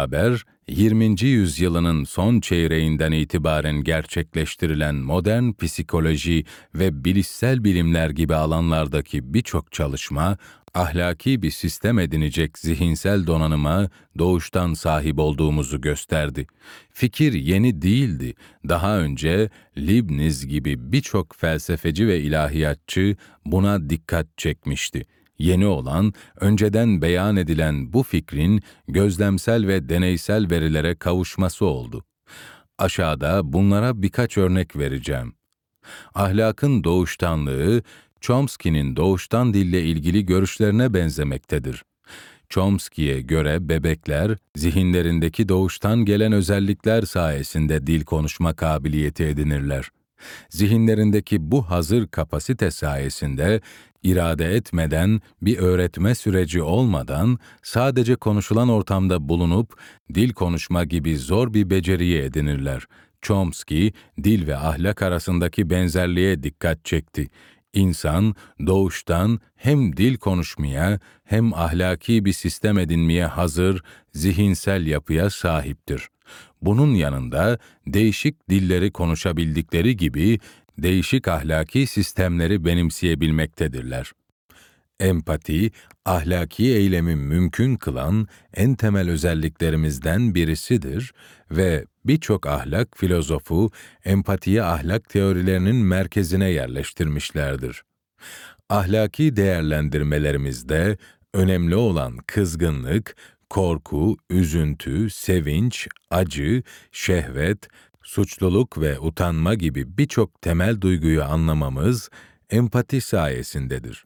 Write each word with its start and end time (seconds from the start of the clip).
Haber, 0.00 0.44
20. 0.68 1.22
yüzyılının 1.22 2.04
son 2.04 2.40
çeyreğinden 2.40 3.12
itibaren 3.12 3.84
gerçekleştirilen 3.84 4.94
modern 4.94 5.52
psikoloji 5.52 6.44
ve 6.74 7.04
bilişsel 7.04 7.64
bilimler 7.64 8.10
gibi 8.10 8.34
alanlardaki 8.34 9.34
birçok 9.34 9.72
çalışma, 9.72 10.38
ahlaki 10.74 11.42
bir 11.42 11.50
sistem 11.50 11.98
edinecek 11.98 12.58
zihinsel 12.58 13.26
donanıma 13.26 13.90
doğuştan 14.18 14.74
sahip 14.74 15.18
olduğumuzu 15.18 15.80
gösterdi. 15.80 16.46
Fikir 16.90 17.32
yeni 17.32 17.82
değildi. 17.82 18.34
Daha 18.68 18.98
önce 18.98 19.50
Leibniz 19.78 20.46
gibi 20.46 20.92
birçok 20.92 21.36
felsefeci 21.36 22.08
ve 22.08 22.20
ilahiyatçı 22.20 23.16
buna 23.46 23.90
dikkat 23.90 24.38
çekmişti. 24.38 25.06
Yeni 25.38 25.66
olan, 25.66 26.12
önceden 26.40 27.02
beyan 27.02 27.36
edilen 27.36 27.92
bu 27.92 28.02
fikrin 28.02 28.62
gözlemsel 28.88 29.66
ve 29.66 29.88
deneysel 29.88 30.50
verilere 30.50 30.94
kavuşması 30.94 31.66
oldu. 31.66 32.04
Aşağıda 32.78 33.52
bunlara 33.52 34.02
birkaç 34.02 34.38
örnek 34.38 34.76
vereceğim. 34.76 35.34
Ahlakın 36.14 36.84
doğuştanlığı, 36.84 37.82
Chomsky'nin 38.20 38.96
doğuştan 38.96 39.54
dille 39.54 39.82
ilgili 39.82 40.26
görüşlerine 40.26 40.94
benzemektedir. 40.94 41.84
Chomsky'ye 42.48 43.20
göre 43.20 43.68
bebekler, 43.68 44.36
zihinlerindeki 44.56 45.48
doğuştan 45.48 46.04
gelen 46.04 46.32
özellikler 46.32 47.02
sayesinde 47.02 47.86
dil 47.86 48.04
konuşma 48.04 48.54
kabiliyeti 48.54 49.24
edinirler. 49.24 49.90
Zihinlerindeki 50.50 51.50
bu 51.50 51.70
hazır 51.70 52.06
kapasite 52.06 52.70
sayesinde 52.70 53.60
irade 54.02 54.54
etmeden 54.54 55.20
bir 55.42 55.58
öğretme 55.58 56.14
süreci 56.14 56.62
olmadan 56.62 57.38
sadece 57.62 58.16
konuşulan 58.16 58.68
ortamda 58.68 59.28
bulunup 59.28 59.80
dil 60.14 60.32
konuşma 60.32 60.84
gibi 60.84 61.18
zor 61.18 61.54
bir 61.54 61.70
beceriyi 61.70 62.18
edinirler. 62.22 62.86
Chomsky, 63.22 63.92
dil 64.24 64.46
ve 64.46 64.56
ahlak 64.56 65.02
arasındaki 65.02 65.70
benzerliğe 65.70 66.42
dikkat 66.42 66.84
çekti. 66.84 67.30
İnsan 67.72 68.34
doğuştan 68.66 69.40
hem 69.56 69.96
dil 69.96 70.16
konuşmaya 70.16 71.00
hem 71.24 71.54
ahlaki 71.54 72.24
bir 72.24 72.32
sistem 72.32 72.78
edinmeye 72.78 73.26
hazır 73.26 73.82
zihinsel 74.12 74.86
yapıya 74.86 75.30
sahiptir. 75.30 76.08
Bunun 76.62 76.94
yanında 76.94 77.58
değişik 77.86 78.50
dilleri 78.50 78.92
konuşabildikleri 78.92 79.96
gibi 79.96 80.40
değişik 80.78 81.28
ahlaki 81.28 81.86
sistemleri 81.86 82.64
benimseyebilmektedirler. 82.64 84.12
Empati, 85.00 85.70
ahlaki 86.04 86.64
eylemi 86.64 87.16
mümkün 87.16 87.76
kılan 87.76 88.28
en 88.54 88.74
temel 88.74 89.10
özelliklerimizden 89.10 90.34
birisidir 90.34 91.12
ve 91.50 91.84
birçok 92.04 92.46
ahlak 92.46 92.98
filozofu 92.98 93.70
empatiyi 94.04 94.62
ahlak 94.62 95.08
teorilerinin 95.08 95.76
merkezine 95.76 96.50
yerleştirmişlerdir. 96.50 97.82
Ahlaki 98.68 99.36
değerlendirmelerimizde 99.36 100.98
önemli 101.34 101.76
olan 101.76 102.16
kızgınlık, 102.16 103.16
korku, 103.50 104.16
üzüntü, 104.30 105.10
sevinç, 105.10 105.88
acı, 106.10 106.62
şehvet, 106.92 107.68
suçluluk 108.02 108.80
ve 108.80 108.98
utanma 109.00 109.54
gibi 109.54 109.98
birçok 109.98 110.42
temel 110.42 110.80
duyguyu 110.80 111.24
anlamamız 111.24 112.10
empati 112.50 113.00
sayesindedir. 113.00 114.04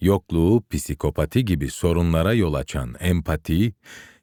Yokluğu, 0.00 0.62
psikopati 0.70 1.44
gibi 1.44 1.70
sorunlara 1.70 2.32
yol 2.32 2.54
açan 2.54 2.94
empati, 3.00 3.74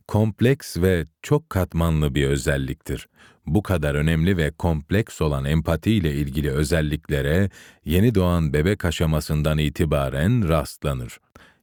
kompleks 0.08 0.78
ve 0.78 1.06
çok 1.22 1.50
katmanlı 1.50 2.16
bir 2.16 2.28
özelliktir. 2.28 3.08
Bu 3.46 3.64
kadar 3.64 3.96
önemli 3.96 4.38
ve 4.38 4.52
kompleks 4.52 5.22
olan 5.22 5.46
empati 5.46 5.92
ile 5.92 6.14
ilgili 6.14 6.52
özelliklere 6.52 7.50
yeni 7.86 8.16
doğan 8.16 8.54
bebek 8.54 8.86
aşamasından 8.86 9.58
itibaren 9.58 10.50
rastlanır. 10.50 11.20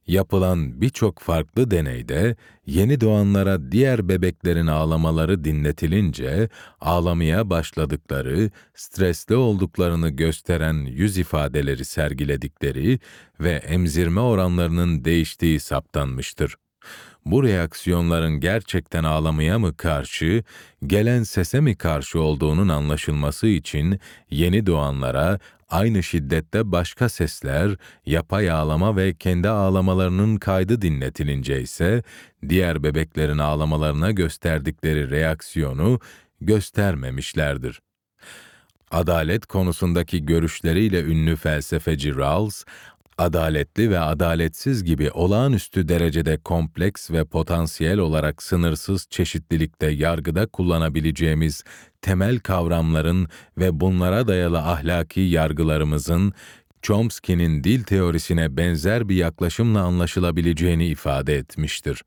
Yapılan 0.07 0.81
birçok 0.81 1.19
farklı 1.19 1.71
deneyde 1.71 2.35
yeni 2.65 3.01
doğanlara 3.01 3.71
diğer 3.71 4.09
bebeklerin 4.09 4.67
ağlamaları 4.67 5.43
dinletilince 5.43 6.49
ağlamaya 6.81 7.49
başladıkları, 7.49 8.51
stresli 8.75 9.35
olduklarını 9.35 10.09
gösteren 10.09 10.85
yüz 10.85 11.17
ifadeleri 11.17 11.85
sergiledikleri 11.85 12.99
ve 13.39 13.51
emzirme 13.51 14.21
oranlarının 14.21 15.05
değiştiği 15.05 15.59
saptanmıştır. 15.59 16.55
Bu 17.25 17.43
reaksiyonların 17.43 18.39
gerçekten 18.39 19.03
ağlamaya 19.03 19.59
mı 19.59 19.77
karşı, 19.77 20.43
gelen 20.87 21.23
sese 21.23 21.59
mi 21.59 21.75
karşı 21.75 22.21
olduğunun 22.21 22.67
anlaşılması 22.67 23.47
için 23.47 23.99
yeni 24.29 24.65
doğanlara 24.65 25.39
aynı 25.69 26.03
şiddette 26.03 26.71
başka 26.71 27.09
sesler, 27.09 27.75
yapay 28.05 28.51
ağlama 28.51 28.95
ve 28.95 29.13
kendi 29.13 29.49
ağlamalarının 29.49 30.37
kaydı 30.37 30.81
dinletilince 30.81 31.61
ise 31.61 32.03
diğer 32.49 32.83
bebeklerin 32.83 33.37
ağlamalarına 33.37 34.11
gösterdikleri 34.11 35.09
reaksiyonu 35.11 35.99
göstermemişlerdir. 36.41 37.81
Adalet 38.91 39.45
konusundaki 39.45 40.25
görüşleriyle 40.25 41.03
ünlü 41.03 41.35
felsefeci 41.35 42.15
Rawls, 42.15 42.63
adaletli 43.17 43.89
ve 43.89 43.99
adaletsiz 43.99 44.83
gibi 44.83 45.11
olağanüstü 45.11 45.87
derecede 45.87 46.37
kompleks 46.37 47.11
ve 47.11 47.25
potansiyel 47.25 47.97
olarak 47.97 48.43
sınırsız 48.43 49.07
çeşitlilikte 49.09 49.87
yargıda 49.87 50.47
kullanabileceğimiz 50.47 51.63
temel 52.01 52.39
kavramların 52.39 53.27
ve 53.57 53.79
bunlara 53.79 54.27
dayalı 54.27 54.59
ahlaki 54.59 55.19
yargılarımızın 55.19 56.33
Chomsky'nin 56.81 57.63
dil 57.63 57.83
teorisine 57.83 58.57
benzer 58.57 59.09
bir 59.09 59.15
yaklaşımla 59.15 59.81
anlaşılabileceğini 59.81 60.87
ifade 60.87 61.35
etmiştir. 61.35 62.01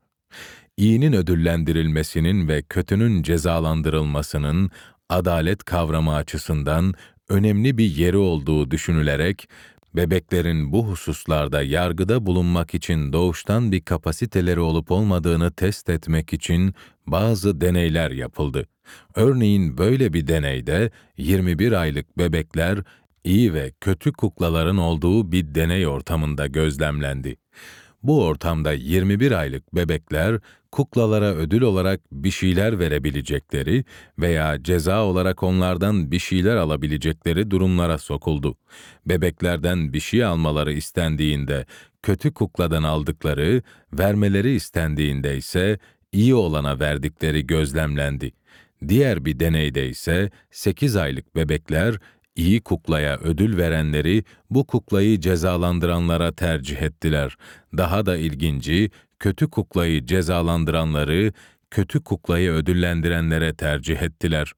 İyinin 0.77 1.13
ödüllendirilmesinin 1.13 2.47
ve 2.47 2.61
kötünün 2.61 3.23
cezalandırılmasının 3.23 4.71
adalet 5.09 5.63
kavramı 5.63 6.15
açısından 6.15 6.93
önemli 7.29 7.77
bir 7.77 7.85
yeri 7.85 8.17
olduğu 8.17 8.71
düşünülerek 8.71 9.49
bebeklerin 9.95 10.71
bu 10.71 10.87
hususlarda 10.87 11.63
yargıda 11.63 12.25
bulunmak 12.25 12.73
için 12.73 13.13
doğuştan 13.13 13.71
bir 13.71 13.81
kapasiteleri 13.81 14.59
olup 14.59 14.91
olmadığını 14.91 15.51
test 15.51 15.89
etmek 15.89 16.33
için 16.33 16.73
bazı 17.07 17.61
deneyler 17.61 18.11
yapıldı. 18.11 18.67
Örneğin 19.15 19.77
böyle 19.77 20.13
bir 20.13 20.27
deneyde 20.27 20.91
21 21.17 21.71
aylık 21.71 22.17
bebekler 22.17 22.79
iyi 23.23 23.53
ve 23.53 23.71
kötü 23.81 24.13
kuklaların 24.13 24.77
olduğu 24.77 25.31
bir 25.31 25.55
deney 25.55 25.87
ortamında 25.87 26.47
gözlemlendi. 26.47 27.37
Bu 28.03 28.25
ortamda 28.25 28.73
21 28.73 29.31
aylık 29.31 29.75
bebekler 29.75 30.39
kuklalara 30.71 31.33
ödül 31.33 31.61
olarak 31.61 32.01
bir 32.11 32.31
şeyler 32.31 32.79
verebilecekleri 32.79 33.85
veya 34.19 34.63
ceza 34.63 35.05
olarak 35.05 35.43
onlardan 35.43 36.11
bir 36.11 36.19
şeyler 36.19 36.55
alabilecekleri 36.55 37.51
durumlara 37.51 37.97
sokuldu. 37.97 38.55
Bebeklerden 39.05 39.93
bir 39.93 39.99
şey 39.99 40.23
almaları 40.23 40.73
istendiğinde 40.73 41.65
kötü 42.03 42.33
kukladan 42.33 42.83
aldıkları, 42.83 43.61
vermeleri 43.93 44.55
istendiğinde 44.55 45.37
ise 45.37 45.79
iyi 46.11 46.35
olana 46.35 46.79
verdikleri 46.79 47.47
gözlemlendi. 47.47 48.31
Diğer 48.87 49.25
bir 49.25 49.39
deneyde 49.39 49.89
ise 49.89 50.31
8 50.51 50.95
aylık 50.95 51.35
bebekler 51.35 51.95
iyi 52.35 52.61
kuklaya 52.61 53.17
ödül 53.17 53.57
verenleri 53.57 54.23
bu 54.49 54.67
kuklayı 54.67 55.19
cezalandıranlara 55.19 56.31
tercih 56.31 56.81
ettiler. 56.81 57.37
Daha 57.77 58.05
da 58.05 58.17
ilginci, 58.17 58.91
kötü 59.19 59.49
kuklayı 59.49 60.05
cezalandıranları 60.05 61.33
kötü 61.71 62.03
kuklayı 62.03 62.51
ödüllendirenlere 62.51 63.53
tercih 63.53 64.01
ettiler. 64.01 64.53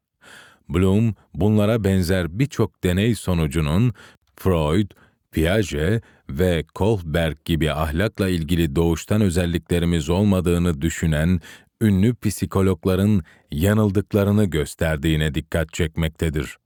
Bloom 0.70 1.16
bunlara 1.34 1.84
benzer 1.84 2.40
birçok 2.40 2.84
deney 2.84 3.16
sonucunun 3.16 3.94
Freud, 4.36 4.92
Piaget 5.32 6.04
ve 6.30 6.64
Kohlberg 6.74 7.38
gibi 7.46 7.72
ahlakla 7.72 8.30
ilgili 8.30 8.76
doğuştan 8.76 9.22
özelliklerimiz 9.22 10.10
olmadığını 10.10 10.82
düşünen 10.82 11.42
ünlü 11.82 12.16
psikologların 12.16 13.24
yanıldıklarını 13.52 14.46
gösterdiğine 14.46 15.36
dikkat 15.36 15.74
çekmektedir. 15.74 16.58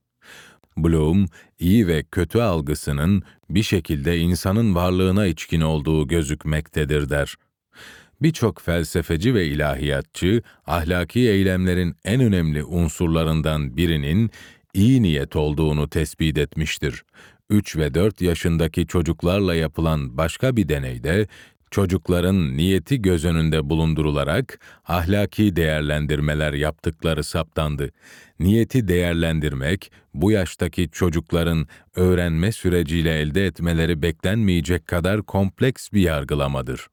Bloom, 0.77 1.25
iyi 1.59 1.88
ve 1.88 2.03
kötü 2.03 2.39
algısının 2.39 3.24
bir 3.50 3.63
şekilde 3.63 4.18
insanın 4.18 4.75
varlığına 4.75 5.25
içkin 5.25 5.62
olduğu 5.62 6.07
gözükmektedir 6.07 7.09
der. 7.09 7.35
Birçok 8.21 8.62
felsefeci 8.62 9.33
ve 9.33 9.47
ilahiyatçı, 9.47 10.41
ahlaki 10.68 11.19
eylemlerin 11.19 11.95
en 12.06 12.21
önemli 12.21 12.63
unsurlarından 12.63 13.77
birinin 13.77 14.31
iyi 14.74 15.01
niyet 15.01 15.35
olduğunu 15.35 15.89
tespit 15.89 16.38
etmiştir. 16.38 17.03
3 17.50 17.77
ve 17.77 17.94
4 17.94 18.21
yaşındaki 18.21 18.88
çocuklarla 18.88 19.56
yapılan 19.56 20.18
başka 20.18 20.57
bir 20.57 20.69
deneyde, 20.69 21.27
Çocukların 21.71 22.57
niyeti 22.57 23.01
göz 23.01 23.25
önünde 23.25 23.69
bulundurularak 23.69 24.59
ahlaki 24.85 25.55
değerlendirmeler 25.55 26.53
yaptıkları 26.53 27.23
saptandı. 27.23 27.91
Niyeti 28.39 28.87
değerlendirmek, 28.87 29.91
bu 30.13 30.31
yaştaki 30.31 30.89
çocukların 30.91 31.67
öğrenme 31.95 32.51
süreciyle 32.51 33.19
elde 33.19 33.45
etmeleri 33.45 34.01
beklenmeyecek 34.01 34.87
kadar 34.87 35.21
kompleks 35.21 35.91
bir 35.93 36.01
yargılamadır. 36.01 36.87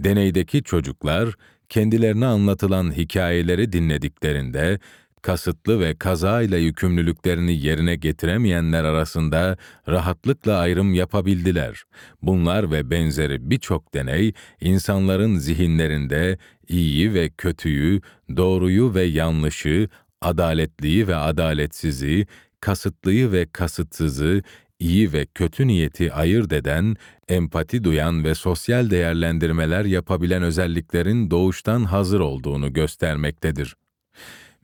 Deneydeki 0.00 0.62
çocuklar, 0.62 1.34
kendilerine 1.68 2.26
anlatılan 2.26 2.92
hikayeleri 2.96 3.72
dinlediklerinde, 3.72 4.78
kasıtlı 5.22 5.80
ve 5.80 5.94
kaza 5.94 6.42
ile 6.42 6.58
yükümlülüklerini 6.58 7.52
yerine 7.66 7.96
getiremeyenler 7.96 8.84
arasında 8.84 9.56
rahatlıkla 9.88 10.58
ayrım 10.58 10.94
yapabildiler. 10.94 11.84
Bunlar 12.22 12.70
ve 12.70 12.90
benzeri 12.90 13.50
birçok 13.50 13.94
deney, 13.94 14.32
insanların 14.60 15.36
zihinlerinde 15.36 16.38
iyiyi 16.68 17.14
ve 17.14 17.30
kötüyü, 17.30 18.00
doğruyu 18.36 18.94
ve 18.94 19.02
yanlışı, 19.02 19.88
adaletliyi 20.20 21.08
ve 21.08 21.16
adaletsizi, 21.16 22.26
kasıtlıyı 22.60 23.32
ve 23.32 23.46
kasıtsızı, 23.52 24.42
iyi 24.78 25.12
ve 25.12 25.26
kötü 25.26 25.66
niyeti 25.66 26.12
ayırt 26.12 26.52
eden, 26.52 26.96
empati 27.28 27.84
duyan 27.84 28.24
ve 28.24 28.34
sosyal 28.34 28.90
değerlendirmeler 28.90 29.84
yapabilen 29.84 30.42
özelliklerin 30.42 31.30
doğuştan 31.30 31.84
hazır 31.84 32.20
olduğunu 32.20 32.72
göstermektedir. 32.72 33.76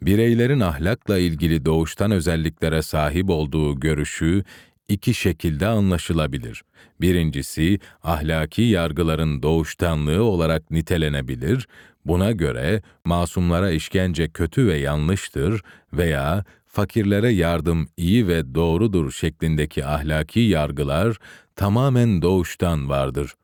Bireylerin 0.06 0.60
ahlakla 0.60 1.18
ilgili 1.18 1.64
doğuştan 1.64 2.10
özelliklere 2.10 2.82
sahip 2.82 3.30
olduğu 3.30 3.80
görüşü 3.80 4.44
iki 4.88 5.14
şekilde 5.14 5.66
anlaşılabilir. 5.66 6.62
Birincisi, 7.00 7.78
ahlaki 8.02 8.62
yargıların 8.62 9.42
doğuştanlığı 9.42 10.22
olarak 10.22 10.70
nitelenebilir. 10.70 11.68
Buna 12.04 12.32
göre 12.32 12.82
masumlara 13.04 13.70
işkence 13.70 14.28
kötü 14.28 14.66
ve 14.66 14.76
yanlıştır 14.76 15.62
veya 15.92 16.44
fakirlere 16.66 17.32
yardım 17.32 17.88
iyi 17.96 18.28
ve 18.28 18.54
doğrudur 18.54 19.12
şeklindeki 19.12 19.86
ahlaki 19.86 20.40
yargılar 20.40 21.16
tamamen 21.56 22.22
doğuştan 22.22 22.88
vardır. 22.88 23.34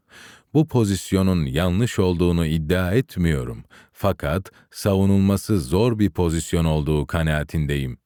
Bu 0.55 0.69
pozisyonun 0.69 1.47
yanlış 1.47 1.99
olduğunu 1.99 2.47
iddia 2.47 2.93
etmiyorum. 2.93 3.65
Fakat 4.03 4.51
savunulması 4.71 5.61
zor 5.61 5.99
bir 5.99 6.11
pozisyon 6.11 6.65
olduğu 6.65 7.07
kanaatindeyim. 7.07 7.99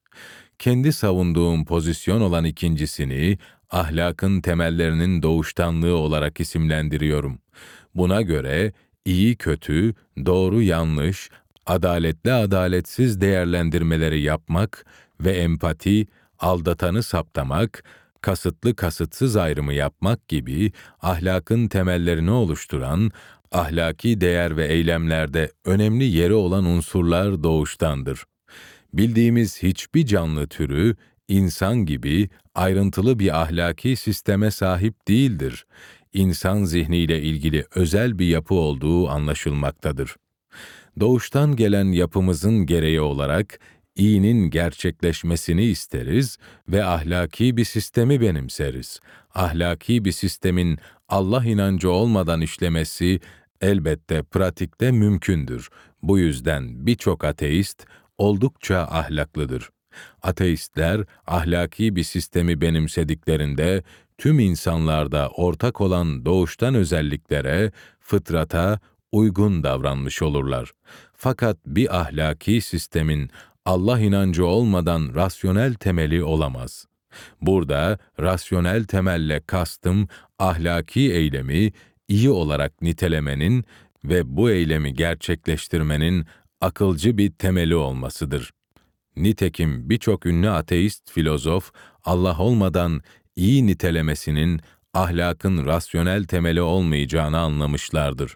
Kendi 0.59 0.93
savunduğum 0.93 1.65
pozisyon 1.65 2.21
olan 2.21 2.45
ikincisini 2.45 3.37
ahlakın 3.69 4.41
temellerinin 4.41 5.21
doğuştanlığı 5.21 5.95
olarak 5.95 6.39
isimlendiriyorum. 6.39 7.39
Buna 7.95 8.21
göre 8.21 8.73
iyi 9.05 9.35
kötü, 9.35 9.93
doğru 10.25 10.61
yanlış, 10.61 11.29
adaletli 11.65 12.33
adaletsiz 12.33 13.21
değerlendirmeleri 13.21 14.21
yapmak 14.21 14.85
ve 15.19 15.31
empati, 15.31 16.07
aldatanı 16.39 17.03
saptamak, 17.03 17.83
kasıtlı 18.21 18.75
kasıtsız 18.75 19.35
ayrımı 19.35 19.73
yapmak 19.73 20.27
gibi 20.27 20.71
ahlakın 21.01 21.67
temellerini 21.67 22.31
oluşturan 22.31 23.11
ahlaki 23.55 24.21
değer 24.21 24.57
ve 24.57 24.67
eylemlerde 24.67 25.51
önemli 25.65 26.03
yeri 26.03 26.33
olan 26.33 26.65
unsurlar 26.65 27.43
doğuştandır. 27.43 28.23
Bildiğimiz 28.93 29.63
hiçbir 29.63 30.05
canlı 30.05 30.47
türü 30.47 30.95
insan 31.27 31.85
gibi 31.85 32.29
ayrıntılı 32.55 33.19
bir 33.19 33.41
ahlaki 33.41 33.95
sisteme 33.95 34.51
sahip 34.51 35.07
değildir. 35.07 35.65
İnsan 36.13 36.63
zihniyle 36.63 37.21
ilgili 37.21 37.65
özel 37.75 38.19
bir 38.19 38.25
yapı 38.25 38.53
olduğu 38.53 39.09
anlaşılmaktadır. 39.09 40.15
Doğuştan 40.99 41.55
gelen 41.55 41.85
yapımızın 41.85 42.65
gereği 42.65 43.01
olarak 43.01 43.59
iyinin 43.95 44.49
gerçekleşmesini 44.49 45.63
isteriz 45.63 46.37
ve 46.69 46.85
ahlaki 46.85 47.57
bir 47.57 47.65
sistemi 47.65 48.21
benimseriz. 48.21 48.99
Ahlaki 49.33 50.05
bir 50.05 50.11
sistemin 50.11 50.79
Allah 51.09 51.45
inancı 51.45 51.91
olmadan 51.91 52.41
işlemesi 52.41 53.19
elbette 53.61 54.23
pratikte 54.23 54.91
mümkündür. 54.91 55.69
Bu 56.01 56.19
yüzden 56.19 56.85
birçok 56.85 57.23
ateist 57.23 57.85
oldukça 58.17 58.77
ahlaklıdır. 58.77 59.69
Ateistler 60.23 61.05
ahlaki 61.27 61.95
bir 61.95 62.03
sistemi 62.03 62.61
benimsediklerinde 62.61 63.83
tüm 64.17 64.39
insanlarda 64.39 65.29
ortak 65.29 65.81
olan 65.81 66.25
doğuştan 66.25 66.75
özelliklere, 66.75 67.71
fıtrata 67.99 68.79
uygun 69.11 69.63
davranmış 69.63 70.21
olurlar. 70.21 70.71
Fakat 71.13 71.57
bir 71.65 71.99
ahlaki 71.99 72.61
sistemin 72.61 73.29
Allah 73.65 73.99
inancı 73.99 74.45
olmadan 74.45 75.11
rasyonel 75.15 75.73
temeli 75.73 76.23
olamaz. 76.23 76.85
Burada 77.41 77.97
rasyonel 78.19 78.83
temelle 78.83 79.41
kastım 79.47 80.07
ahlaki 80.39 81.13
eylemi 81.13 81.71
iyi 82.07 82.29
olarak 82.29 82.81
nitelemenin 82.81 83.65
ve 84.03 84.37
bu 84.37 84.51
eylemi 84.51 84.93
gerçekleştirmenin 84.93 86.25
akılcı 86.61 87.17
bir 87.17 87.31
temeli 87.31 87.75
olmasıdır. 87.75 88.51
Nitekim 89.15 89.89
birçok 89.89 90.25
ünlü 90.25 90.49
ateist 90.49 91.11
filozof 91.11 91.71
Allah 92.03 92.39
olmadan 92.39 93.01
iyi 93.35 93.67
nitelemesinin 93.67 94.61
ahlakın 94.93 95.65
rasyonel 95.65 96.23
temeli 96.23 96.61
olmayacağını 96.61 97.39
anlamışlardır. 97.39 98.35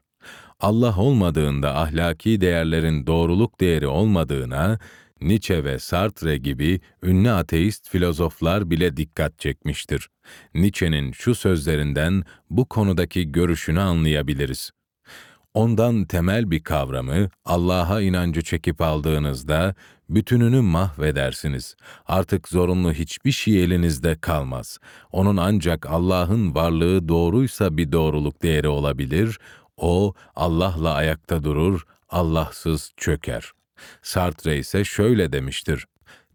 Allah 0.59 0.97
olmadığında 0.97 1.77
ahlaki 1.77 2.41
değerlerin 2.41 3.07
doğruluk 3.07 3.61
değeri 3.61 3.87
olmadığına, 3.87 4.79
Nietzsche 5.21 5.63
ve 5.63 5.79
Sartre 5.79 6.37
gibi 6.37 6.81
ünlü 7.03 7.31
ateist 7.31 7.89
filozoflar 7.89 8.69
bile 8.69 8.97
dikkat 8.97 9.39
çekmiştir. 9.39 10.09
Nietzsche'nin 10.53 11.11
şu 11.11 11.35
sözlerinden 11.35 12.23
bu 12.49 12.65
konudaki 12.65 13.31
görüşünü 13.31 13.79
anlayabiliriz. 13.79 14.71
Ondan 15.53 16.05
temel 16.05 16.51
bir 16.51 16.63
kavramı 16.63 17.29
Allah'a 17.45 18.01
inancı 18.01 18.41
çekip 18.41 18.81
aldığınızda 18.81 19.75
bütününü 20.09 20.61
mahvedersiniz. 20.61 21.75
Artık 22.05 22.47
zorunlu 22.47 22.93
hiçbir 22.93 23.31
şey 23.31 23.63
elinizde 23.63 24.17
kalmaz. 24.21 24.77
Onun 25.11 25.37
ancak 25.37 25.85
Allah'ın 25.89 26.55
varlığı 26.55 27.07
doğruysa 27.09 27.77
bir 27.77 27.91
doğruluk 27.91 28.43
değeri 28.43 28.67
olabilir. 28.67 29.39
O 29.77 30.13
Allah'la 30.35 30.93
ayakta 30.93 31.43
durur, 31.43 31.85
Allahsız 32.09 32.91
çöker. 32.97 33.51
Sartre 34.01 34.57
ise 34.57 34.83
şöyle 34.83 35.31
demiştir. 35.31 35.85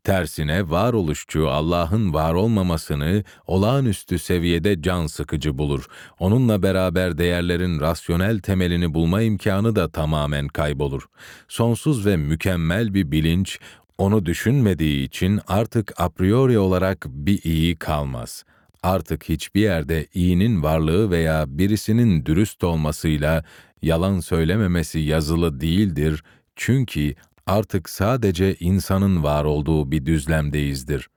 Tersine 0.05 0.71
varoluşçu 0.71 1.49
Allah'ın 1.49 2.15
var 2.15 2.35
olmamasını 2.35 3.25
olağanüstü 3.47 4.19
seviyede 4.19 4.83
can 4.83 5.07
sıkıcı 5.07 5.59
bulur. 5.59 5.87
Onunla 6.19 6.63
beraber 6.63 7.19
değerlerin 7.19 7.81
rasyonel 7.81 8.39
temelini 8.39 8.95
bulma 8.95 9.23
imkanı 9.23 9.77
da 9.77 9.91
tamamen 9.91 10.49
kaybolur. 10.49 11.03
Sonsuz 11.49 12.07
ve 12.07 12.17
mükemmel 12.17 12.95
bir 12.95 13.11
bilinç 13.11 13.59
onu 13.99 14.27
düşünmediği 14.27 15.07
için 15.07 15.41
artık 15.49 15.93
a 16.01 16.09
priori 16.09 16.59
olarak 16.59 17.07
bir 17.09 17.41
iyi 17.45 17.77
kalmaz. 17.77 18.45
Artık 18.83 19.29
hiçbir 19.29 19.61
yerde 19.61 20.07
iyinin 20.15 20.63
varlığı 20.63 21.11
veya 21.11 21.45
birisinin 21.49 22.27
dürüst 22.27 22.65
olmasıyla 22.65 23.45
yalan 23.83 24.21
söylememesi 24.21 24.99
yazılı 24.99 25.61
değildir. 25.61 26.25
Çünkü 26.57 27.15
artık 27.47 27.89
sadece 27.89 28.55
insanın 28.55 29.23
var 29.23 29.45
olduğu 29.45 29.91
bir 29.91 30.07
düzlemdeyizdir. 30.07 31.09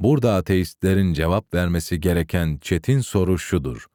Burada 0.00 0.34
ateistlerin 0.34 1.12
cevap 1.12 1.54
vermesi 1.54 2.00
gereken 2.00 2.58
çetin 2.60 3.00
soru 3.00 3.38
şudur. 3.38 3.86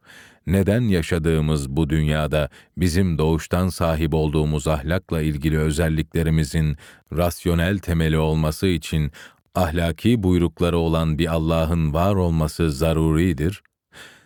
Neden 0.48 0.82
yaşadığımız 0.82 1.70
bu 1.70 1.90
dünyada 1.90 2.50
bizim 2.78 3.18
doğuştan 3.18 3.68
sahip 3.70 4.14
olduğumuz 4.14 4.68
ahlakla 4.68 5.22
ilgili 5.22 5.60
özelliklerimizin 5.60 6.78
rasyonel 7.18 7.78
temeli 7.78 8.18
olması 8.18 8.68
için 8.68 9.12
ahlaki 9.56 10.24
buyrukları 10.24 10.78
olan 10.78 11.20
bir 11.20 11.34
Allah'ın 11.34 11.94
var 11.94 12.16
olması 12.16 12.72
zaruridir? 12.72 13.64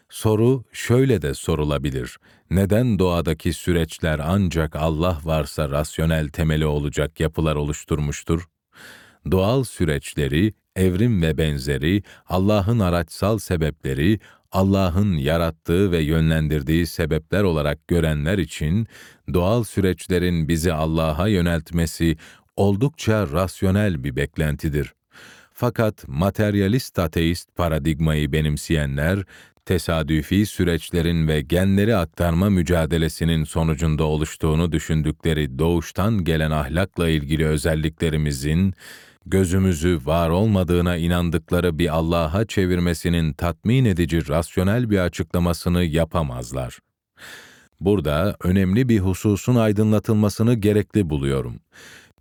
Soru 0.09 0.63
şöyle 0.71 1.21
de 1.21 1.33
sorulabilir. 1.33 2.17
Neden 2.51 2.99
doğadaki 2.99 3.53
süreçler 3.53 4.21
ancak 4.23 4.75
Allah 4.75 5.19
varsa 5.23 5.69
rasyonel 5.69 6.29
temeli 6.29 6.65
olacak 6.65 7.19
yapılar 7.19 7.55
oluşturmuştur? 7.55 8.47
Doğal 9.31 9.63
süreçleri, 9.63 10.53
evrim 10.75 11.21
ve 11.21 11.37
benzeri, 11.37 12.03
Allah'ın 12.29 12.79
araçsal 12.79 13.37
sebepleri, 13.37 14.19
Allah'ın 14.51 15.13
yarattığı 15.13 15.91
ve 15.91 15.99
yönlendirdiği 15.99 16.87
sebepler 16.87 17.43
olarak 17.43 17.87
görenler 17.87 18.37
için 18.37 18.87
doğal 19.33 19.63
süreçlerin 19.63 20.47
bizi 20.47 20.73
Allah'a 20.73 21.27
yöneltmesi 21.27 22.17
oldukça 22.55 23.27
rasyonel 23.31 24.03
bir 24.03 24.15
beklentidir. 24.15 24.93
Fakat 25.53 26.07
materyalist 26.07 26.99
ateist 26.99 27.55
paradigmayı 27.55 28.31
benimseyenler, 28.31 29.23
tesadüfi 29.65 30.45
süreçlerin 30.45 31.27
ve 31.27 31.41
genleri 31.41 31.95
aktarma 31.95 32.49
mücadelesinin 32.49 33.43
sonucunda 33.43 34.03
oluştuğunu 34.03 34.71
düşündükleri 34.71 35.59
doğuştan 35.59 36.23
gelen 36.23 36.51
ahlakla 36.51 37.09
ilgili 37.09 37.45
özelliklerimizin, 37.45 38.73
gözümüzü 39.25 39.99
var 40.05 40.29
olmadığına 40.29 40.97
inandıkları 40.97 41.79
bir 41.79 41.95
Allah'a 41.95 42.45
çevirmesinin 42.45 43.33
tatmin 43.33 43.85
edici 43.85 44.27
rasyonel 44.29 44.89
bir 44.89 44.99
açıklamasını 44.99 45.83
yapamazlar. 45.83 46.79
Burada 47.79 48.35
önemli 48.43 48.89
bir 48.89 48.99
hususun 48.99 49.55
aydınlatılmasını 49.55 50.53
gerekli 50.53 51.09
buluyorum. 51.09 51.59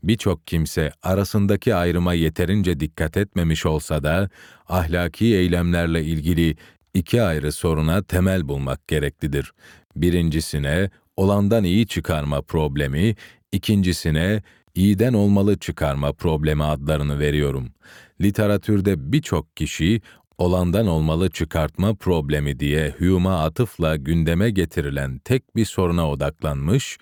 Birçok 0.03 0.47
kimse 0.47 0.93
arasındaki 1.03 1.75
ayrıma 1.75 2.15
yeterince 2.15 2.81
dikkat 2.81 3.17
etmemiş 3.17 3.67
olsa 3.67 4.03
da 4.03 4.31
ahlaki 4.69 5.27
eylemlerle 5.27 6.05
ilgili 6.05 6.57
iki 6.95 7.23
ayrı 7.23 7.53
soruna 7.53 8.03
temel 8.03 8.49
bulmak 8.49 8.89
gereklidir. 8.89 9.53
Birincisine 9.97 10.91
olandan 11.17 11.65
iyi 11.65 11.87
çıkarma 11.87 12.43
problemi, 12.43 13.17
ikincisine 13.53 14.43
iyiden 14.75 15.13
olmalı 15.13 15.59
çıkarma 15.59 16.13
problemi 16.13 16.65
adlarını 16.65 17.19
veriyorum. 17.19 17.69
Literatürde 18.21 19.13
birçok 19.13 19.57
kişi 19.57 20.01
olandan 20.39 20.87
olmalı 20.87 21.31
çıkartma 21.31 21.95
problemi 21.95 22.61
diye 22.61 22.95
Hume'a 22.99 23.45
atıfla 23.45 23.97
gündeme 23.97 24.51
getirilen 24.51 25.19
tek 25.19 25.57
bir 25.57 25.65
soruna 25.65 26.11
odaklanmış, 26.11 26.99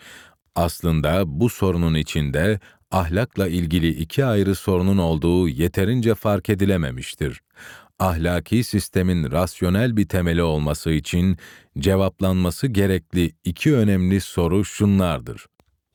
aslında 0.55 1.23
bu 1.27 1.49
sorunun 1.49 1.95
içinde 1.95 2.61
ahlakla 2.91 3.49
ilgili 3.49 3.89
iki 3.89 4.25
ayrı 4.25 4.55
sorunun 4.55 4.99
olduğu 4.99 5.49
yeterince 5.49 6.15
fark 6.15 6.49
edilememiştir. 6.49 7.41
Ahlaki 7.99 8.65
sistemin 8.65 9.31
rasyonel 9.31 9.97
bir 9.97 10.09
temeli 10.09 10.43
olması 10.43 10.91
için 10.91 11.37
cevaplanması 11.79 12.67
gerekli 12.67 13.33
iki 13.45 13.75
önemli 13.75 14.21
soru 14.21 14.65
şunlardır. 14.65 15.47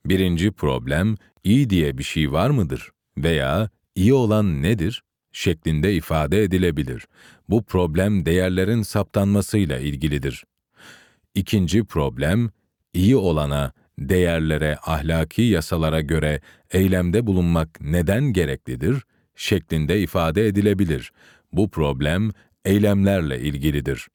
Birinci 0.05 0.51
problem, 0.51 1.15
iyi 1.43 1.69
diye 1.69 1.97
bir 1.97 2.03
şey 2.03 2.31
var 2.31 2.49
mıdır? 2.49 2.89
Veya 3.17 3.69
iyi 3.95 4.13
olan 4.13 4.61
nedir? 4.61 5.03
şeklinde 5.35 5.95
ifade 5.95 6.43
edilebilir. 6.43 7.07
Bu 7.49 7.63
problem 7.63 8.25
değerlerin 8.25 8.81
saptanmasıyla 8.81 9.79
ilgilidir. 9.79 10.43
İkinci 11.35 11.83
problem, 11.83 12.49
iyi 12.93 13.15
olana, 13.15 13.71
değerlere, 13.99 14.77
ahlaki 14.85 15.41
yasalara 15.41 16.01
göre 16.01 16.41
eylemde 16.71 17.27
bulunmak 17.27 17.81
neden 17.81 18.23
gereklidir? 18.23 19.03
şeklinde 19.35 20.01
ifade 20.01 20.47
edilebilir. 20.47 21.11
Bu 21.53 21.69
problem 21.69 22.31
eylemlerle 22.65 23.39
ilgilidir. 23.39 24.07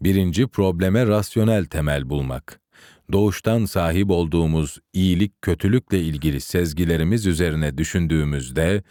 Birinci 0.00 0.46
probleme 0.46 1.06
rasyonel 1.06 1.64
temel 1.64 2.10
bulmak. 2.10 2.60
Doğuştan 3.12 3.64
sahip 3.64 4.10
olduğumuz 4.10 4.78
iyilik 4.92 5.42
kötülükle 5.42 6.00
ilgili 6.00 6.40
sezgilerimiz 6.40 7.26
üzerine 7.26 7.78
düşündüğümüzde 7.78 8.82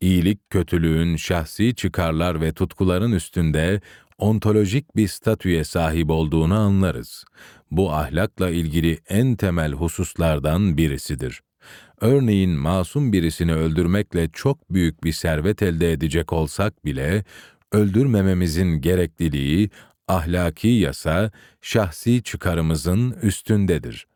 iyilik 0.00 0.50
kötülüğün 0.50 1.16
şahsi 1.16 1.74
çıkarlar 1.74 2.40
ve 2.40 2.52
tutkuların 2.52 3.12
üstünde 3.12 3.80
ontolojik 4.18 4.96
bir 4.96 5.08
statüye 5.08 5.64
sahip 5.64 6.10
olduğunu 6.10 6.58
anlarız. 6.58 7.24
Bu 7.70 7.92
ahlakla 7.92 8.50
ilgili 8.50 8.98
en 9.08 9.36
temel 9.36 9.72
hususlardan 9.72 10.76
birisidir. 10.76 11.40
Örneğin 12.00 12.50
masum 12.50 13.12
birisini 13.12 13.54
öldürmekle 13.54 14.28
çok 14.32 14.72
büyük 14.72 15.04
bir 15.04 15.12
servet 15.12 15.62
elde 15.62 15.92
edecek 15.92 16.32
olsak 16.32 16.84
bile, 16.84 17.24
öldürmememizin 17.72 18.80
gerekliliği, 18.80 19.70
ahlaki 20.08 20.68
yasa, 20.68 21.30
şahsi 21.60 22.22
çıkarımızın 22.22 23.16
üstündedir. 23.22 24.06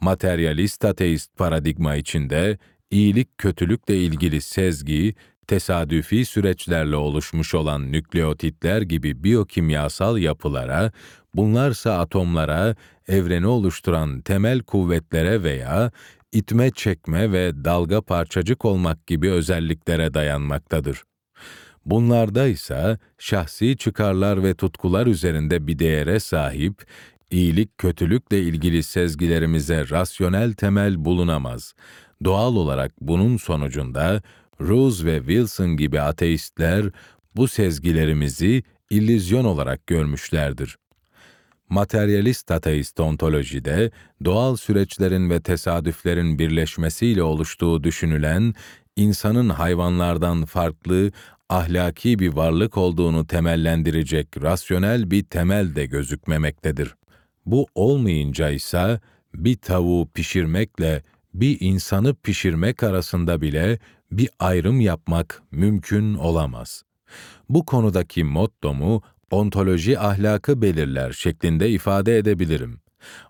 Materyalist 0.00 0.84
ateist 0.84 1.36
paradigma 1.36 1.96
içinde, 1.96 2.58
iyilik 2.90 3.38
kötülükle 3.38 3.96
ilgili 3.96 4.40
sezgi, 4.40 5.14
tesadüfi 5.46 6.24
süreçlerle 6.24 6.96
oluşmuş 6.96 7.54
olan 7.54 7.92
nükleotitler 7.92 8.82
gibi 8.82 9.24
biyokimyasal 9.24 10.18
yapılara, 10.18 10.92
bunlarsa 11.34 11.98
atomlara, 11.98 12.76
evreni 13.08 13.46
oluşturan 13.46 14.20
temel 14.20 14.60
kuvvetlere 14.60 15.42
veya 15.42 15.90
itme 16.34 16.70
çekme 16.70 17.32
ve 17.32 17.64
dalga 17.64 18.02
parçacık 18.02 18.64
olmak 18.64 19.06
gibi 19.06 19.30
özelliklere 19.30 20.14
dayanmaktadır. 20.14 21.02
Bunlarda 21.86 22.46
ise 22.46 22.98
şahsi 23.18 23.76
çıkarlar 23.76 24.42
ve 24.42 24.54
tutkular 24.54 25.06
üzerinde 25.06 25.66
bir 25.66 25.78
değere 25.78 26.20
sahip, 26.20 26.84
iyilik 27.30 27.78
kötülükle 27.78 28.42
ilgili 28.42 28.82
sezgilerimize 28.82 29.88
rasyonel 29.90 30.52
temel 30.52 31.04
bulunamaz. 31.04 31.74
Doğal 32.24 32.56
olarak 32.56 32.92
bunun 33.00 33.36
sonucunda 33.36 34.22
Rose 34.60 35.06
ve 35.06 35.18
Wilson 35.18 35.76
gibi 35.76 36.00
ateistler 36.00 36.84
bu 37.36 37.48
sezgilerimizi 37.48 38.62
illüzyon 38.90 39.44
olarak 39.44 39.86
görmüşlerdir. 39.86 40.76
Materyalist 41.74 42.50
ateist 42.50 43.00
ontolojide 43.00 43.90
doğal 44.24 44.56
süreçlerin 44.56 45.30
ve 45.30 45.40
tesadüflerin 45.40 46.38
birleşmesiyle 46.38 47.22
oluştuğu 47.22 47.84
düşünülen 47.84 48.54
insanın 48.96 49.48
hayvanlardan 49.48 50.44
farklı 50.44 51.12
ahlaki 51.48 52.18
bir 52.18 52.32
varlık 52.32 52.76
olduğunu 52.76 53.26
temellendirecek 53.26 54.42
rasyonel 54.42 55.10
bir 55.10 55.24
temel 55.24 55.74
de 55.74 55.86
gözükmemektedir. 55.86 56.94
Bu 57.46 57.66
olmayınca 57.74 58.50
ise 58.50 59.00
bir 59.34 59.56
tavuğu 59.56 60.08
pişirmekle 60.14 61.02
bir 61.34 61.56
insanı 61.60 62.14
pişirmek 62.14 62.82
arasında 62.82 63.40
bile 63.40 63.78
bir 64.12 64.30
ayrım 64.38 64.80
yapmak 64.80 65.42
mümkün 65.50 66.14
olamaz. 66.14 66.82
Bu 67.48 67.66
konudaki 67.66 68.24
mottomu 68.24 69.02
ontoloji 69.30 69.98
ahlakı 69.98 70.62
belirler 70.62 71.12
şeklinde 71.12 71.70
ifade 71.70 72.18
edebilirim. 72.18 72.80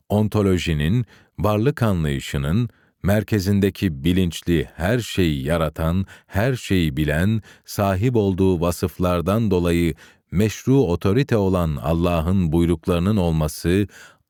Ontolojinin, 0.08 1.06
varlık 1.38 1.82
anlayışının, 1.82 2.68
merkezindeki 3.02 4.04
bilinçli, 4.04 4.68
her 4.76 4.98
şeyi 4.98 5.44
yaratan, 5.44 6.06
her 6.26 6.54
şeyi 6.54 6.96
bilen, 6.96 7.42
sahip 7.64 8.16
olduğu 8.16 8.60
vasıflardan 8.60 9.50
dolayı 9.50 9.94
meşru 10.30 10.76
otorite 10.78 11.36
olan 11.36 11.76
Allah'ın 11.76 12.52
buyruklarının 12.52 13.16
olması, 13.16 13.86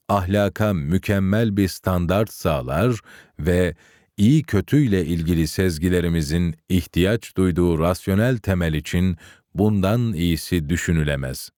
ahlaka 0.09 0.73
mükemmel 0.73 1.56
bir 1.56 1.68
standart 1.68 2.33
sağlar 2.33 3.00
ve 3.38 3.75
iyi 4.16 4.42
kötüyle 4.42 5.06
ilgili 5.06 5.49
sezgilerimizin 5.49 6.54
ihtiyaç 6.68 7.37
duyduğu 7.37 7.78
rasyonel 7.78 8.38
temel 8.38 8.75
için 8.75 9.16
bundan 9.54 10.12
iyisi 10.12 10.68
düşünülemez. 10.68 11.50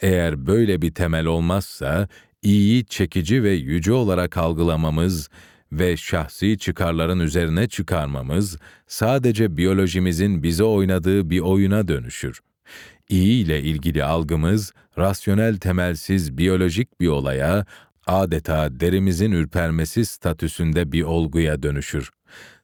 Eğer 0.00 0.46
böyle 0.46 0.82
bir 0.82 0.94
temel 0.94 1.26
olmazsa, 1.26 2.08
iyiyi 2.42 2.86
çekici 2.86 3.42
ve 3.42 3.50
yüce 3.50 3.92
olarak 3.92 4.36
algılamamız 4.36 5.28
ve 5.72 5.96
şahsi 5.96 6.58
çıkarların 6.58 7.20
üzerine 7.20 7.68
çıkarmamız 7.68 8.58
sadece 8.86 9.56
biyolojimizin 9.56 10.42
bize 10.42 10.64
oynadığı 10.64 11.30
bir 11.30 11.40
oyuna 11.40 11.88
dönüşür. 11.88 12.40
İyi 13.08 13.44
ile 13.44 13.62
ilgili 13.62 14.04
algımız 14.04 14.72
rasyonel 14.98 15.56
temelsiz 15.56 16.38
biyolojik 16.38 17.00
bir 17.00 17.08
olaya, 17.08 17.66
adeta 18.08 18.80
derimizin 18.80 19.32
ürpermesi 19.32 20.06
statüsünde 20.06 20.92
bir 20.92 21.02
olguya 21.02 21.62
dönüşür. 21.62 22.10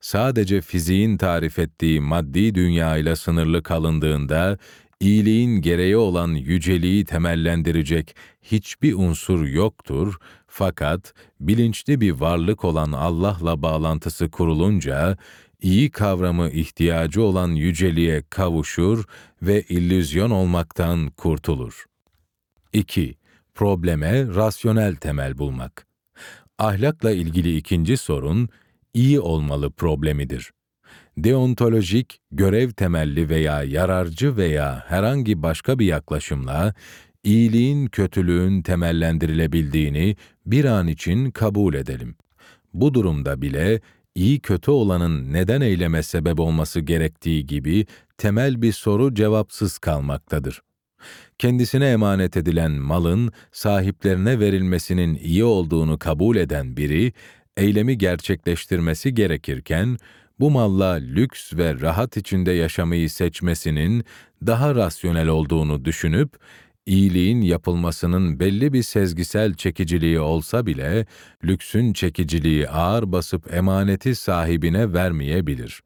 Sadece 0.01 0.61
fiziğin 0.61 1.17
tarif 1.17 1.59
ettiği 1.59 2.01
maddi 2.01 2.55
dünya 2.55 2.97
ile 2.97 3.17
sınırlı 3.17 3.63
kalındığında 3.63 4.59
iyiliğin 5.01 5.61
gereği 5.61 5.97
olan 5.97 6.29
yüceliği 6.29 7.05
temellendirecek 7.05 8.17
hiçbir 8.43 8.95
unsur 8.95 9.47
yoktur 9.47 10.19
fakat 10.47 11.15
bilinçli 11.41 12.01
bir 12.01 12.13
varlık 12.13 12.65
olan 12.65 12.93
Allah'la 12.93 13.63
bağlantısı 13.63 14.31
kurulunca 14.31 15.17
iyi 15.63 15.91
kavramı 15.91 16.51
ihtiyacı 16.51 17.23
olan 17.23 17.49
yüceliğe 17.49 18.23
kavuşur 18.31 19.05
ve 19.43 19.63
illüzyon 19.63 20.31
olmaktan 20.31 21.11
kurtulur. 21.11 21.85
2. 22.73 23.15
Probleme 23.55 24.27
rasyonel 24.35 24.97
temel 24.97 25.39
bulmak. 25.39 25.87
Ahlakla 26.59 27.11
ilgili 27.11 27.57
ikinci 27.57 27.97
sorun, 27.97 28.49
iyi 28.95 29.21
olmalı 29.21 29.71
problemidir 29.71 30.53
deontolojik, 31.19 32.21
görev 32.31 32.71
temelli 32.71 33.29
veya 33.29 33.63
yararcı 33.63 34.37
veya 34.37 34.85
herhangi 34.87 35.43
başka 35.43 35.79
bir 35.79 35.87
yaklaşımla 35.87 36.75
iyiliğin 37.25 37.87
kötülüğün 37.87 38.63
temellendirilebildiğini 38.63 40.17
bir 40.47 40.65
an 40.65 40.87
için 40.87 41.31
kabul 41.31 41.75
edelim. 41.75 42.17
Bu 42.75 42.95
durumda 42.95 43.43
bile 43.43 43.81
iyi 44.15 44.41
kötü 44.41 44.71
olanın 44.71 45.33
neden 45.33 45.61
eyleme 45.61 46.03
sebep 46.03 46.41
olması 46.41 46.81
gerektiği 46.81 47.47
gibi 47.47 47.87
temel 48.19 48.63
bir 48.63 48.73
soru 48.73 49.15
cevapsız 49.15 49.79
kalmaktadır. 49.79 50.63
Kendisine 51.39 51.87
emanet 51.91 52.37
edilen 52.37 52.73
malın 52.73 53.33
sahiplerine 53.53 54.41
verilmesinin 54.41 55.15
iyi 55.15 55.45
olduğunu 55.45 55.99
kabul 55.99 56.37
eden 56.37 56.77
biri, 56.77 57.13
eylemi 57.57 57.99
gerçekleştirmesi 57.99 59.15
gerekirken, 59.15 59.99
bu 60.41 60.51
malla 60.51 60.93
lüks 60.93 61.55
ve 61.55 61.81
rahat 61.81 62.17
içinde 62.17 62.53
yaşamayı 62.53 63.11
seçmesinin 63.11 64.05
daha 64.47 64.75
rasyonel 64.75 65.29
olduğunu 65.29 65.85
düşünüp, 65.85 66.31
iyiliğin 66.87 67.41
yapılmasının 67.41 68.41
belli 68.41 68.73
bir 68.73 68.83
sezgisel 68.83 69.55
çekiciliği 69.55 70.21
olsa 70.21 70.67
bile, 70.67 71.07
lüksün 71.45 71.93
çekiciliği 71.93 72.69
ağır 72.69 73.13
basıp 73.13 73.55
emaneti 73.55 74.15
sahibine 74.15 74.93
vermeyebilir. 74.93 75.81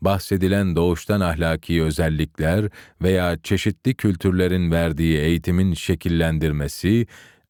Bahsedilen 0.00 0.76
doğuştan 0.76 1.20
ahlaki 1.20 1.82
özellikler 1.82 2.68
veya 3.02 3.38
çeşitli 3.42 3.94
kültürlerin 3.94 4.70
verdiği 4.70 5.18
eğitimin 5.18 5.74
şekillendirmesi, 5.74 7.06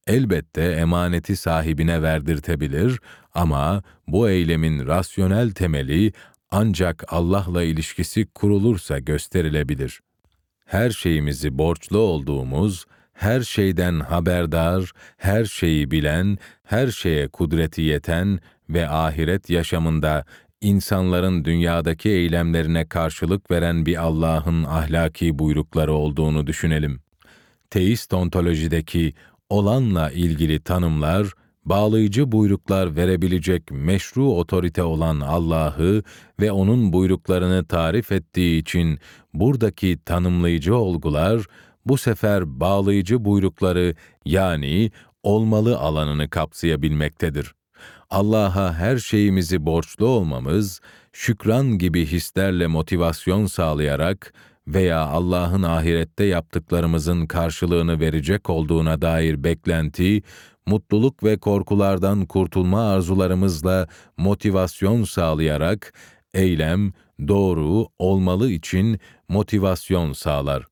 elbette 0.06 0.62
emaneti 0.62 1.36
sahibine 1.36 2.02
verdirtebilir 2.02 2.98
ama 3.34 3.82
bu 4.08 4.28
eylemin 4.28 4.86
rasyonel 4.86 5.50
temeli 5.50 6.12
ancak 6.50 7.04
Allah'la 7.08 7.62
ilişkisi 7.62 8.26
kurulursa 8.26 8.98
gösterilebilir. 8.98 10.00
Her 10.64 10.90
şeyimizi 10.90 11.58
borçlu 11.58 11.98
olduğumuz, 11.98 12.86
her 13.12 13.40
şeyden 13.40 14.00
haberdar, 14.00 14.92
her 15.16 15.44
şeyi 15.44 15.90
bilen, 15.90 16.38
her 16.64 16.88
şeye 16.88 17.28
kudreti 17.28 17.82
yeten 17.82 18.40
ve 18.68 18.88
ahiret 18.88 19.50
yaşamında 19.50 20.24
insanların 20.60 21.44
dünyadaki 21.44 22.08
eylemlerine 22.08 22.88
karşılık 22.88 23.50
veren 23.50 23.86
bir 23.86 23.96
Allah'ın 23.96 24.64
ahlaki 24.64 25.38
buyrukları 25.38 25.92
olduğunu 25.92 26.46
düşünelim. 26.46 27.00
Teist 27.70 28.14
ontolojideki 28.14 29.12
olanla 29.48 30.10
ilgili 30.10 30.60
tanımlar, 30.60 31.32
bağlayıcı 31.64 32.32
buyruklar 32.32 32.96
verebilecek 32.96 33.70
meşru 33.70 34.32
otorite 34.32 34.82
olan 34.82 35.20
Allah'ı 35.20 36.02
ve 36.40 36.52
onun 36.52 36.92
buyruklarını 36.92 37.64
tarif 37.64 38.12
ettiği 38.12 38.60
için 38.60 38.98
buradaki 39.34 39.98
tanımlayıcı 40.04 40.76
olgular 40.76 41.42
bu 41.86 41.98
sefer 41.98 42.60
bağlayıcı 42.60 43.24
buyrukları 43.24 43.94
yani 44.24 44.90
olmalı 45.22 45.78
alanını 45.78 46.30
kapsayabilmektedir. 46.30 47.54
Allah'a 48.10 48.74
her 48.74 48.96
şeyimizi 48.96 49.66
borçlu 49.66 50.06
olmamız, 50.06 50.80
şükran 51.12 51.78
gibi 51.78 52.06
hislerle 52.06 52.66
motivasyon 52.66 53.46
sağlayarak 53.46 54.34
veya 54.66 55.00
Allah'ın 55.00 55.62
ahirette 55.62 56.24
yaptıklarımızın 56.24 57.26
karşılığını 57.26 58.00
verecek 58.00 58.50
olduğuna 58.50 59.02
dair 59.02 59.44
beklenti, 59.44 60.22
mutluluk 60.66 61.24
ve 61.24 61.36
korkulardan 61.36 62.26
kurtulma 62.26 62.90
arzularımızla 62.90 63.88
motivasyon 64.16 65.04
sağlayarak, 65.04 65.94
eylem, 66.34 66.92
doğru, 67.28 67.86
olmalı 67.98 68.50
için 68.50 69.00
motivasyon 69.28 70.12
sağlar. 70.12 70.69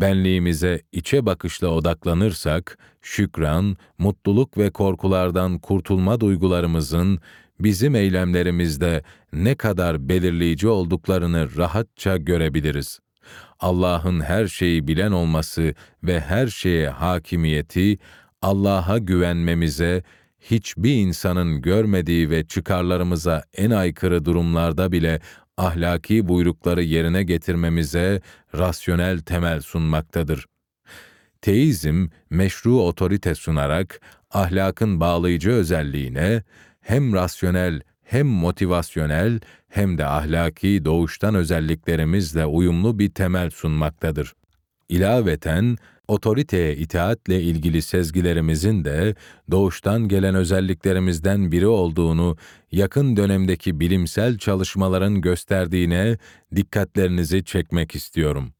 Benliğimize 0.00 0.82
içe 0.92 1.26
bakışla 1.26 1.68
odaklanırsak, 1.68 2.78
şükran, 3.02 3.76
mutluluk 3.98 4.58
ve 4.58 4.70
korkulardan 4.70 5.58
kurtulma 5.58 6.20
duygularımızın 6.20 7.18
bizim 7.60 7.94
eylemlerimizde 7.94 9.02
ne 9.32 9.54
kadar 9.54 10.08
belirleyici 10.08 10.68
olduklarını 10.68 11.56
rahatça 11.56 12.16
görebiliriz. 12.16 13.00
Allah'ın 13.60 14.20
her 14.20 14.46
şeyi 14.46 14.88
bilen 14.88 15.12
olması 15.12 15.74
ve 16.02 16.20
her 16.20 16.46
şeye 16.46 16.88
hakimiyeti, 16.88 17.98
Allah'a 18.42 18.98
güvenmemize, 18.98 20.02
hiçbir 20.40 20.94
insanın 20.94 21.62
görmediği 21.62 22.30
ve 22.30 22.46
çıkarlarımıza 22.46 23.42
en 23.54 23.70
aykırı 23.70 24.24
durumlarda 24.24 24.92
bile 24.92 25.20
ahlaki 25.58 26.28
buyrukları 26.28 26.82
yerine 26.82 27.22
getirmemize 27.22 28.20
rasyonel 28.54 29.18
temel 29.18 29.60
sunmaktadır. 29.60 30.46
Teizm, 31.42 32.08
meşru 32.30 32.80
otorite 32.80 33.34
sunarak 33.34 34.00
ahlakın 34.30 35.00
bağlayıcı 35.00 35.50
özelliğine 35.50 36.42
hem 36.80 37.14
rasyonel 37.14 37.80
hem 38.02 38.26
motivasyonel 38.26 39.40
hem 39.68 39.98
de 39.98 40.06
ahlaki 40.06 40.84
doğuştan 40.84 41.34
özelliklerimizle 41.34 42.46
uyumlu 42.46 42.98
bir 42.98 43.10
temel 43.10 43.50
sunmaktadır. 43.50 44.34
İlaveten, 44.88 45.76
otoriteye 46.08 46.76
itaatle 46.76 47.42
ilgili 47.42 47.82
sezgilerimizin 47.82 48.84
de 48.84 49.14
doğuştan 49.50 50.08
gelen 50.08 50.34
özelliklerimizden 50.34 51.52
biri 51.52 51.66
olduğunu 51.66 52.36
yakın 52.72 53.16
dönemdeki 53.16 53.80
bilimsel 53.80 54.38
çalışmaların 54.38 55.20
gösterdiğine 55.20 56.18
dikkatlerinizi 56.56 57.44
çekmek 57.44 57.94
istiyorum. 57.94 58.52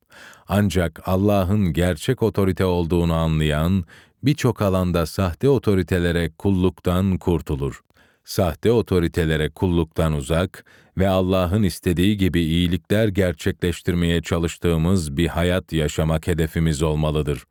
Ancak 0.49 1.01
Allah'ın 1.05 1.73
gerçek 1.73 2.23
otorite 2.23 2.65
olduğunu 2.65 3.15
anlayan 3.15 3.85
birçok 4.23 4.63
alanda 4.63 5.07
sahte 5.07 5.49
otoritelere 5.49 6.31
kulluktan 6.39 7.19
kurtulur 7.19 7.83
sahte 8.29 8.73
otoritelere 8.73 9.49
kulluktan 9.51 10.13
uzak 10.13 10.65
ve 10.99 11.09
Allah'ın 11.09 11.63
istediği 11.63 12.17
gibi 12.17 12.41
iyilikler 12.41 13.09
gerçekleştirmeye 13.09 14.23
çalıştığımız 14.23 15.17
bir 15.17 15.27
hayat 15.27 15.73
yaşamak 15.73 16.27
hedefimiz 16.27 16.83
olmalıdır. 16.83 17.45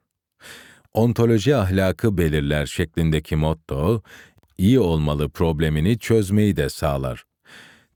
Ontoloji 0.94 1.56
ahlakı 1.56 2.18
belirler 2.18 2.66
şeklindeki 2.66 3.36
motto, 3.36 4.02
iyi 4.58 4.80
olmalı 4.80 5.30
problemini 5.30 6.00
çözmeyi 6.00 6.56
de 6.56 6.70
sağlar. 6.70 7.24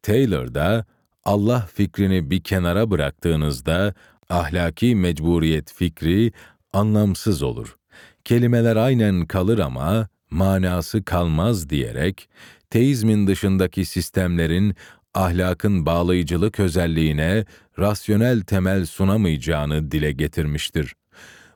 Taylor 0.02 0.54
da 0.54 0.86
Allah 1.24 1.68
fikrini 1.74 2.32
bir 2.32 2.44
kenara 2.44 2.92
bıraktığınızda 2.92 3.94
ahlaki 4.30 4.96
mecburiyet 4.96 5.74
fikri 5.74 6.32
anlamsız 6.74 7.44
olur. 7.44 7.76
Kelimeler 8.24 8.76
aynen 8.76 9.26
kalır 9.26 9.60
ama 9.60 10.08
manası 10.32 11.04
kalmaz 11.06 11.70
diyerek 11.70 12.30
teizmin 12.72 13.28
dışındaki 13.28 13.86
sistemlerin 13.86 14.76
ahlakın 15.14 15.86
bağlayıcılık 15.86 16.60
özelliğine 16.60 17.46
rasyonel 17.80 18.42
temel 18.42 18.86
sunamayacağını 18.86 19.92
dile 19.92 20.12
getirmiştir. 20.12 20.94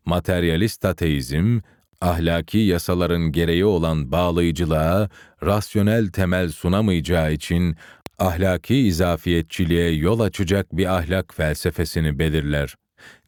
Materyalist 0.05 0.85
ateizm, 0.85 1.59
ahlaki 2.01 2.57
yasaların 2.57 3.31
gereği 3.31 3.65
olan 3.65 4.11
bağlayıcılığa 4.11 5.09
rasyonel 5.43 6.07
temel 6.07 6.49
sunamayacağı 6.49 7.33
için 7.33 7.75
ahlaki 8.19 8.75
izafiyetçiliğe 8.75 9.91
yol 9.91 10.19
açacak 10.19 10.77
bir 10.77 10.95
ahlak 10.95 11.33
felsefesini 11.35 12.19
belirler. 12.19 12.75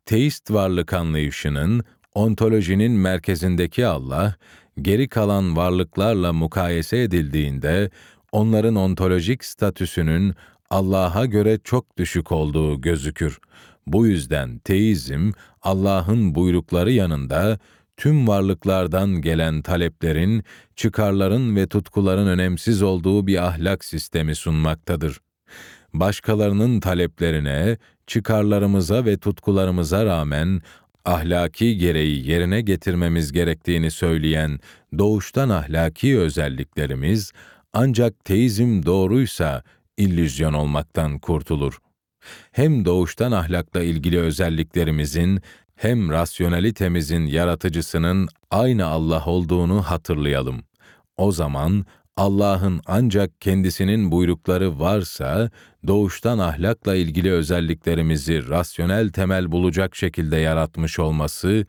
Teist 0.06 0.52
varlık 0.52 0.94
anlayışının, 0.94 1.84
ontolojinin 2.14 2.92
merkezindeki 2.92 3.86
Allah, 3.86 4.36
geri 4.82 5.10
kalan 5.10 5.56
varlıklarla 5.56 6.34
mukayese 6.34 6.98
edildiğinde 6.98 7.90
onların 8.32 8.76
ontolojik 8.76 9.46
statüsünün 9.46 10.36
Allah'a 10.70 11.26
göre 11.26 11.60
çok 11.64 11.98
düşük 11.98 12.32
olduğu 12.32 12.82
gözükür. 12.82 13.40
Bu 13.88 14.08
yüzden 14.08 14.60
teizm 14.60 15.32
Allah'ın 15.62 16.36
buyrukları 16.36 16.92
yanında 16.92 17.60
tüm 17.98 18.28
varlıklardan 18.28 19.22
gelen 19.22 19.62
taleplerin, 19.62 20.44
çıkarların 20.76 21.56
ve 21.56 21.68
tutkuların 21.68 22.28
önemsiz 22.28 22.82
olduğu 22.82 23.28
bir 23.28 23.48
ahlak 23.48 23.86
sistemi 23.86 24.36
sunmaktadır. 24.36 25.20
Başkalarının 25.94 26.80
taleplerine, 26.80 27.78
çıkarlarımıza 28.08 29.06
ve 29.06 29.18
tutkularımıza 29.18 30.06
rağmen 30.06 30.62
ahlaki 31.08 31.78
gereği 31.78 32.30
yerine 32.30 32.62
getirmemiz 32.62 33.32
gerektiğini 33.32 33.92
söyleyen 33.92 34.60
doğuştan 34.98 35.50
ahlaki 35.50 36.20
özelliklerimiz 36.20 37.32
ancak 37.74 38.26
teizm 38.26 38.86
doğruysa 38.86 39.64
illüzyon 39.98 40.54
olmaktan 40.54 41.20
kurtulur. 41.20 41.78
Hem 42.52 42.86
doğuştan 42.86 43.32
ahlakla 43.32 43.84
ilgili 43.84 44.20
özelliklerimizin 44.20 45.42
hem 45.76 46.10
rasyonalitemizin 46.10 47.26
yaratıcısının 47.26 48.28
aynı 48.52 48.86
Allah 48.86 49.26
olduğunu 49.26 49.82
hatırlayalım. 49.82 50.64
O 51.18 51.32
zaman 51.32 51.86
Allah'ın 52.18 52.82
ancak 52.86 53.42
kendisinin 53.42 54.12
buyrukları 54.12 54.80
varsa, 54.80 55.50
doğuştan 55.88 56.40
ahlakla 56.40 56.96
ilgili 56.96 57.32
özelliklerimizi 57.32 58.50
rasyonel 58.50 59.10
temel 59.10 59.52
bulacak 59.52 59.96
şekilde 59.96 60.38
yaratmış 60.38 61.00
olması, 61.00 61.66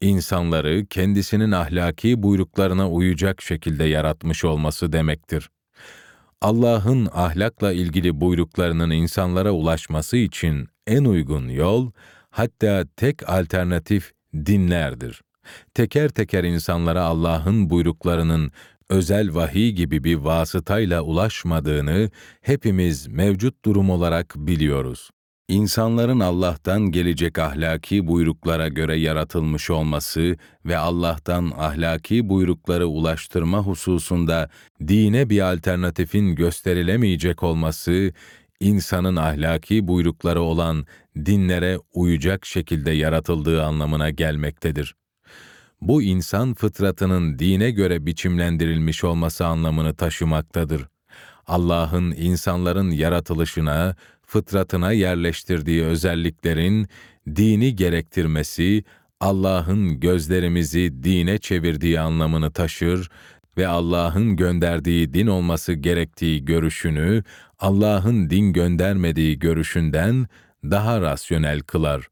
insanları 0.00 0.86
kendisinin 0.86 1.52
ahlaki 1.52 2.22
buyruklarına 2.22 2.90
uyacak 2.90 3.42
şekilde 3.42 3.84
yaratmış 3.84 4.44
olması 4.44 4.92
demektir. 4.92 5.50
Allah'ın 6.40 7.08
ahlakla 7.12 7.72
ilgili 7.72 8.20
buyruklarının 8.20 8.90
insanlara 8.90 9.50
ulaşması 9.50 10.16
için 10.16 10.68
en 10.86 11.04
uygun 11.04 11.48
yol, 11.48 11.90
hatta 12.30 12.84
tek 12.96 13.28
alternatif 13.28 14.12
dinlerdir. 14.34 15.22
Teker 15.74 16.08
teker 16.08 16.44
insanlara 16.44 17.02
Allah'ın 17.02 17.70
buyruklarının 17.70 18.52
özel 18.90 19.34
vahiy 19.34 19.70
gibi 19.70 20.04
bir 20.04 20.16
vasıtayla 20.16 21.02
ulaşmadığını 21.02 22.10
hepimiz 22.40 23.06
mevcut 23.06 23.64
durum 23.64 23.90
olarak 23.90 24.34
biliyoruz. 24.36 25.10
İnsanların 25.48 26.20
Allah'tan 26.20 26.80
gelecek 26.80 27.38
ahlaki 27.38 28.06
buyruklara 28.06 28.68
göre 28.68 28.96
yaratılmış 28.98 29.70
olması 29.70 30.36
ve 30.64 30.78
Allah'tan 30.78 31.52
ahlaki 31.58 32.28
buyrukları 32.28 32.86
ulaştırma 32.86 33.58
hususunda 33.58 34.50
dine 34.88 35.30
bir 35.30 35.52
alternatifin 35.52 36.34
gösterilemeyecek 36.34 37.42
olması, 37.42 38.12
insanın 38.60 39.16
ahlaki 39.16 39.88
buyrukları 39.88 40.40
olan 40.40 40.86
dinlere 41.16 41.78
uyacak 41.94 42.46
şekilde 42.46 42.90
yaratıldığı 42.90 43.64
anlamına 43.64 44.10
gelmektedir. 44.10 44.94
Bu 45.80 46.02
insan 46.02 46.54
fıtratının 46.54 47.38
dine 47.38 47.70
göre 47.70 48.06
biçimlendirilmiş 48.06 49.04
olması 49.04 49.46
anlamını 49.46 49.94
taşımaktadır. 49.94 50.82
Allah'ın 51.46 52.10
insanların 52.10 52.90
yaratılışına, 52.90 53.96
fıtratına 54.26 54.92
yerleştirdiği 54.92 55.84
özelliklerin 55.84 56.88
dini 57.36 57.76
gerektirmesi, 57.76 58.84
Allah'ın 59.20 60.00
gözlerimizi 60.00 61.02
dine 61.02 61.38
çevirdiği 61.38 62.00
anlamını 62.00 62.52
taşır 62.52 63.10
ve 63.58 63.68
Allah'ın 63.68 64.36
gönderdiği 64.36 65.14
din 65.14 65.26
olması 65.26 65.72
gerektiği 65.72 66.44
görüşünü, 66.44 67.22
Allah'ın 67.58 68.30
din 68.30 68.52
göndermediği 68.52 69.38
görüşünden 69.38 70.26
daha 70.64 71.00
rasyonel 71.00 71.60
kılar. 71.60 72.08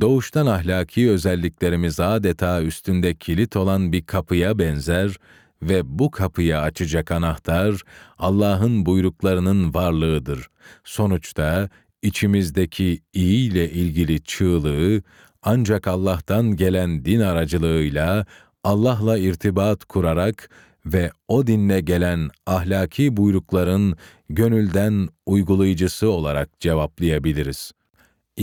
Doğuştan 0.00 0.46
ahlaki 0.46 1.10
özelliklerimiz 1.10 2.00
adeta 2.00 2.62
üstünde 2.62 3.14
kilit 3.14 3.56
olan 3.56 3.92
bir 3.92 4.02
kapıya 4.02 4.58
benzer 4.58 5.16
ve 5.62 5.98
bu 5.98 6.10
kapıyı 6.10 6.58
açacak 6.58 7.10
anahtar 7.10 7.82
Allah'ın 8.18 8.86
buyruklarının 8.86 9.74
varlığıdır. 9.74 10.48
Sonuçta 10.84 11.68
içimizdeki 12.02 13.00
iyi 13.12 13.50
ile 13.50 13.70
ilgili 13.70 14.22
çığlığı 14.22 15.02
ancak 15.42 15.86
Allah'tan 15.86 16.56
gelen 16.56 17.04
din 17.04 17.20
aracılığıyla 17.20 18.26
Allah'la 18.64 19.18
irtibat 19.18 19.84
kurarak 19.84 20.50
ve 20.86 21.10
o 21.28 21.46
dinle 21.46 21.80
gelen 21.80 22.30
ahlaki 22.46 23.16
buyrukların 23.16 23.96
gönülden 24.28 25.08
uygulayıcısı 25.26 26.10
olarak 26.10 26.60
cevaplayabiliriz. 26.60 27.72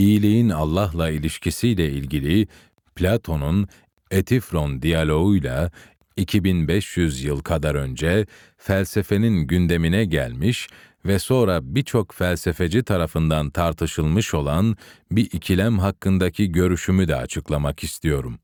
İyiliğin 0.00 0.48
Allah'la 0.48 1.10
ilişkisiyle 1.10 1.90
ilgili 1.90 2.46
Platon'un 2.94 3.68
Etifron 4.10 4.82
diyaloğuyla 4.82 5.70
2500 6.16 7.24
yıl 7.24 7.40
kadar 7.40 7.74
önce 7.74 8.26
felsefenin 8.58 9.46
gündemine 9.46 10.04
gelmiş 10.04 10.68
ve 11.06 11.18
sonra 11.18 11.60
birçok 11.62 12.14
felsefeci 12.14 12.82
tarafından 12.82 13.50
tartışılmış 13.50 14.34
olan 14.34 14.76
bir 15.10 15.24
ikilem 15.24 15.78
hakkındaki 15.78 16.52
görüşümü 16.52 17.08
de 17.08 17.16
açıklamak 17.16 17.84
istiyorum. 17.84 18.38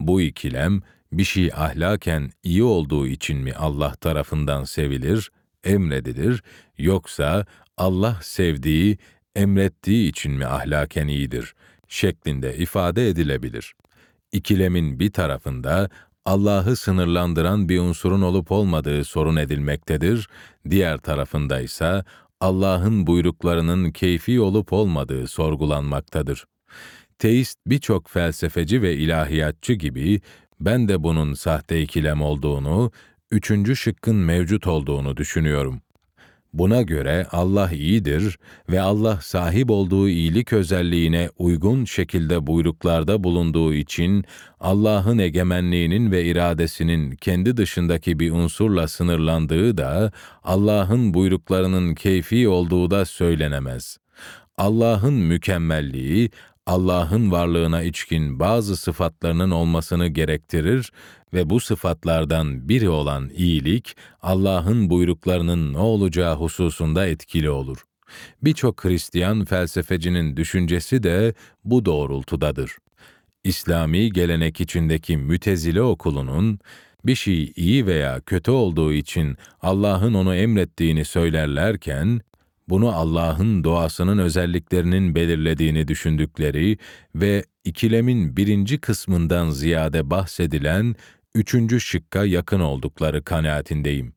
Bu 0.00 0.20
ikilem, 0.20 0.82
bir 1.12 1.24
şey 1.24 1.50
ahlaken 1.52 2.30
iyi 2.42 2.62
olduğu 2.62 3.06
için 3.06 3.38
mi 3.38 3.52
Allah 3.54 3.94
tarafından 3.94 4.64
sevilir, 4.64 5.30
emredilir, 5.64 6.42
yoksa 6.78 7.46
Allah 7.76 8.18
sevdiği, 8.22 8.98
emrettiği 9.36 10.08
için 10.10 10.32
mi 10.32 10.46
ahlaken 10.46 11.06
iyidir 11.08 11.54
şeklinde 11.92 12.56
ifade 12.56 13.08
edilebilir. 13.08 13.74
İkilemin 14.32 15.00
bir 15.00 15.12
tarafında 15.12 15.90
Allah'ı 16.24 16.76
sınırlandıran 16.76 17.68
bir 17.68 17.80
unsurun 17.80 18.22
olup 18.22 18.52
olmadığı 18.52 19.04
sorun 19.04 19.36
edilmektedir, 19.36 20.28
diğer 20.70 20.98
tarafında 20.98 21.60
ise 21.60 22.04
Allah'ın 22.40 23.06
buyruklarının 23.06 23.90
keyfi 23.90 24.40
olup 24.40 24.72
olmadığı 24.72 25.26
sorgulanmaktadır. 25.26 26.44
Teist 27.18 27.58
birçok 27.66 28.10
felsefeci 28.10 28.82
ve 28.82 28.94
ilahiyatçı 28.94 29.72
gibi 29.72 30.20
ben 30.60 30.88
de 30.88 31.02
bunun 31.02 31.34
sahte 31.34 31.82
ikilem 31.82 32.22
olduğunu, 32.22 32.92
üçüncü 33.30 33.76
şıkkın 33.76 34.16
mevcut 34.16 34.66
olduğunu 34.66 35.16
düşünüyorum. 35.16 35.80
Buna 36.54 36.82
göre 36.82 37.26
Allah 37.32 37.70
iyidir 37.70 38.38
ve 38.70 38.80
Allah 38.80 39.18
sahip 39.22 39.70
olduğu 39.70 40.08
iyilik 40.08 40.52
özelliğine 40.52 41.30
uygun 41.38 41.84
şekilde 41.84 42.46
buyruklarda 42.46 43.24
bulunduğu 43.24 43.74
için 43.74 44.24
Allah'ın 44.60 45.18
egemenliğinin 45.18 46.10
ve 46.10 46.24
iradesinin 46.24 47.10
kendi 47.16 47.56
dışındaki 47.56 48.20
bir 48.20 48.30
unsurla 48.32 48.88
sınırlandığı 48.88 49.78
da 49.78 50.12
Allah'ın 50.44 51.14
buyruklarının 51.14 51.94
keyfi 51.94 52.48
olduğu 52.48 52.90
da 52.90 53.04
söylenemez. 53.04 53.98
Allah'ın 54.56 55.14
mükemmelliği 55.14 56.30
Allah'ın 56.66 57.32
varlığına 57.32 57.82
içkin 57.82 58.40
bazı 58.40 58.76
sıfatlarının 58.76 59.50
olmasını 59.50 60.08
gerektirir 60.08 60.92
ve 61.34 61.50
bu 61.50 61.60
sıfatlardan 61.60 62.68
biri 62.68 62.88
olan 62.88 63.30
iyilik, 63.34 63.96
Allah'ın 64.22 64.90
buyruklarının 64.90 65.72
ne 65.72 65.78
olacağı 65.78 66.36
hususunda 66.36 67.06
etkili 67.06 67.50
olur. 67.50 67.78
Birçok 68.42 68.84
Hristiyan 68.84 69.44
felsefecinin 69.44 70.36
düşüncesi 70.36 71.02
de 71.02 71.34
bu 71.64 71.84
doğrultudadır. 71.84 72.76
İslami 73.44 74.12
gelenek 74.12 74.60
içindeki 74.60 75.16
mütezile 75.16 75.82
okulunun, 75.82 76.58
bir 77.04 77.14
şey 77.14 77.52
iyi 77.56 77.86
veya 77.86 78.20
kötü 78.20 78.50
olduğu 78.50 78.92
için 78.92 79.36
Allah'ın 79.60 80.14
onu 80.14 80.34
emrettiğini 80.34 81.04
söylerlerken, 81.04 82.20
bunu 82.68 82.92
Allah'ın 82.92 83.64
doğasının 83.64 84.18
özelliklerinin 84.18 85.14
belirlediğini 85.14 85.88
düşündükleri 85.88 86.78
ve 87.14 87.44
ikilemin 87.64 88.36
birinci 88.36 88.78
kısmından 88.78 89.50
ziyade 89.50 90.10
bahsedilen 90.10 90.96
üçüncü 91.34 91.80
şıkka 91.80 92.24
yakın 92.24 92.60
oldukları 92.60 93.24
kanaatindeyim. 93.24 94.12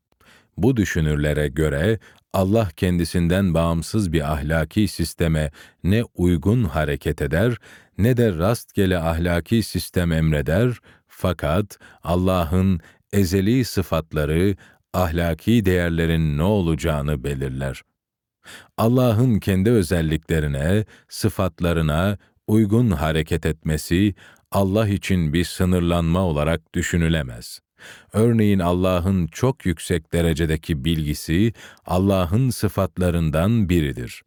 Bu 0.56 0.76
düşünürlere 0.76 1.48
göre 1.48 1.98
Allah 2.32 2.68
kendisinden 2.76 3.54
bağımsız 3.54 4.12
bir 4.12 4.32
ahlaki 4.32 4.88
sisteme 4.88 5.50
ne 5.84 6.04
uygun 6.14 6.64
hareket 6.64 7.22
eder 7.22 7.56
ne 7.98 8.16
de 8.16 8.32
rastgele 8.32 8.98
ahlaki 8.98 9.62
sistem 9.62 10.12
emreder 10.12 10.76
fakat 11.08 11.78
Allah'ın 12.02 12.80
ezeli 13.12 13.64
sıfatları, 13.64 14.56
ahlaki 14.92 15.64
değerlerin 15.64 16.38
ne 16.38 16.42
olacağını 16.42 17.24
belirler. 17.24 17.82
Allah'ın 18.76 19.38
kendi 19.38 19.70
özelliklerine, 19.70 20.84
sıfatlarına 21.08 22.18
uygun 22.46 22.90
hareket 22.90 23.46
etmesi 23.46 24.14
Allah 24.52 24.88
için 24.88 25.32
bir 25.32 25.44
sınırlanma 25.44 26.20
olarak 26.20 26.74
düşünülemez. 26.74 27.60
Örneğin 28.12 28.58
Allah'ın 28.58 29.26
çok 29.26 29.66
yüksek 29.66 30.12
derecedeki 30.12 30.84
bilgisi 30.84 31.52
Allah'ın 31.86 32.50
sıfatlarından 32.50 33.68
biridir. 33.68 34.22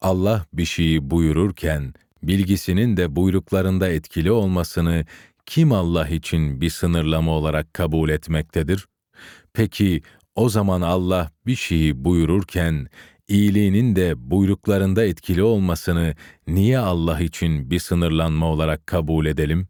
Allah 0.00 0.46
bir 0.52 0.64
şeyi 0.64 1.10
buyururken 1.10 1.94
bilgisinin 2.22 2.96
de 2.96 3.16
buyruklarında 3.16 3.88
etkili 3.88 4.32
olmasını 4.32 5.04
kim 5.46 5.72
Allah 5.72 6.08
için 6.08 6.60
bir 6.60 6.70
sınırlama 6.70 7.32
olarak 7.32 7.74
kabul 7.74 8.08
etmektedir? 8.08 8.86
Peki 9.52 10.02
o 10.34 10.48
zaman 10.48 10.80
Allah 10.80 11.30
bir 11.46 11.56
şeyi 11.56 12.04
buyururken 12.04 12.86
iyiliğinin 13.30 13.96
de 13.96 14.30
buyruklarında 14.30 15.04
etkili 15.04 15.42
olmasını 15.42 16.14
niye 16.46 16.78
Allah 16.78 17.20
için 17.20 17.70
bir 17.70 17.78
sınırlanma 17.78 18.46
olarak 18.46 18.86
kabul 18.86 19.26
edelim? 19.26 19.68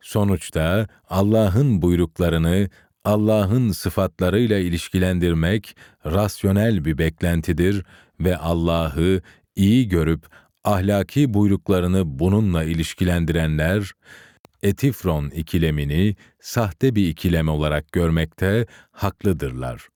Sonuçta 0.00 0.88
Allah'ın 1.08 1.82
buyruklarını 1.82 2.68
Allah'ın 3.04 3.72
sıfatlarıyla 3.72 4.58
ilişkilendirmek 4.58 5.76
rasyonel 6.06 6.84
bir 6.84 6.98
beklentidir 6.98 7.84
ve 8.20 8.36
Allah'ı 8.36 9.22
iyi 9.56 9.88
görüp 9.88 10.26
ahlaki 10.64 11.34
buyruklarını 11.34 12.18
bununla 12.18 12.64
ilişkilendirenler, 12.64 13.92
Etifron 14.62 15.30
ikilemini 15.30 16.16
sahte 16.40 16.94
bir 16.94 17.08
ikilem 17.08 17.48
olarak 17.48 17.92
görmekte 17.92 18.66
haklıdırlar. 18.90 19.88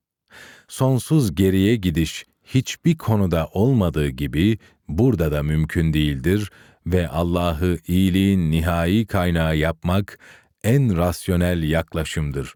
Sonsuz 0.69 1.35
geriye 1.35 1.77
gidiş 1.77 2.27
hiçbir 2.55 2.97
konuda 2.97 3.49
olmadığı 3.53 4.09
gibi 4.09 4.59
burada 4.89 5.33
da 5.33 5.43
mümkün 5.43 5.93
değildir 5.93 6.51
ve 6.87 7.09
Allah'ı 7.09 7.79
iyiliğin 7.87 8.51
nihai 8.51 9.07
kaynağı 9.07 9.57
yapmak 9.57 10.19
en 10.65 10.97
rasyonel 10.97 11.63
yaklaşımdır. 11.63 12.55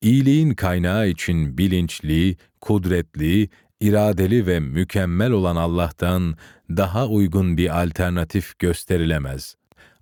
İyiliğin 0.00 0.54
kaynağı 0.54 1.08
için 1.08 1.58
bilinçli, 1.58 2.36
kudretli, 2.60 3.48
iradeli 3.80 4.46
ve 4.46 4.60
mükemmel 4.60 5.30
olan 5.30 5.56
Allah'tan 5.56 6.36
daha 6.70 7.08
uygun 7.08 7.56
bir 7.56 7.82
alternatif 7.82 8.58
gösterilemez. 8.58 9.56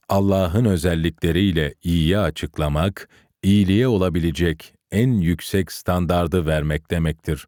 Allah'ın 0.09 0.65
özellikleriyle 0.65 1.75
iyiyi 1.83 2.19
açıklamak, 2.19 3.09
iyiliğe 3.43 3.89
olabilecek 3.89 4.75
en 4.91 5.13
yüksek 5.13 5.73
standardı 5.73 6.47
vermek 6.47 6.91
demektir. 6.91 7.47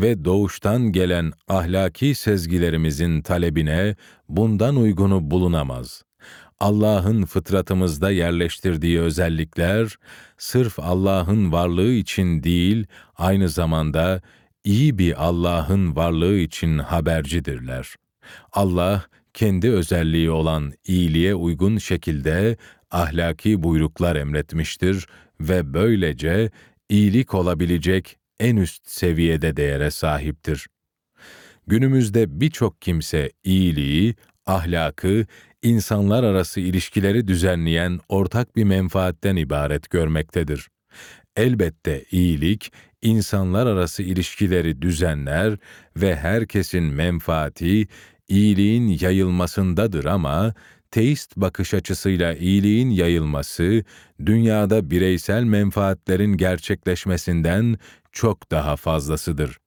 Ve 0.00 0.24
doğuştan 0.24 0.92
gelen 0.92 1.32
ahlaki 1.48 2.14
sezgilerimizin 2.14 3.22
talebine 3.22 3.96
bundan 4.28 4.76
uygunu 4.76 5.30
bulunamaz. 5.30 6.02
Allah'ın 6.60 7.24
fıtratımızda 7.24 8.10
yerleştirdiği 8.10 9.00
özellikler, 9.00 9.96
sırf 10.36 10.78
Allah'ın 10.78 11.52
varlığı 11.52 11.92
için 11.92 12.42
değil, 12.42 12.86
aynı 13.16 13.48
zamanda 13.48 14.22
iyi 14.64 14.98
bir 14.98 15.24
Allah'ın 15.24 15.96
varlığı 15.96 16.36
için 16.36 16.78
habercidirler. 16.78 17.94
Allah, 18.52 19.04
kendi 19.34 19.70
özelliği 19.70 20.30
olan 20.30 20.72
iyiliğe 20.84 21.34
uygun 21.34 21.78
şekilde 21.78 22.56
ahlaki 22.90 23.62
buyruklar 23.62 24.16
emretmiştir 24.16 25.06
ve 25.40 25.74
böylece 25.74 26.50
iyilik 26.88 27.34
olabilecek 27.34 28.17
en 28.40 28.56
üst 28.56 28.88
seviyede 28.88 29.56
değere 29.56 29.90
sahiptir. 29.90 30.66
Günümüzde 31.66 32.40
birçok 32.40 32.82
kimse 32.82 33.32
iyiliği, 33.44 34.14
ahlakı, 34.46 35.26
insanlar 35.62 36.24
arası 36.24 36.60
ilişkileri 36.60 37.28
düzenleyen 37.28 38.00
ortak 38.08 38.56
bir 38.56 38.64
menfaatten 38.64 39.36
ibaret 39.36 39.90
görmektedir. 39.90 40.68
Elbette 41.36 42.04
iyilik, 42.10 42.72
insanlar 43.02 43.66
arası 43.66 44.02
ilişkileri 44.02 44.82
düzenler 44.82 45.56
ve 45.96 46.16
herkesin 46.16 46.84
menfaati, 46.84 47.88
iyiliğin 48.28 48.98
yayılmasındadır 49.00 50.04
ama, 50.04 50.54
teist 50.90 51.36
bakış 51.36 51.74
açısıyla 51.74 52.34
iyiliğin 52.34 52.90
yayılması, 52.90 53.84
dünyada 54.26 54.90
bireysel 54.90 55.42
menfaatlerin 55.42 56.36
gerçekleşmesinden 56.36 57.78
çok 58.12 58.50
daha 58.50 58.76
fazlasıdır. 58.76 59.58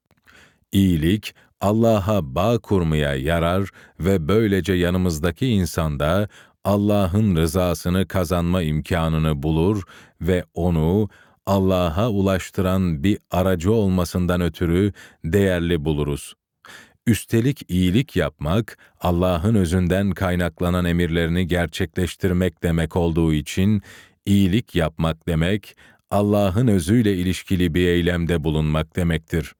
İyilik, 0.72 1.36
Allah'a 1.62 2.36
bağ 2.36 2.60
kurmaya 2.60 3.16
yarar 3.16 3.70
ve 4.00 4.28
böylece 4.28 4.74
yanımızdaki 4.74 5.48
insanda 5.48 6.30
Allah'ın 6.64 7.36
rızasını 7.36 8.08
kazanma 8.08 8.62
imkanını 8.62 9.44
bulur 9.44 9.84
ve 10.22 10.44
onu 10.54 11.10
Allah'a 11.46 12.10
ulaştıran 12.10 13.04
bir 13.04 13.18
aracı 13.32 13.72
olmasından 13.72 14.42
ötürü 14.42 14.94
değerli 15.26 15.86
buluruz. 15.86 16.34
Üstelik 17.08 17.62
iyilik 17.68 18.16
yapmak, 18.16 18.78
Allah'ın 19.00 19.56
özünden 19.56 20.12
kaynaklanan 20.12 20.86
emirlerini 20.86 21.48
gerçekleştirmek 21.48 22.64
demek 22.64 22.96
olduğu 22.96 23.34
için, 23.34 23.82
iyilik 24.26 24.76
yapmak 24.76 25.28
demek, 25.28 25.76
Allah'ın 26.12 26.68
özüyle 26.68 27.16
ilişkili 27.16 27.74
bir 27.74 27.88
eylemde 27.88 28.44
bulunmak 28.44 28.96
demektir. 28.96 29.54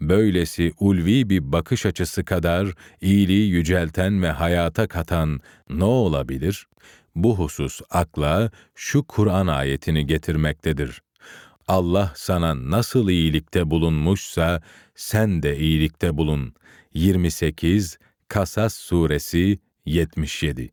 Böylesi 0.00 0.72
ulvi 0.80 1.30
bir 1.30 1.52
bakış 1.52 1.86
açısı 1.86 2.24
kadar 2.24 2.74
iyiliği 3.00 3.50
yücelten 3.50 4.22
ve 4.22 4.30
hayata 4.30 4.88
katan 4.88 5.40
ne 5.70 5.84
olabilir? 5.84 6.66
Bu 7.14 7.38
husus 7.38 7.80
akla 7.90 8.50
şu 8.74 9.02
Kur'an 9.02 9.46
ayetini 9.46 10.06
getirmektedir. 10.06 11.02
Allah 11.68 12.12
sana 12.16 12.70
nasıl 12.70 13.08
iyilikte 13.08 13.70
bulunmuşsa 13.70 14.62
sen 14.94 15.42
de 15.42 15.58
iyilikte 15.58 16.16
bulun. 16.16 16.54
28 16.94 17.98
Kasas 18.28 18.74
suresi 18.74 19.58
77 19.86 20.72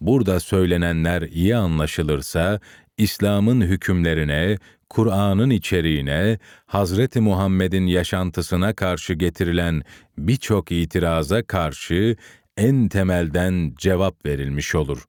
Burada 0.00 0.40
söylenenler 0.40 1.22
iyi 1.22 1.56
anlaşılırsa 1.56 2.60
İslam'ın 2.98 3.60
hükümlerine, 3.60 4.58
Kur'an'ın 4.88 5.50
içeriğine, 5.50 6.38
Hazreti 6.66 7.20
Muhammed'in 7.20 7.86
yaşantısına 7.86 8.74
karşı 8.74 9.14
getirilen 9.14 9.82
birçok 10.18 10.72
itiraza 10.72 11.42
karşı 11.42 12.16
en 12.56 12.88
temelden 12.88 13.74
cevap 13.78 14.26
verilmiş 14.26 14.74
olur. 14.74 15.04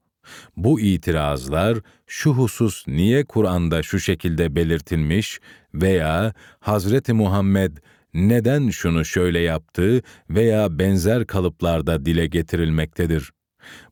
Bu 0.58 0.80
itirazlar 0.80 1.78
şu 2.08 2.32
husus 2.32 2.88
niye 2.88 3.26
Kur'an'da 3.26 3.84
şu 3.84 4.00
şekilde 4.00 4.56
belirtilmiş 4.56 5.40
veya 5.74 6.34
Hazreti 6.60 7.14
Muhammed 7.14 7.78
neden 8.14 8.70
şunu 8.70 9.06
şöyle 9.06 9.40
yaptı 9.40 10.02
veya 10.30 10.80
benzer 10.80 11.28
kalıplarda 11.28 12.06
dile 12.06 12.28
getirilmektedir. 12.28 13.32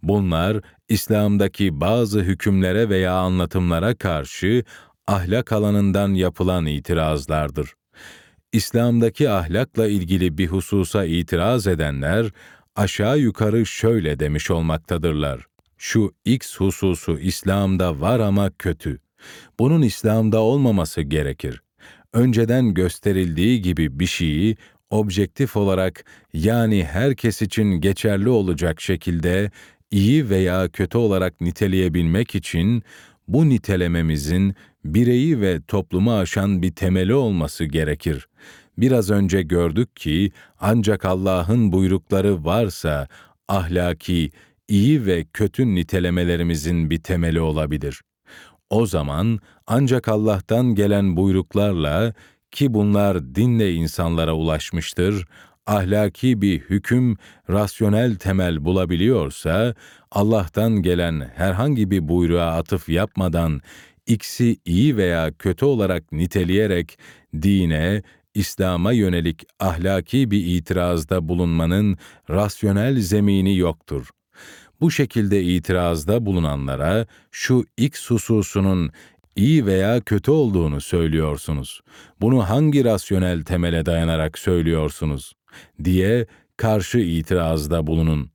Bunlar 0.03 0.61
İslam'daki 0.89 1.81
bazı 1.81 2.21
hükümlere 2.21 2.89
veya 2.89 3.13
anlatımlara 3.13 3.95
karşı 3.95 4.63
ahlak 5.07 5.51
alanından 5.51 6.13
yapılan 6.13 6.65
itirazlardır. 6.65 7.73
İslam'daki 8.53 9.29
ahlakla 9.29 9.87
ilgili 9.87 10.37
bir 10.37 10.47
hususa 10.47 11.05
itiraz 11.05 11.67
edenler 11.67 12.31
aşağı 12.75 13.19
yukarı 13.19 13.65
şöyle 13.65 14.19
demiş 14.19 14.51
olmaktadırlar. 14.51 15.45
Şu 15.77 16.11
X 16.25 16.57
hususu 16.57 17.19
İslam'da 17.19 18.01
var 18.01 18.19
ama 18.19 18.51
kötü. 18.59 18.99
Bunun 19.59 19.81
İslam'da 19.81 20.39
olmaması 20.39 21.01
gerekir. 21.01 21.61
Önceden 22.13 22.73
gösterildiği 22.73 23.61
gibi 23.61 23.99
bir 23.99 24.05
şeyi 24.05 24.57
objektif 24.89 25.57
olarak 25.57 26.05
yani 26.33 26.83
herkes 26.83 27.41
için 27.41 27.65
geçerli 27.65 28.29
olacak 28.29 28.81
şekilde 28.81 29.51
iyi 29.91 30.29
veya 30.29 30.69
kötü 30.69 30.97
olarak 30.97 31.41
niteleyebilmek 31.41 32.35
için 32.35 32.83
bu 33.27 33.49
nitelememizin 33.49 34.55
bireyi 34.85 35.41
ve 35.41 35.61
toplumu 35.67 36.17
aşan 36.17 36.61
bir 36.61 36.71
temeli 36.71 37.13
olması 37.13 37.65
gerekir. 37.65 38.27
Biraz 38.77 39.09
önce 39.11 39.41
gördük 39.41 39.95
ki 39.95 40.31
ancak 40.59 41.05
Allah'ın 41.05 41.71
buyrukları 41.71 42.45
varsa 42.45 43.07
ahlaki, 43.47 44.31
iyi 44.67 45.05
ve 45.05 45.25
kötü 45.33 45.75
nitelemelerimizin 45.75 46.89
bir 46.89 47.03
temeli 47.03 47.41
olabilir. 47.41 48.01
O 48.71 48.85
zaman 48.85 49.39
ancak 49.67 50.07
Allah'tan 50.07 50.75
gelen 50.75 51.17
buyruklarla 51.17 52.13
ki 52.51 52.73
bunlar 52.73 53.35
dinle 53.35 53.73
insanlara 53.73 54.33
ulaşmıştır, 54.33 55.25
ahlaki 55.67 56.41
bir 56.41 56.59
hüküm, 56.59 57.17
rasyonel 57.49 58.15
temel 58.15 58.65
bulabiliyorsa, 58.65 59.75
Allah'tan 60.11 60.81
gelen 60.81 61.31
herhangi 61.35 61.91
bir 61.91 62.07
buyruğa 62.07 62.57
atıf 62.57 62.89
yapmadan, 62.89 63.61
X'i 64.07 64.57
iyi 64.65 64.97
veya 64.97 65.31
kötü 65.31 65.65
olarak 65.65 66.11
niteleyerek 66.11 66.97
dine, 67.41 68.03
İslam'a 68.33 68.91
yönelik 68.91 69.43
ahlaki 69.59 70.31
bir 70.31 70.45
itirazda 70.45 71.27
bulunmanın 71.27 71.97
rasyonel 72.29 72.99
zemini 72.99 73.57
yoktur. 73.57 74.09
Bu 74.81 74.91
şekilde 74.91 75.43
itirazda 75.43 76.25
bulunanlara 76.25 77.05
şu 77.31 77.65
X 77.77 78.09
hususunun 78.09 78.91
iyi 79.35 79.65
veya 79.65 80.01
kötü 80.01 80.31
olduğunu 80.31 80.81
söylüyorsunuz. 80.81 81.81
Bunu 82.21 82.49
hangi 82.49 82.85
rasyonel 82.85 83.43
temele 83.43 83.85
dayanarak 83.85 84.39
söylüyorsunuz? 84.39 85.33
diye 85.83 86.27
karşı 86.57 86.97
itirazda 86.99 87.87
bulunun. 87.87 88.31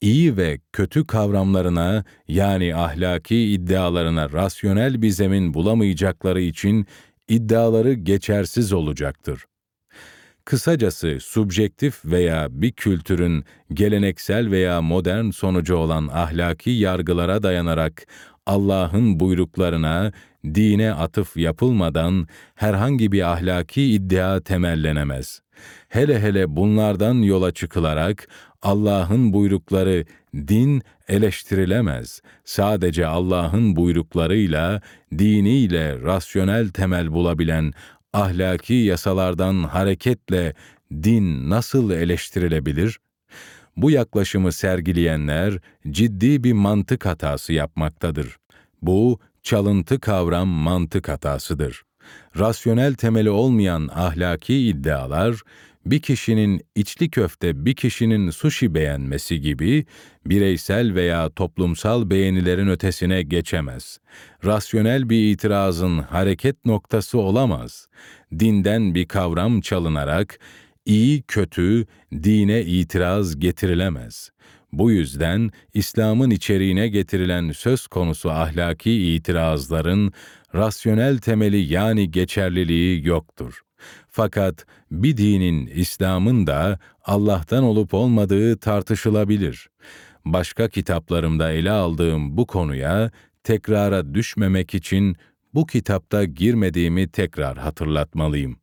İyi 0.00 0.36
ve 0.36 0.60
kötü 0.72 1.06
kavramlarına 1.06 2.04
yani 2.28 2.76
ahlaki 2.76 3.36
iddialarına 3.36 4.32
rasyonel 4.32 5.02
bir 5.02 5.10
zemin 5.10 5.54
bulamayacakları 5.54 6.40
için 6.40 6.86
iddiaları 7.28 7.92
geçersiz 7.92 8.72
olacaktır. 8.72 9.44
Kısacası 10.44 11.18
subjektif 11.20 12.04
veya 12.04 12.48
bir 12.50 12.72
kültürün 12.72 13.44
geleneksel 13.72 14.50
veya 14.50 14.82
modern 14.82 15.30
sonucu 15.30 15.76
olan 15.76 16.08
ahlaki 16.12 16.70
yargılara 16.70 17.42
dayanarak 17.42 18.06
Allah'ın 18.46 19.20
buyruklarına, 19.20 20.12
dine 20.44 20.92
atıf 20.92 21.36
yapılmadan 21.36 22.28
herhangi 22.54 23.12
bir 23.12 23.32
ahlaki 23.32 23.82
iddia 23.82 24.40
temellenemez. 24.40 25.40
Hele 25.88 26.20
hele 26.20 26.56
bunlardan 26.56 27.14
yola 27.14 27.52
çıkılarak 27.52 28.28
Allah'ın 28.62 29.32
buyrukları 29.32 30.04
din 30.34 30.82
eleştirilemez. 31.08 32.20
Sadece 32.44 33.06
Allah'ın 33.06 33.76
buyruklarıyla, 33.76 34.80
diniyle 35.18 36.02
rasyonel 36.02 36.68
temel 36.68 37.12
bulabilen 37.12 37.72
ahlaki 38.14 38.74
yasalardan 38.74 39.62
hareketle 39.62 40.54
din 40.92 41.50
nasıl 41.50 41.90
eleştirilebilir? 41.90 42.98
Bu 43.76 43.90
yaklaşımı 43.90 44.52
sergileyenler 44.52 45.58
ciddi 45.90 46.44
bir 46.44 46.52
mantık 46.52 47.06
hatası 47.06 47.52
yapmaktadır. 47.52 48.36
Bu 48.82 49.20
çalıntı 49.42 50.00
kavram 50.00 50.48
mantık 50.48 51.08
hatasıdır. 51.08 51.82
Rasyonel 52.38 52.94
temeli 52.94 53.30
olmayan 53.30 53.88
ahlaki 53.94 54.54
iddialar 54.54 55.40
bir 55.86 56.00
kişinin 56.00 56.60
içli 56.74 57.10
köfte 57.10 57.64
bir 57.64 57.74
kişinin 57.74 58.30
sushi 58.30 58.74
beğenmesi 58.74 59.40
gibi 59.40 59.86
bireysel 60.26 60.94
veya 60.94 61.30
toplumsal 61.30 62.10
beğenilerin 62.10 62.68
ötesine 62.68 63.22
geçemez. 63.22 63.98
Rasyonel 64.44 65.10
bir 65.10 65.32
itirazın 65.32 65.98
hareket 65.98 66.64
noktası 66.64 67.18
olamaz. 67.18 67.88
Dinden 68.38 68.94
bir 68.94 69.06
kavram 69.06 69.60
çalınarak 69.60 70.38
iyi 70.86 71.22
kötü 71.22 71.86
dine 72.12 72.62
itiraz 72.62 73.38
getirilemez. 73.40 74.30
Bu 74.72 74.90
yüzden 74.90 75.50
İslam'ın 75.74 76.30
içeriğine 76.30 76.88
getirilen 76.88 77.52
söz 77.52 77.86
konusu 77.86 78.30
ahlaki 78.30 78.90
itirazların 78.90 80.12
rasyonel 80.54 81.18
temeli 81.18 81.72
yani 81.72 82.10
geçerliliği 82.10 83.06
yoktur. 83.06 83.60
Fakat 84.16 84.66
bir 84.90 85.16
dinin, 85.16 85.66
İslam'ın 85.66 86.46
da 86.46 86.78
Allah'tan 87.04 87.64
olup 87.64 87.94
olmadığı 87.94 88.56
tartışılabilir. 88.56 89.68
Başka 90.24 90.68
kitaplarımda 90.68 91.52
ele 91.52 91.70
aldığım 91.70 92.36
bu 92.36 92.46
konuya 92.46 93.10
tekrara 93.44 94.14
düşmemek 94.14 94.74
için 94.74 95.16
bu 95.54 95.66
kitapta 95.66 96.24
girmediğimi 96.24 97.08
tekrar 97.08 97.58
hatırlatmalıyım. 97.58 98.58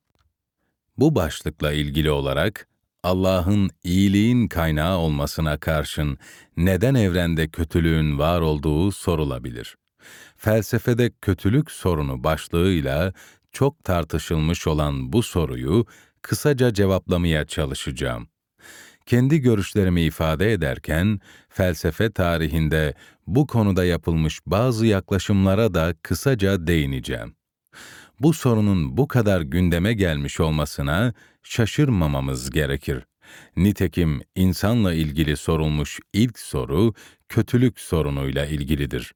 Bu 0.98 1.16
başlıkla 1.16 1.74
ilgili 1.74 2.12
olarak 2.12 2.68
Allah'ın 3.04 3.70
iyiliğin 3.84 4.48
kaynağı 4.48 4.98
olmasına 4.98 5.58
karşın 5.58 6.18
neden 6.58 6.96
evrende 6.96 7.48
kötülüğün 7.48 8.20
var 8.20 8.42
olduğu 8.42 8.92
sorulabilir. 8.92 9.76
Felsefede 10.38 11.12
kötülük 11.22 11.72
sorunu 11.72 12.24
başlığıyla 12.24 13.14
çok 13.52 13.84
tartışılmış 13.84 14.68
olan 14.68 15.14
bu 15.14 15.24
soruyu 15.24 15.86
kısaca 16.22 16.74
cevaplamaya 16.74 17.46
çalışacağım. 17.46 18.28
Kendi 19.06 19.40
görüşlerimi 19.40 20.02
ifade 20.02 20.54
ederken 20.54 21.20
felsefe 21.50 22.12
tarihinde 22.12 22.94
bu 23.28 23.48
konuda 23.48 23.86
yapılmış 23.86 24.40
bazı 24.46 24.86
yaklaşımlara 24.86 25.74
da 25.74 25.94
kısaca 26.04 26.68
değineceğim. 26.68 27.36
Bu 28.20 28.34
sorunun 28.34 28.98
bu 28.98 29.08
kadar 29.08 29.42
gündeme 29.42 29.94
gelmiş 29.94 30.40
olmasına 30.40 31.14
şaşırmamamız 31.44 32.50
gerekir. 32.50 33.06
Nitekim 33.58 34.22
insanla 34.36 34.94
ilgili 34.94 35.38
sorulmuş 35.38 36.00
ilk 36.14 36.40
soru 36.40 36.94
kötülük 37.30 37.80
sorunuyla 37.80 38.46
ilgilidir. 38.46 39.14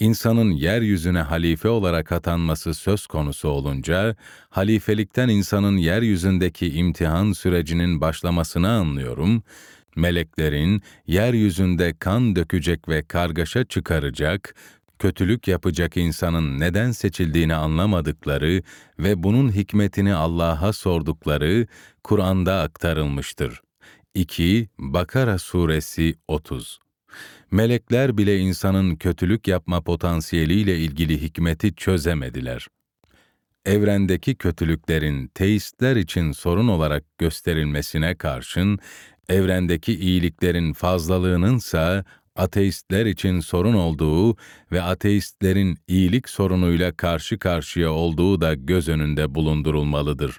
İnsanın 0.00 0.50
yeryüzüne 0.50 1.20
halife 1.20 1.68
olarak 1.68 2.12
atanması 2.12 2.74
söz 2.74 3.06
konusu 3.06 3.48
olunca, 3.48 4.16
halifelikten 4.50 5.28
insanın 5.28 5.76
yeryüzündeki 5.76 6.74
imtihan 6.74 7.32
sürecinin 7.32 8.00
başlamasını 8.00 8.70
anlıyorum, 8.70 9.42
meleklerin 9.96 10.82
yeryüzünde 11.06 11.94
kan 11.98 12.36
dökecek 12.36 12.88
ve 12.88 13.02
kargaşa 13.02 13.64
çıkaracak, 13.64 14.54
kötülük 14.98 15.48
yapacak 15.48 15.96
insanın 15.96 16.60
neden 16.60 16.90
seçildiğini 16.90 17.54
anlamadıkları 17.54 18.62
ve 18.98 19.22
bunun 19.22 19.52
hikmetini 19.52 20.14
Allah'a 20.14 20.72
sordukları 20.72 21.66
Kur'an'da 22.04 22.60
aktarılmıştır. 22.60 23.60
2 24.14 24.68
Bakara 24.78 25.38
Suresi 25.38 26.14
30 26.28 26.78
Melekler 27.50 28.18
bile 28.18 28.38
insanın 28.38 28.96
kötülük 28.96 29.48
yapma 29.48 29.80
potansiyeliyle 29.80 30.78
ilgili 30.78 31.22
hikmeti 31.22 31.74
çözemediler. 31.74 32.68
Evrendeki 33.66 34.34
kötülüklerin 34.34 35.28
teistler 35.28 35.96
için 35.96 36.32
sorun 36.32 36.68
olarak 36.68 37.04
gösterilmesine 37.18 38.14
karşın, 38.14 38.78
evrendeki 39.28 39.98
iyiliklerin 39.98 40.72
fazlalığınınsa 40.72 42.04
ateistler 42.36 43.06
için 43.06 43.40
sorun 43.40 43.74
olduğu 43.74 44.36
ve 44.72 44.82
ateistlerin 44.82 45.78
iyilik 45.88 46.28
sorunuyla 46.28 46.96
karşı 46.96 47.38
karşıya 47.38 47.92
olduğu 47.92 48.40
da 48.40 48.54
göz 48.54 48.88
önünde 48.88 49.34
bulundurulmalıdır. 49.34 50.38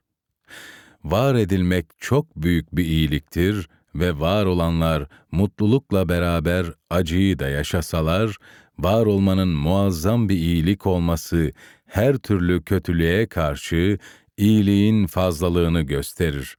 Var 1.04 1.36
edilmek 1.36 1.86
çok 2.00 2.36
büyük 2.36 2.76
bir 2.76 2.86
iyiliktir 2.86 3.70
ve 3.96 4.20
var 4.20 4.46
olanlar 4.46 5.06
mutlulukla 5.32 6.10
beraber 6.10 6.66
acıyı 6.90 7.40
da 7.40 7.50
yaşasalar, 7.50 8.38
var 8.80 9.06
olmanın 9.06 9.50
muazzam 9.50 10.30
bir 10.30 10.36
iyilik 10.36 10.88
olması 10.88 11.52
her 11.86 12.18
türlü 12.18 12.64
kötülüğe 12.64 13.28
karşı 13.28 13.98
iyiliğin 14.38 15.08
fazlalığını 15.08 15.82
gösterir. 15.82 16.58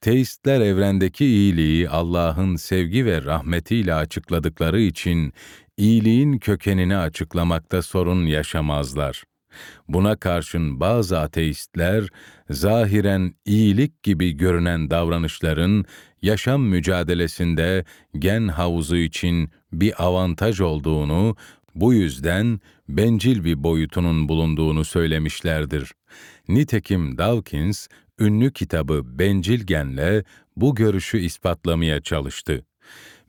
Teistler 0.00 0.60
evrendeki 0.60 1.24
iyiliği 1.24 1.88
Allah'ın 1.88 2.56
sevgi 2.56 3.06
ve 3.06 3.24
rahmetiyle 3.24 3.94
açıkladıkları 3.94 4.80
için 4.80 5.32
iyiliğin 5.76 6.38
kökenini 6.38 6.96
açıklamakta 6.96 7.82
sorun 7.82 8.26
yaşamazlar. 8.26 9.24
Buna 9.88 10.16
karşın 10.16 10.80
bazı 10.80 11.18
ateistler 11.18 12.08
zahiren 12.50 13.34
iyilik 13.44 14.02
gibi 14.02 14.32
görünen 14.32 14.90
davranışların 14.90 15.84
yaşam 16.22 16.62
mücadelesinde 16.62 17.84
gen 18.18 18.48
havuzu 18.48 18.96
için 18.96 19.50
bir 19.72 20.04
avantaj 20.04 20.60
olduğunu, 20.60 21.36
bu 21.74 21.94
yüzden 21.94 22.60
bencil 22.88 23.44
bir 23.44 23.62
boyutunun 23.62 24.28
bulunduğunu 24.28 24.84
söylemişlerdir. 24.84 25.92
Nitekim 26.48 27.18
Dawkins 27.18 27.88
ünlü 28.18 28.52
kitabı 28.52 29.18
Bencil 29.18 29.60
Gen'le 29.60 30.24
bu 30.56 30.74
görüşü 30.74 31.18
ispatlamaya 31.18 32.00
çalıştı. 32.00 32.64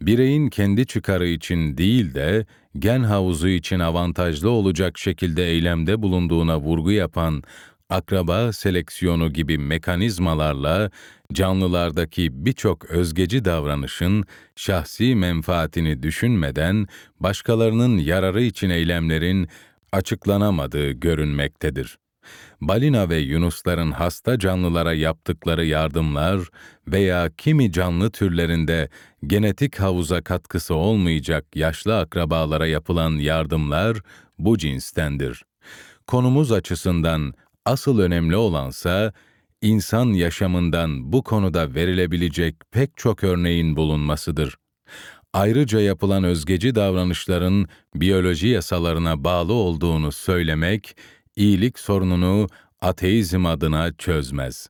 Bireyin 0.01 0.49
kendi 0.49 0.85
çıkarı 0.85 1.27
için 1.27 1.77
değil 1.77 2.13
de 2.13 2.45
gen 2.79 3.03
havuzu 3.03 3.47
için 3.47 3.79
avantajlı 3.79 4.49
olacak 4.49 4.97
şekilde 4.97 5.51
eylemde 5.51 6.01
bulunduğuna 6.01 6.59
vurgu 6.59 6.91
yapan 6.91 7.43
akraba 7.89 8.53
seleksiyonu 8.53 9.33
gibi 9.33 9.57
mekanizmalarla 9.57 10.91
canlılardaki 11.33 12.45
birçok 12.45 12.85
özgeci 12.85 13.45
davranışın 13.45 14.23
şahsi 14.55 15.15
menfaatini 15.15 16.03
düşünmeden 16.03 16.87
başkalarının 17.19 17.97
yararı 17.97 18.41
için 18.41 18.69
eylemlerin 18.69 19.47
açıklanamadığı 19.91 20.91
görünmektedir 20.91 21.97
balina 22.61 23.09
ve 23.09 23.17
yunusların 23.17 23.91
hasta 23.91 24.39
canlılara 24.39 24.93
yaptıkları 24.93 25.65
yardımlar 25.65 26.39
veya 26.87 27.29
kimi 27.37 27.71
canlı 27.71 28.11
türlerinde 28.11 28.89
genetik 29.27 29.79
havuza 29.79 30.21
katkısı 30.21 30.75
olmayacak 30.75 31.45
yaşlı 31.55 31.99
akrabalara 31.99 32.67
yapılan 32.67 33.11
yardımlar 33.11 33.97
bu 34.39 34.57
cinstendir. 34.57 35.43
Konumuz 36.07 36.51
açısından 36.51 37.33
asıl 37.65 37.99
önemli 37.99 38.35
olansa 38.35 39.13
insan 39.61 40.05
yaşamından 40.05 41.13
bu 41.13 41.23
konuda 41.23 41.75
verilebilecek 41.75 42.55
pek 42.71 42.97
çok 42.97 43.23
örneğin 43.23 43.75
bulunmasıdır. 43.75 44.55
Ayrıca 45.33 45.79
yapılan 45.79 46.23
özgeci 46.23 46.75
davranışların 46.75 47.67
biyoloji 47.95 48.47
yasalarına 48.47 49.23
bağlı 49.23 49.53
olduğunu 49.53 50.11
söylemek 50.11 50.95
iyilik 51.39 51.79
sorununu 51.79 52.47
ateizm 52.81 53.45
adına 53.45 53.93
çözmez. 53.93 54.67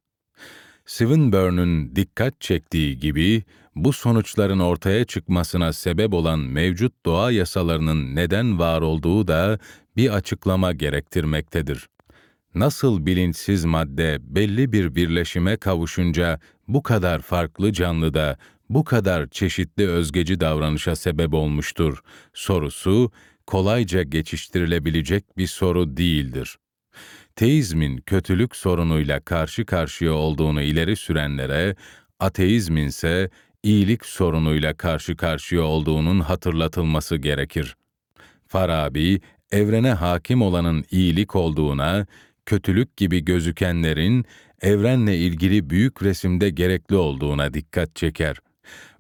Swinburne'un 0.85 1.95
dikkat 1.95 2.41
çektiği 2.41 2.99
gibi 2.99 3.43
bu 3.75 3.93
sonuçların 3.93 4.59
ortaya 4.59 5.05
çıkmasına 5.05 5.73
sebep 5.73 6.13
olan 6.13 6.39
mevcut 6.39 7.05
doğa 7.05 7.31
yasalarının 7.31 8.15
neden 8.15 8.59
var 8.59 8.81
olduğu 8.81 9.27
da 9.27 9.59
bir 9.97 10.09
açıklama 10.09 10.73
gerektirmektedir. 10.73 11.87
Nasıl 12.55 13.05
bilinçsiz 13.05 13.65
madde 13.65 14.17
belli 14.21 14.71
bir 14.71 14.95
birleşime 14.95 15.57
kavuşunca 15.57 16.39
bu 16.67 16.83
kadar 16.83 17.19
farklı 17.19 17.73
canlıda 17.73 18.37
bu 18.69 18.83
kadar 18.83 19.27
çeşitli 19.27 19.87
özgeci 19.87 20.39
davranışa 20.39 20.95
sebep 20.95 21.33
olmuştur 21.33 22.01
sorusu 22.33 23.11
kolayca 23.49 24.03
geçiştirilebilecek 24.03 25.37
bir 25.37 25.47
soru 25.47 25.97
değildir. 25.97 26.57
Teizmin 27.35 27.97
kötülük 27.97 28.55
sorunuyla 28.55 29.19
karşı 29.19 29.65
karşıya 29.65 30.13
olduğunu 30.13 30.61
ileri 30.61 30.95
sürenlere, 30.95 31.75
ateizmin 32.19 32.87
ise 32.87 33.29
iyilik 33.63 34.05
sorunuyla 34.05 34.73
karşı 34.73 35.17
karşıya 35.17 35.61
olduğunun 35.61 36.19
hatırlatılması 36.19 37.15
gerekir. 37.15 37.75
Farabi, 38.47 39.21
evrene 39.51 39.91
hakim 39.91 40.41
olanın 40.41 40.85
iyilik 40.91 41.35
olduğuna, 41.35 42.05
kötülük 42.45 42.97
gibi 42.97 43.25
gözükenlerin 43.25 44.25
evrenle 44.61 45.17
ilgili 45.17 45.69
büyük 45.69 46.03
resimde 46.03 46.49
gerekli 46.49 46.95
olduğuna 46.95 47.53
dikkat 47.53 47.95
çeker. 47.95 48.37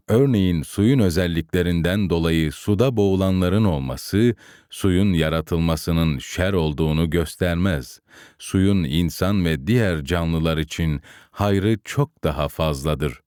Örneğin 0.09 0.61
suyun 0.61 0.99
özelliklerinden 0.99 2.09
dolayı 2.09 2.51
suda 2.51 2.97
boğulanların 2.97 3.63
olması, 3.63 4.35
suyun 4.69 5.13
yaratılmasının 5.13 6.19
şer 6.19 6.53
olduğunu 6.53 7.09
göstermez. 7.09 7.99
Suyun 8.39 8.83
insan 8.83 9.45
ve 9.45 9.67
diğer 9.67 10.03
canlılar 10.03 10.57
için 10.57 11.01
hayrı 11.31 11.77
çok 11.83 12.23
daha 12.23 12.47
fazladır. 12.47 13.21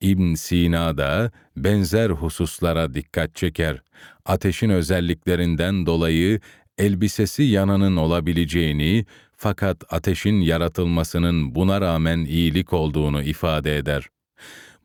İbn 0.00 0.34
Sina 0.34 0.98
da 0.98 1.30
benzer 1.56 2.10
hususlara 2.10 2.94
dikkat 2.94 3.36
çeker. 3.36 3.82
Ateşin 4.26 4.70
özelliklerinden 4.70 5.86
dolayı 5.86 6.40
elbisesi 6.78 7.42
yananın 7.42 7.96
olabileceğini 7.96 9.06
fakat 9.36 9.84
ateşin 9.92 10.40
yaratılmasının 10.40 11.54
buna 11.54 11.80
rağmen 11.80 12.18
iyilik 12.18 12.72
olduğunu 12.72 13.22
ifade 13.22 13.76
eder. 13.76 14.08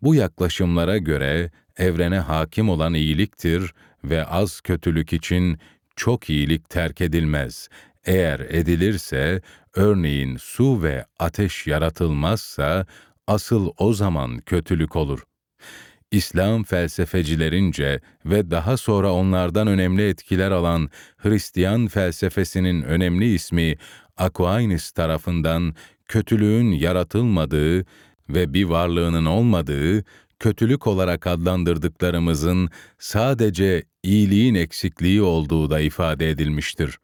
Bu 0.06 0.16
yaklaşımlara 0.16 0.98
göre 0.98 1.52
evrene 1.78 2.20
hakim 2.20 2.70
olan 2.70 2.94
iyiliktir 2.94 3.74
ve 4.04 4.26
az 4.26 4.62
kötülük 4.62 5.14
için 5.14 5.60
çok 5.96 6.30
iyilik 6.30 6.70
terk 6.70 7.02
edilmez. 7.02 7.70
Eğer 8.06 8.40
edilirse, 8.40 9.42
örneğin 9.76 10.38
su 10.38 10.84
ve 10.84 11.06
ateş 11.20 11.68
yaratılmazsa, 11.68 12.86
asıl 13.28 13.72
o 13.78 13.94
zaman 13.94 14.38
kötülük 14.38 14.96
olur. 14.96 15.20
İslam 16.12 16.64
felsefecilerince 16.64 18.00
ve 18.26 18.52
daha 18.52 18.78
sonra 18.78 19.14
onlardan 19.14 19.68
önemli 19.68 20.10
etkiler 20.10 20.52
alan 20.52 20.90
Hristiyan 21.18 21.88
felsefesinin 21.88 22.82
önemli 22.82 23.34
ismi 23.34 23.78
Aquinas 24.18 24.92
tarafından 24.92 25.76
kötülüğün 26.08 26.72
yaratılmadığı 26.72 27.86
ve 28.30 28.54
bir 28.54 28.64
varlığının 28.64 29.26
olmadığı, 29.26 30.04
kötülük 30.40 30.88
olarak 30.88 31.28
adlandırdıklarımızın 31.28 32.70
sadece 33.00 33.84
iyiliğin 34.04 34.56
eksikliği 34.56 35.22
olduğu 35.22 35.70
da 35.70 35.80
ifade 35.80 36.30
edilmiştir. 36.30 36.98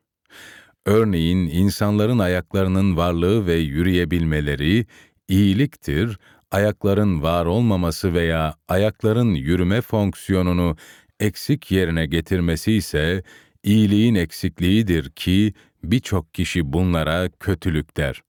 Örneğin 0.85 1.37
insanların 1.47 2.19
ayaklarının 2.19 2.97
varlığı 2.97 3.47
ve 3.47 3.53
yürüyebilmeleri 3.53 4.85
iyiliktir, 5.27 6.17
ayakların 6.51 7.21
var 7.21 7.45
olmaması 7.45 8.13
veya 8.13 8.55
ayakların 8.67 9.33
yürüme 9.33 9.81
fonksiyonunu 9.81 10.77
eksik 11.19 11.71
yerine 11.71 12.05
getirmesi 12.05 12.73
ise 12.73 13.23
iyiliğin 13.63 14.15
eksikliğidir 14.15 15.09
ki 15.09 15.53
birçok 15.83 16.33
kişi 16.33 16.73
bunlara 16.73 17.29
kötülük 17.39 17.97
der. 17.97 18.21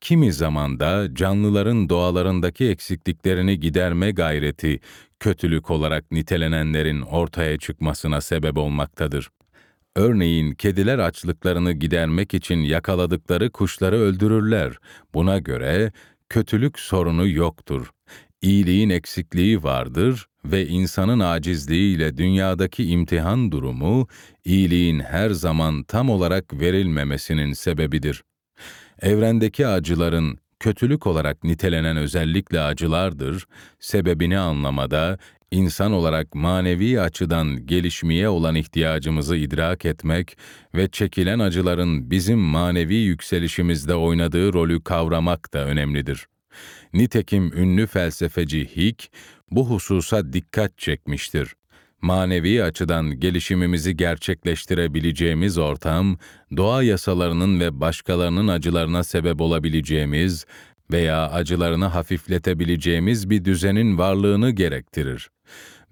Kimi 0.00 0.32
zamanda 0.32 1.14
canlıların 1.14 1.88
doğalarındaki 1.88 2.68
eksikliklerini 2.68 3.60
giderme 3.60 4.10
gayreti 4.10 4.80
kötülük 5.20 5.70
olarak 5.70 6.10
nitelenenlerin 6.10 7.00
ortaya 7.00 7.58
çıkmasına 7.58 8.20
sebep 8.20 8.58
olmaktadır. 8.58 9.28
Örneğin 9.96 10.54
kediler 10.54 10.98
açlıklarını 10.98 11.72
gidermek 11.72 12.34
için 12.34 12.58
yakaladıkları 12.58 13.50
kuşları 13.50 13.96
öldürürler. 13.96 14.72
Buna 15.14 15.38
göre 15.38 15.92
kötülük 16.28 16.78
sorunu 16.78 17.28
yoktur. 17.28 17.90
İyiliğin 18.42 18.90
eksikliği 18.90 19.62
vardır 19.62 20.26
ve 20.44 20.66
insanın 20.66 21.20
acizliğiyle 21.20 22.16
dünyadaki 22.16 22.84
imtihan 22.84 23.52
durumu, 23.52 24.08
iyiliğin 24.44 25.00
her 25.00 25.30
zaman 25.30 25.82
tam 25.82 26.10
olarak 26.10 26.60
verilmemesinin 26.60 27.52
sebebidir. 27.52 28.22
Evrendeki 29.02 29.66
acıların 29.66 30.38
kötülük 30.60 31.06
olarak 31.06 31.44
nitelenen 31.44 31.96
özellikle 31.96 32.60
acılardır, 32.60 33.46
sebebini 33.78 34.38
anlamada, 34.38 35.18
insan 35.50 35.92
olarak 35.92 36.34
manevi 36.34 37.00
açıdan 37.00 37.66
gelişmeye 37.66 38.28
olan 38.28 38.54
ihtiyacımızı 38.54 39.36
idrak 39.36 39.84
etmek 39.84 40.36
ve 40.74 40.88
çekilen 40.88 41.38
acıların 41.38 42.10
bizim 42.10 42.38
manevi 42.38 42.94
yükselişimizde 42.94 43.94
oynadığı 43.94 44.52
rolü 44.52 44.84
kavramak 44.84 45.54
da 45.54 45.64
önemlidir. 45.64 46.26
Nitekim 46.92 47.52
ünlü 47.52 47.86
felsefeci 47.86 48.76
Hick 48.76 49.10
bu 49.50 49.70
hususa 49.70 50.32
dikkat 50.32 50.78
çekmiştir. 50.78 51.54
Manevi 52.02 52.62
açıdan 52.62 53.20
gelişimimizi 53.20 53.96
gerçekleştirebileceğimiz 53.96 55.58
ortam, 55.58 56.18
doğa 56.56 56.82
yasalarının 56.82 57.60
ve 57.60 57.80
başkalarının 57.80 58.48
acılarına 58.48 59.04
sebep 59.04 59.40
olabileceğimiz 59.40 60.46
veya 60.92 61.30
acılarını 61.30 61.84
hafifletebileceğimiz 61.84 63.30
bir 63.30 63.44
düzenin 63.44 63.98
varlığını 63.98 64.50
gerektirir. 64.50 65.30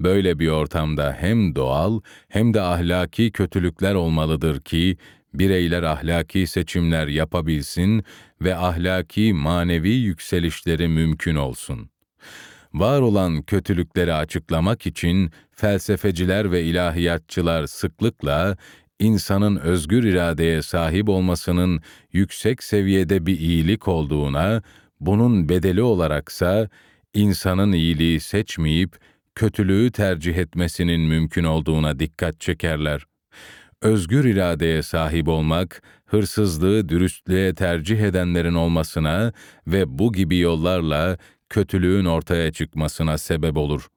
Böyle 0.01 0.39
bir 0.39 0.49
ortamda 0.49 1.17
hem 1.21 1.55
doğal 1.55 2.01
hem 2.29 2.55
de 2.55 2.61
ahlaki 2.61 3.33
kötülükler 3.33 3.95
olmalıdır 3.95 4.61
ki 4.61 4.97
bireyler 5.35 5.83
ahlaki 5.83 6.47
seçimler 6.47 7.07
yapabilsin 7.07 8.05
ve 8.43 8.57
ahlaki 8.57 9.33
manevi 9.33 9.91
yükselişleri 9.91 10.89
mümkün 10.89 11.37
olsun. 11.37 11.91
Var 12.75 13.01
olan 13.01 13.43
kötülükleri 13.43 14.15
açıklamak 14.15 14.87
için 14.87 15.31
felsefeciler 15.53 16.53
ve 16.53 16.63
ilahiyatçılar 16.63 17.67
sıklıkla 17.67 18.57
insanın 18.99 19.57
özgür 19.57 20.05
iradeye 20.05 20.63
sahip 20.63 21.09
olmasının 21.09 21.83
yüksek 22.13 22.63
seviyede 22.63 23.27
bir 23.27 23.39
iyilik 23.39 23.89
olduğuna, 23.89 24.63
bunun 25.01 25.49
bedeli 25.49 25.83
olaraksa 25.83 26.69
insanın 27.15 27.73
iyiliği 27.73 28.21
seçmeyip 28.21 28.97
kötülüğü 29.35 29.93
tercih 29.93 30.37
etmesinin 30.37 31.01
mümkün 31.01 31.45
olduğuna 31.45 31.99
dikkat 31.99 32.41
çekerler. 32.41 33.07
Özgür 33.83 34.25
iradeye 34.25 34.83
sahip 34.83 35.29
olmak, 35.29 35.83
hırsızlığı 36.07 36.89
dürüstlüğe 36.89 37.55
tercih 37.55 38.01
edenlerin 38.01 38.55
olmasına 38.55 39.33
ve 39.67 39.99
bu 39.99 40.13
gibi 40.13 40.39
yollarla 40.39 41.19
kötülüğün 41.51 42.05
ortaya 42.05 42.53
çıkmasına 42.53 43.19
sebep 43.19 43.57
olur. 43.57 43.89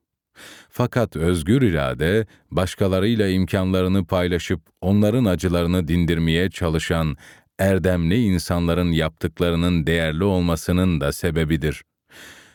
Fakat 0.70 1.16
özgür 1.16 1.62
irade, 1.62 2.26
başkalarıyla 2.52 3.28
imkanlarını 3.28 4.06
paylaşıp 4.06 4.62
onların 4.82 5.26
acılarını 5.26 5.88
dindirmeye 5.88 6.50
çalışan 6.50 7.18
erdemli 7.60 8.24
insanların 8.24 8.92
yaptıklarının 8.92 9.88
değerli 9.88 10.24
olmasının 10.24 11.02
da 11.02 11.12
sebebidir. 11.12 11.84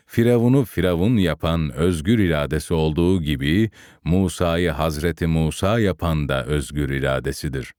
Firavun'u 0.07 0.65
Firavun 0.65 1.17
yapan 1.17 1.73
özgür 1.73 2.19
iradesi 2.19 2.75
olduğu 2.75 3.23
gibi, 3.23 3.71
Musa'yı 4.05 4.71
Hazreti 4.71 5.27
Musa 5.27 5.79
yapan 5.79 6.29
da 6.29 6.45
özgür 6.45 6.91
iradesidir. 6.91 7.73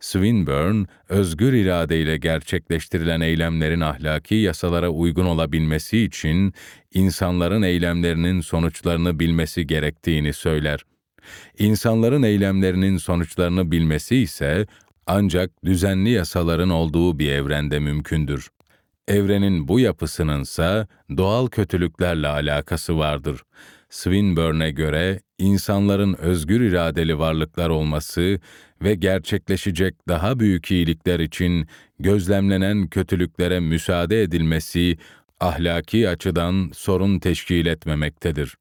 Swinburne, 0.00 0.86
özgür 1.08 1.52
iradeyle 1.52 2.16
gerçekleştirilen 2.16 3.20
eylemlerin 3.20 3.80
ahlaki 3.80 4.34
yasalara 4.34 4.88
uygun 4.88 5.26
olabilmesi 5.26 5.98
için 5.98 6.54
insanların 6.94 7.62
eylemlerinin 7.62 8.40
sonuçlarını 8.40 9.20
bilmesi 9.20 9.66
gerektiğini 9.66 10.32
söyler. 10.32 10.80
İnsanların 11.58 12.22
eylemlerinin 12.22 12.96
sonuçlarını 12.96 13.70
bilmesi 13.70 14.16
ise 14.16 14.66
ancak 15.06 15.64
düzenli 15.64 16.10
yasaların 16.10 16.70
olduğu 16.70 17.18
bir 17.18 17.32
evrende 17.32 17.78
mümkündür. 17.78 18.48
Evrenin 19.08 19.68
bu 19.68 19.80
yapısınınsa 19.80 20.86
doğal 21.16 21.46
kötülüklerle 21.46 22.28
alakası 22.28 22.98
vardır. 22.98 23.42
Swinburne'e 23.90 24.70
göre 24.70 25.20
insanların 25.38 26.14
özgür 26.14 26.60
iradeli 26.60 27.18
varlıklar 27.18 27.68
olması 27.68 28.40
ve 28.82 28.94
gerçekleşecek 28.94 30.08
daha 30.08 30.40
büyük 30.40 30.70
iyilikler 30.70 31.20
için 31.20 31.66
gözlemlenen 31.98 32.86
kötülüklere 32.86 33.60
müsaade 33.60 34.22
edilmesi 34.22 34.98
ahlaki 35.40 36.08
açıdan 36.08 36.70
sorun 36.74 37.18
teşkil 37.18 37.66
etmemektedir. 37.66 38.56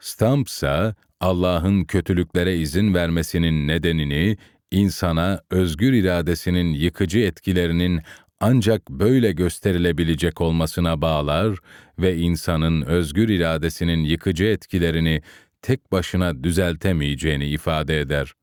Stamp 0.00 0.48
ise 0.48 0.94
Allah'ın 1.20 1.84
kötülüklere 1.84 2.56
izin 2.56 2.94
vermesinin 2.94 3.68
nedenini 3.68 4.36
insana 4.70 5.40
özgür 5.50 5.92
iradesinin 5.92 6.72
yıkıcı 6.72 7.18
etkilerinin 7.18 8.00
ancak 8.40 8.90
böyle 8.90 9.32
gösterilebilecek 9.32 10.40
olmasına 10.40 11.02
bağlar 11.02 11.58
ve 11.98 12.16
insanın 12.16 12.82
özgür 12.82 13.28
iradesinin 13.28 14.04
yıkıcı 14.04 14.44
etkilerini 14.44 15.22
tek 15.62 15.92
başına 15.92 16.44
düzeltemeyeceğini 16.44 17.46
ifade 17.46 18.00
eder. 18.00 18.34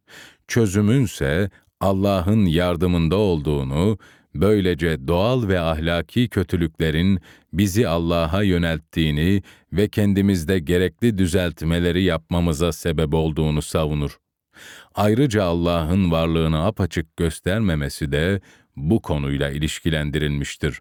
Çözümünse 0.48 1.50
Allah'ın 1.80 2.46
yardımında 2.46 3.16
olduğunu, 3.16 3.98
böylece 4.36 5.08
doğal 5.08 5.48
ve 5.48 5.60
ahlaki 5.60 6.30
kötülüklerin 6.30 7.20
bizi 7.54 7.88
Allah'a 7.88 8.44
yönelttiğini 8.44 9.44
ve 9.74 9.90
kendimizde 9.90 10.60
gerekli 10.60 11.18
düzeltmeleri 11.18 12.04
yapmamıza 12.04 12.72
sebep 12.72 13.14
olduğunu 13.14 13.62
savunur. 13.62 14.18
Ayrıca 14.96 15.44
Allah'ın 15.44 16.12
varlığını 16.12 16.66
apaçık 16.66 17.18
göstermemesi 17.18 18.12
de 18.12 18.42
bu 18.76 19.02
konuyla 19.02 19.50
ilişkilendirilmiştir. 19.50 20.80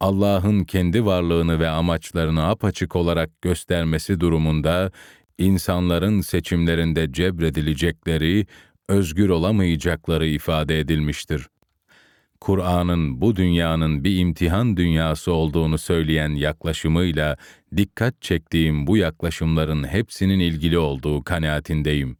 Allah'ın 0.00 0.64
kendi 0.64 1.04
varlığını 1.04 1.60
ve 1.60 1.68
amaçlarını 1.68 2.48
apaçık 2.48 2.96
olarak 2.96 3.42
göstermesi 3.42 4.20
durumunda 4.20 4.90
insanların 5.38 6.20
seçimlerinde 6.20 7.12
cebredilecekleri, 7.12 8.46
özgür 8.88 9.28
olamayacakları 9.28 10.26
ifade 10.26 10.80
edilmiştir. 10.80 11.46
Kur'an'ın 12.40 13.20
bu 13.20 13.36
dünyanın 13.36 14.04
bir 14.04 14.18
imtihan 14.18 14.76
dünyası 14.76 15.32
olduğunu 15.32 15.78
söyleyen 15.78 16.30
yaklaşımıyla 16.30 17.36
dikkat 17.76 18.22
çektiğim 18.22 18.86
bu 18.86 18.96
yaklaşımların 18.96 19.84
hepsinin 19.84 20.40
ilgili 20.40 20.78
olduğu 20.78 21.24
kanaatindeyim. 21.24 22.16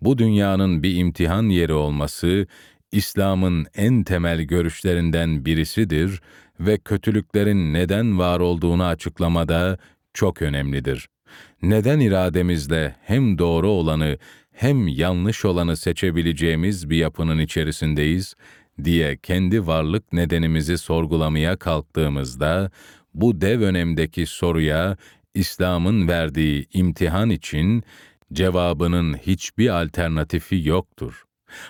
Bu 0.00 0.18
dünyanın 0.18 0.82
bir 0.82 0.96
imtihan 0.96 1.48
yeri 1.48 1.72
olması, 1.72 2.46
İslam'ın 2.92 3.66
en 3.74 4.04
temel 4.04 4.42
görüşlerinden 4.42 5.44
birisidir 5.44 6.20
ve 6.60 6.78
kötülüklerin 6.78 7.74
neden 7.74 8.18
var 8.18 8.40
olduğunu 8.40 8.84
açıklamada 8.84 9.78
çok 10.14 10.42
önemlidir. 10.42 11.08
Neden 11.62 12.00
irademizle 12.00 12.96
hem 13.02 13.38
doğru 13.38 13.68
olanı 13.68 14.18
hem 14.52 14.88
yanlış 14.88 15.44
olanı 15.44 15.76
seçebileceğimiz 15.76 16.90
bir 16.90 16.96
yapının 16.96 17.38
içerisindeyiz 17.38 18.34
diye 18.84 19.16
kendi 19.16 19.66
varlık 19.66 20.12
nedenimizi 20.12 20.78
sorgulamaya 20.78 21.56
kalktığımızda 21.56 22.70
bu 23.14 23.40
dev 23.40 23.60
önemdeki 23.60 24.26
soruya 24.26 24.96
İslam'ın 25.34 26.08
verdiği 26.08 26.66
imtihan 26.72 27.30
için 27.30 27.82
cevabının 28.32 29.14
hiçbir 29.14 29.68
alternatifi 29.82 30.68
yoktur. 30.68 31.24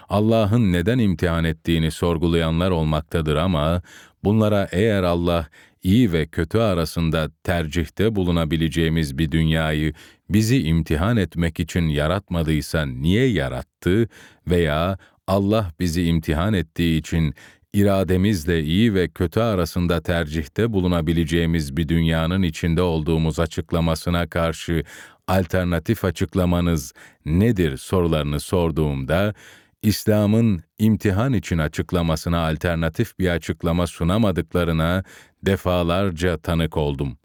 Allah'ın 0.09 0.73
neden 0.73 0.99
imtihan 0.99 1.45
ettiğini 1.45 1.91
sorgulayanlar 1.91 2.71
olmaktadır 2.71 3.37
ama 3.37 3.83
bunlara 4.25 4.69
eğer 4.73 5.03
Allah 5.03 5.49
iyi 5.83 6.13
ve 6.13 6.27
kötü 6.27 6.59
arasında 6.59 7.31
tercihte 7.45 8.15
bulunabileceğimiz 8.15 9.19
bir 9.19 9.31
dünyayı 9.31 9.93
bizi 10.31 10.63
imtihan 10.63 11.17
etmek 11.17 11.61
için 11.61 11.89
yaratmadıysa 11.89 12.87
niye 12.87 13.27
yarattı 13.27 14.09
veya 14.47 14.99
Allah 15.27 15.73
bizi 15.81 16.05
imtihan 16.05 16.55
ettiği 16.55 16.99
için 16.99 17.35
irademizle 17.73 18.63
iyi 18.63 18.95
ve 18.95 19.09
kötü 19.09 19.41
arasında 19.41 20.03
tercihte 20.03 20.73
bulunabileceğimiz 20.73 21.77
bir 21.77 21.89
dünyanın 21.89 22.43
içinde 22.43 22.83
olduğumuz 22.83 23.41
açıklamasına 23.41 24.29
karşı 24.29 24.85
alternatif 25.29 26.05
açıklamanız 26.05 26.93
nedir 27.25 27.77
sorularını 27.77 28.41
sorduğumda 28.41 29.35
İslam'ın 29.83 30.63
imtihan 30.79 31.33
için 31.33 31.59
açıklamasına 31.59 32.49
alternatif 32.49 33.19
bir 33.19 33.29
açıklama 33.29 33.87
sunamadıklarına 33.87 35.05
defalarca 35.43 36.39
tanık 36.39 36.77
oldum. 36.77 37.19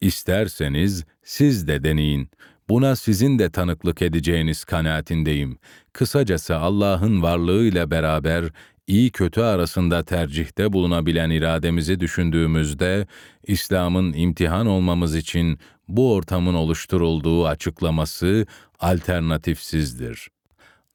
İsterseniz 0.00 1.04
siz 1.22 1.68
de 1.68 1.84
deneyin. 1.84 2.30
Buna 2.68 2.96
sizin 2.96 3.38
de 3.38 3.50
tanıklık 3.50 4.02
edeceğiniz 4.02 4.64
kanaatindeyim. 4.64 5.58
Kısacası 5.92 6.56
Allah'ın 6.56 7.22
varlığıyla 7.22 7.90
beraber 7.90 8.44
iyi 8.86 9.10
kötü 9.10 9.40
arasında 9.40 10.04
tercihte 10.04 10.72
bulunabilen 10.72 11.30
irademizi 11.30 12.00
düşündüğümüzde 12.00 13.06
İslam'ın 13.46 14.12
imtihan 14.12 14.66
olmamız 14.66 15.16
için 15.16 15.58
bu 15.88 16.14
ortamın 16.14 16.54
oluşturulduğu 16.54 17.46
açıklaması 17.46 18.46
alternatifsizdir. 18.78 20.28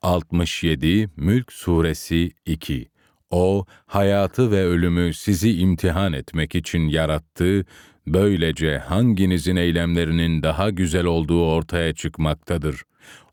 67 0.05 1.09
Mülk 1.17 1.53
Suresi 1.53 2.31
2 2.45 2.89
O, 3.29 3.65
hayatı 3.85 4.51
ve 4.51 4.63
ölümü 4.65 5.13
sizi 5.13 5.57
imtihan 5.57 6.13
etmek 6.13 6.55
için 6.55 6.87
yarattı, 6.87 7.65
böylece 8.07 8.77
hanginizin 8.77 9.55
eylemlerinin 9.55 10.43
daha 10.43 10.69
güzel 10.69 11.05
olduğu 11.05 11.45
ortaya 11.45 11.93
çıkmaktadır. 11.93 12.81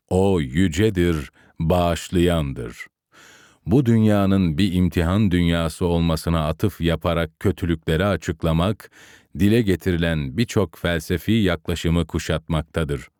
O 0.09 0.39
yücedir, 0.39 1.31
bağışlayandır. 1.59 2.87
Bu 3.65 3.85
dünyanın 3.85 4.57
bir 4.57 4.73
imtihan 4.73 5.31
dünyası 5.31 5.85
olmasına 5.85 6.47
atıf 6.47 6.81
yaparak 6.81 7.39
kötülükleri 7.39 8.05
açıklamak, 8.05 8.91
dile 9.39 9.61
getirilen 9.61 10.37
birçok 10.37 10.77
felsefi 10.77 11.31
yaklaşımı 11.31 12.07
kuşatmaktadır 12.07 13.12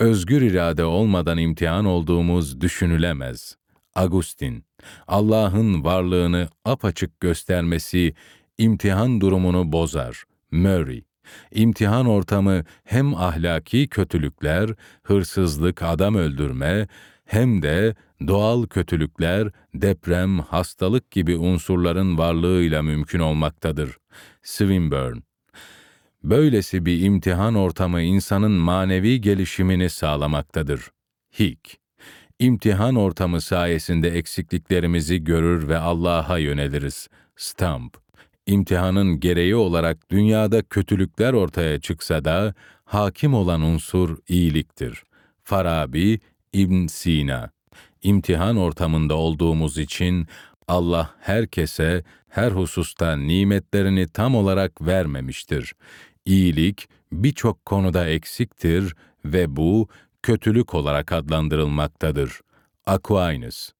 özgür 0.00 0.42
irade 0.42 0.84
olmadan 0.84 1.38
imtihan 1.38 1.84
olduğumuz 1.84 2.60
düşünülemez. 2.60 3.56
Agustin, 3.94 4.64
Allah'ın 5.08 5.84
varlığını 5.84 6.48
apaçık 6.64 7.20
göstermesi 7.20 8.14
imtihan 8.58 9.20
durumunu 9.20 9.72
bozar. 9.72 10.24
Murray, 10.50 11.02
imtihan 11.52 12.06
ortamı 12.06 12.64
hem 12.84 13.14
ahlaki 13.14 13.88
kötülükler, 13.88 14.70
hırsızlık, 15.02 15.82
adam 15.82 16.14
öldürme, 16.14 16.88
hem 17.24 17.62
de 17.62 17.94
doğal 18.26 18.66
kötülükler, 18.66 19.48
deprem, 19.74 20.38
hastalık 20.38 21.10
gibi 21.10 21.36
unsurların 21.36 22.18
varlığıyla 22.18 22.82
mümkün 22.82 23.20
olmaktadır. 23.20 23.96
Swinburne 24.42 25.29
Böylesi 26.24 26.86
bir 26.86 27.00
imtihan 27.00 27.54
ortamı 27.54 28.02
insanın 28.02 28.52
manevi 28.52 29.20
gelişimini 29.20 29.90
sağlamaktadır. 29.90 30.90
Hik 31.38 31.80
İmtihan 32.38 32.96
ortamı 32.96 33.40
sayesinde 33.40 34.08
eksikliklerimizi 34.08 35.24
görür 35.24 35.68
ve 35.68 35.78
Allah'a 35.78 36.38
yöneliriz. 36.38 37.08
Stamp 37.36 37.96
İmtihanın 38.46 39.20
gereği 39.20 39.56
olarak 39.56 40.10
dünyada 40.10 40.62
kötülükler 40.62 41.32
ortaya 41.32 41.80
çıksa 41.80 42.24
da 42.24 42.54
hakim 42.84 43.34
olan 43.34 43.60
unsur 43.60 44.18
iyiliktir. 44.28 45.02
Farabi 45.42 46.20
İbn 46.52 46.86
Sina 46.86 47.50
İmtihan 48.02 48.56
ortamında 48.56 49.14
olduğumuz 49.14 49.78
için 49.78 50.26
Allah 50.68 51.14
herkese 51.20 52.04
her 52.28 52.50
hususta 52.50 53.16
nimetlerini 53.16 54.08
tam 54.08 54.34
olarak 54.34 54.86
vermemiştir. 54.86 55.74
İyilik 56.24 56.88
birçok 57.12 57.66
konuda 57.66 58.08
eksiktir 58.08 58.94
ve 59.24 59.56
bu 59.56 59.88
kötülük 60.22 60.74
olarak 60.74 61.12
adlandırılmaktadır. 61.12 62.40
Aquinas 62.86 63.70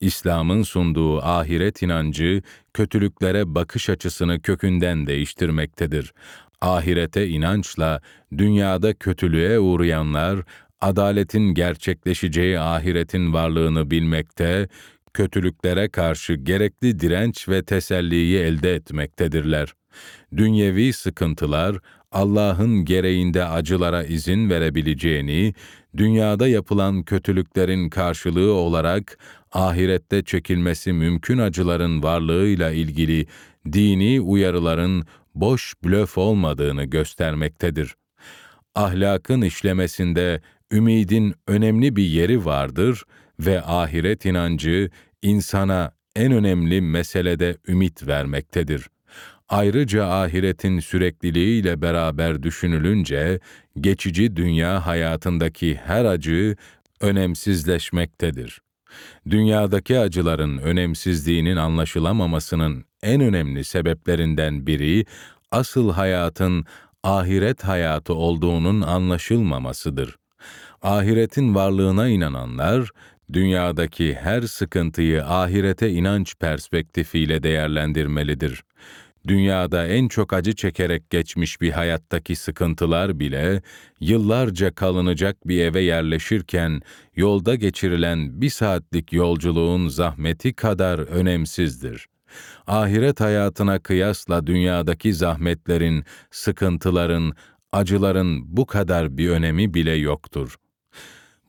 İslam'ın 0.00 0.62
sunduğu 0.62 1.22
ahiret 1.22 1.82
inancı 1.82 2.42
kötülüklere 2.74 3.54
bakış 3.54 3.90
açısını 3.90 4.42
kökünden 4.42 5.06
değiştirmektedir. 5.06 6.12
Ahirete 6.60 7.28
inançla 7.28 8.00
dünyada 8.38 8.94
kötülüğe 8.94 9.58
uğrayanlar 9.58 10.40
adaletin 10.80 11.54
gerçekleşeceği 11.54 12.60
ahiretin 12.60 13.32
varlığını 13.32 13.90
bilmekte, 13.90 14.68
kötülüklere 15.14 15.88
karşı 15.88 16.34
gerekli 16.34 17.00
direnç 17.00 17.48
ve 17.48 17.64
teselliyi 17.64 18.38
elde 18.38 18.74
etmektedirler. 18.74 19.74
Dünyevi 20.36 20.92
sıkıntılar 20.92 21.76
Allah'ın 22.12 22.84
gereğinde 22.84 23.44
acılara 23.44 24.04
izin 24.04 24.50
verebileceğini, 24.50 25.54
dünyada 25.96 26.48
yapılan 26.48 27.02
kötülüklerin 27.02 27.88
karşılığı 27.88 28.52
olarak 28.52 29.18
ahirette 29.52 30.24
çekilmesi 30.24 30.92
mümkün 30.92 31.38
acıların 31.38 32.02
varlığıyla 32.02 32.70
ilgili 32.70 33.26
dini 33.72 34.20
uyarıların 34.20 35.04
boş 35.34 35.74
blöf 35.84 36.18
olmadığını 36.18 36.84
göstermektedir. 36.84 37.94
Ahlakın 38.74 39.42
işlemesinde 39.42 40.42
ümidin 40.72 41.34
önemli 41.46 41.96
bir 41.96 42.04
yeri 42.04 42.44
vardır 42.44 43.04
ve 43.40 43.62
ahiret 43.62 44.24
inancı 44.24 44.90
insana 45.22 45.92
en 46.16 46.32
önemli 46.32 46.80
meselede 46.80 47.56
ümit 47.68 48.06
vermektedir. 48.06 48.86
Ayrıca 49.50 50.06
ahiretin 50.06 50.80
sürekliliğiyle 50.80 51.82
beraber 51.82 52.42
düşünülünce 52.42 53.40
geçici 53.80 54.36
dünya 54.36 54.86
hayatındaki 54.86 55.80
her 55.84 56.04
acı 56.04 56.56
önemsizleşmektedir. 57.00 58.60
Dünyadaki 59.30 59.98
acıların 59.98 60.58
önemsizliğinin 60.58 61.56
anlaşılamamasının 61.56 62.84
en 63.02 63.20
önemli 63.20 63.64
sebeplerinden 63.64 64.66
biri 64.66 65.04
asıl 65.50 65.92
hayatın 65.92 66.64
ahiret 67.02 67.64
hayatı 67.64 68.14
olduğunun 68.14 68.80
anlaşılmamasıdır. 68.80 70.16
Ahiretin 70.82 71.54
varlığına 71.54 72.08
inananlar 72.08 72.90
dünyadaki 73.32 74.14
her 74.14 74.42
sıkıntıyı 74.42 75.24
ahirete 75.24 75.90
inanç 75.90 76.34
perspektifiyle 76.40 77.42
değerlendirmelidir. 77.42 78.62
Dünyada 79.26 79.86
en 79.86 80.08
çok 80.08 80.32
acı 80.32 80.54
çekerek 80.54 81.10
geçmiş 81.10 81.60
bir 81.60 81.70
hayattaki 81.70 82.36
sıkıntılar 82.36 83.20
bile 83.20 83.62
yıllarca 84.00 84.74
kalınacak 84.74 85.48
bir 85.48 85.60
eve 85.60 85.80
yerleşirken 85.80 86.80
yolda 87.16 87.54
geçirilen 87.54 88.40
bir 88.40 88.50
saatlik 88.50 89.12
yolculuğun 89.12 89.88
zahmeti 89.88 90.54
kadar 90.54 90.98
önemsizdir. 90.98 92.06
Ahiret 92.66 93.20
hayatına 93.20 93.78
kıyasla 93.78 94.46
dünyadaki 94.46 95.14
zahmetlerin, 95.14 96.04
sıkıntıların, 96.30 97.32
acıların 97.72 98.56
bu 98.56 98.66
kadar 98.66 99.18
bir 99.18 99.28
önemi 99.28 99.74
bile 99.74 99.92
yoktur. 99.92 100.56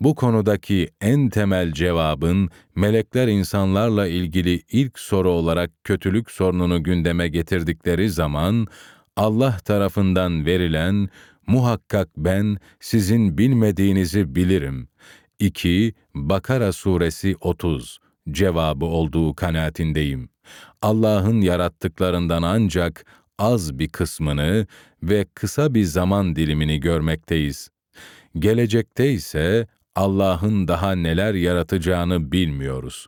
Bu 0.01 0.15
konudaki 0.15 0.89
en 1.01 1.29
temel 1.29 1.71
cevabın 1.71 2.49
melekler 2.75 3.27
insanlarla 3.27 4.07
ilgili 4.07 4.61
ilk 4.71 4.99
soru 4.99 5.29
olarak 5.29 5.71
kötülük 5.83 6.31
sorununu 6.31 6.83
gündeme 6.83 7.27
getirdikleri 7.27 8.09
zaman 8.09 8.67
Allah 9.15 9.57
tarafından 9.65 10.45
verilen 10.45 11.09
muhakkak 11.47 12.09
ben 12.17 12.57
sizin 12.79 13.37
bilmediğinizi 13.37 14.35
bilirim. 14.35 14.87
2 15.39 15.93
Bakara 16.15 16.71
suresi 16.71 17.35
30 17.41 17.99
cevabı 18.31 18.85
olduğu 18.85 19.35
kanaatindeyim. 19.35 20.29
Allah'ın 20.81 21.41
yarattıklarından 21.41 22.43
ancak 22.43 23.05
az 23.39 23.79
bir 23.79 23.89
kısmını 23.89 24.67
ve 25.03 25.25
kısa 25.35 25.73
bir 25.73 25.83
zaman 25.83 26.35
dilimini 26.35 26.79
görmekteyiz. 26.79 27.69
Gelecekte 28.39 29.11
ise 29.11 29.67
Allah'ın 29.95 30.67
daha 30.67 30.91
neler 30.95 31.33
yaratacağını 31.33 32.31
bilmiyoruz. 32.31 33.07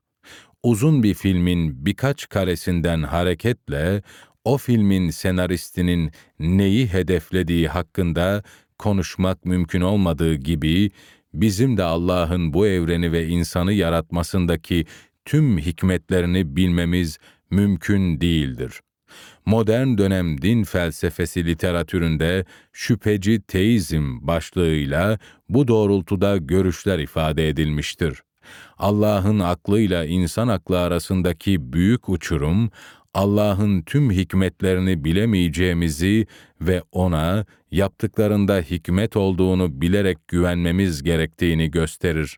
Uzun 0.63 1.03
bir 1.03 1.13
filmin 1.13 1.85
birkaç 1.85 2.29
karesinden 2.29 3.03
hareketle 3.03 4.01
o 4.45 4.57
filmin 4.57 5.09
senaristinin 5.09 6.11
neyi 6.39 6.87
hedeflediği 6.87 7.67
hakkında 7.67 8.43
konuşmak 8.79 9.45
mümkün 9.45 9.81
olmadığı 9.81 10.35
gibi 10.35 10.91
bizim 11.33 11.77
de 11.77 11.83
Allah'ın 11.83 12.53
bu 12.53 12.67
evreni 12.67 13.11
ve 13.11 13.27
insanı 13.27 13.73
yaratmasındaki 13.73 14.85
tüm 15.25 15.57
hikmetlerini 15.57 16.55
bilmemiz 16.55 17.17
mümkün 17.49 18.21
değildir. 18.21 18.81
Modern 19.45 19.97
dönem 19.97 20.41
din 20.41 20.63
felsefesi 20.63 21.45
literatüründe 21.45 22.45
şüpheci 22.73 23.41
teizm 23.41 24.17
başlığıyla 24.21 25.19
bu 25.49 25.67
doğrultuda 25.67 26.37
görüşler 26.37 26.99
ifade 26.99 27.49
edilmiştir. 27.49 28.21
Allah'ın 28.77 29.39
aklıyla 29.39 30.05
insan 30.05 30.47
aklı 30.47 30.79
arasındaki 30.79 31.73
büyük 31.73 32.09
uçurum, 32.09 32.71
Allah'ın 33.13 33.81
tüm 33.81 34.11
hikmetlerini 34.11 35.03
bilemeyeceğimizi 35.03 36.27
ve 36.61 36.81
ona 36.91 37.45
yaptıklarında 37.71 38.57
hikmet 38.57 39.17
olduğunu 39.17 39.81
bilerek 39.81 40.27
güvenmemiz 40.27 41.03
gerektiğini 41.03 41.71
gösterir. 41.71 42.37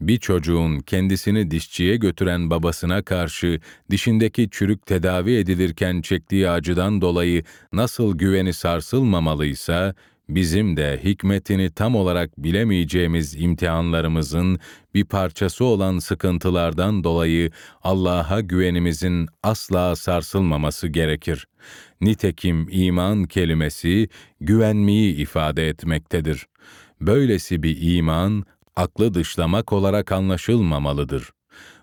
Bir 0.00 0.18
çocuğun 0.18 0.80
kendisini 0.80 1.50
dişçiye 1.50 1.96
götüren 1.96 2.50
babasına 2.50 3.02
karşı 3.02 3.60
dişindeki 3.90 4.48
çürük 4.50 4.86
tedavi 4.86 5.36
edilirken 5.36 6.00
çektiği 6.00 6.50
acıdan 6.50 7.00
dolayı 7.00 7.42
nasıl 7.72 8.18
güveni 8.18 8.52
sarsılmamalıysa, 8.52 9.94
bizim 10.28 10.76
de 10.76 11.00
hikmetini 11.04 11.70
tam 11.70 11.94
olarak 11.94 12.38
bilemeyeceğimiz 12.38 13.34
imtihanlarımızın 13.34 14.60
bir 14.94 15.04
parçası 15.04 15.64
olan 15.64 15.98
sıkıntılardan 15.98 17.04
dolayı 17.04 17.50
Allah'a 17.82 18.40
güvenimizin 18.40 19.28
asla 19.42 19.96
sarsılmaması 19.96 20.88
gerekir. 20.88 21.46
Nitekim 22.00 22.68
iman 22.70 23.24
kelimesi 23.24 24.08
güvenmeyi 24.40 25.16
ifade 25.16 25.68
etmektedir. 25.68 26.46
Böylesi 27.00 27.62
bir 27.62 27.96
iman, 27.96 28.44
aklı 28.76 29.14
dışlamak 29.14 29.72
olarak 29.72 30.12
anlaşılmamalıdır. 30.12 31.30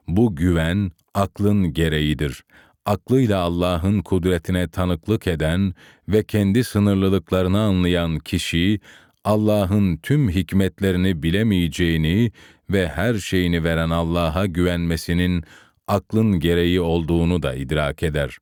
Bu 0.08 0.36
güven, 0.36 0.92
aklın 1.14 1.74
gereğidir 1.74 2.44
aklıyla 2.86 3.40
Allah'ın 3.40 4.02
kudretine 4.02 4.68
tanıklık 4.68 5.28
eden 5.28 5.74
ve 6.10 6.24
kendi 6.24 6.64
sınırlılıklarını 6.64 7.62
anlayan 7.62 8.20
kişi, 8.20 8.80
Allah'ın 9.24 9.98
tüm 9.98 10.30
hikmetlerini 10.30 11.24
bilemeyeceğini 11.24 12.32
ve 12.70 12.88
her 12.88 13.14
şeyini 13.14 13.64
veren 13.64 13.90
Allah'a 13.90 14.46
güvenmesinin 14.46 15.44
aklın 15.88 16.40
gereği 16.40 16.82
olduğunu 16.82 17.44
da 17.44 17.56
idrak 17.56 18.04
eder. 18.04 18.38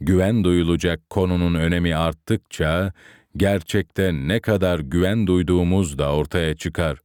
Güven 0.00 0.44
duyulacak 0.44 1.10
konunun 1.10 1.54
önemi 1.54 1.96
arttıkça, 1.96 2.92
gerçekte 3.36 4.12
ne 4.12 4.40
kadar 4.40 4.78
güven 4.78 5.26
duyduğumuz 5.26 5.98
da 5.98 6.12
ortaya 6.12 6.56
çıkar 6.56 6.98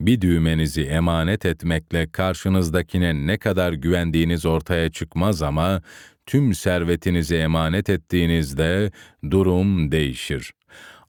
bir 0.00 0.20
düğmenizi 0.20 0.82
emanet 0.82 1.46
etmekle 1.46 2.10
karşınızdakine 2.10 3.26
ne 3.26 3.38
kadar 3.38 3.72
güvendiğiniz 3.72 4.46
ortaya 4.46 4.90
çıkmaz 4.90 5.42
ama 5.42 5.82
tüm 6.26 6.54
servetinizi 6.54 7.36
emanet 7.36 7.90
ettiğinizde 7.90 8.90
durum 9.30 9.92
değişir. 9.92 10.52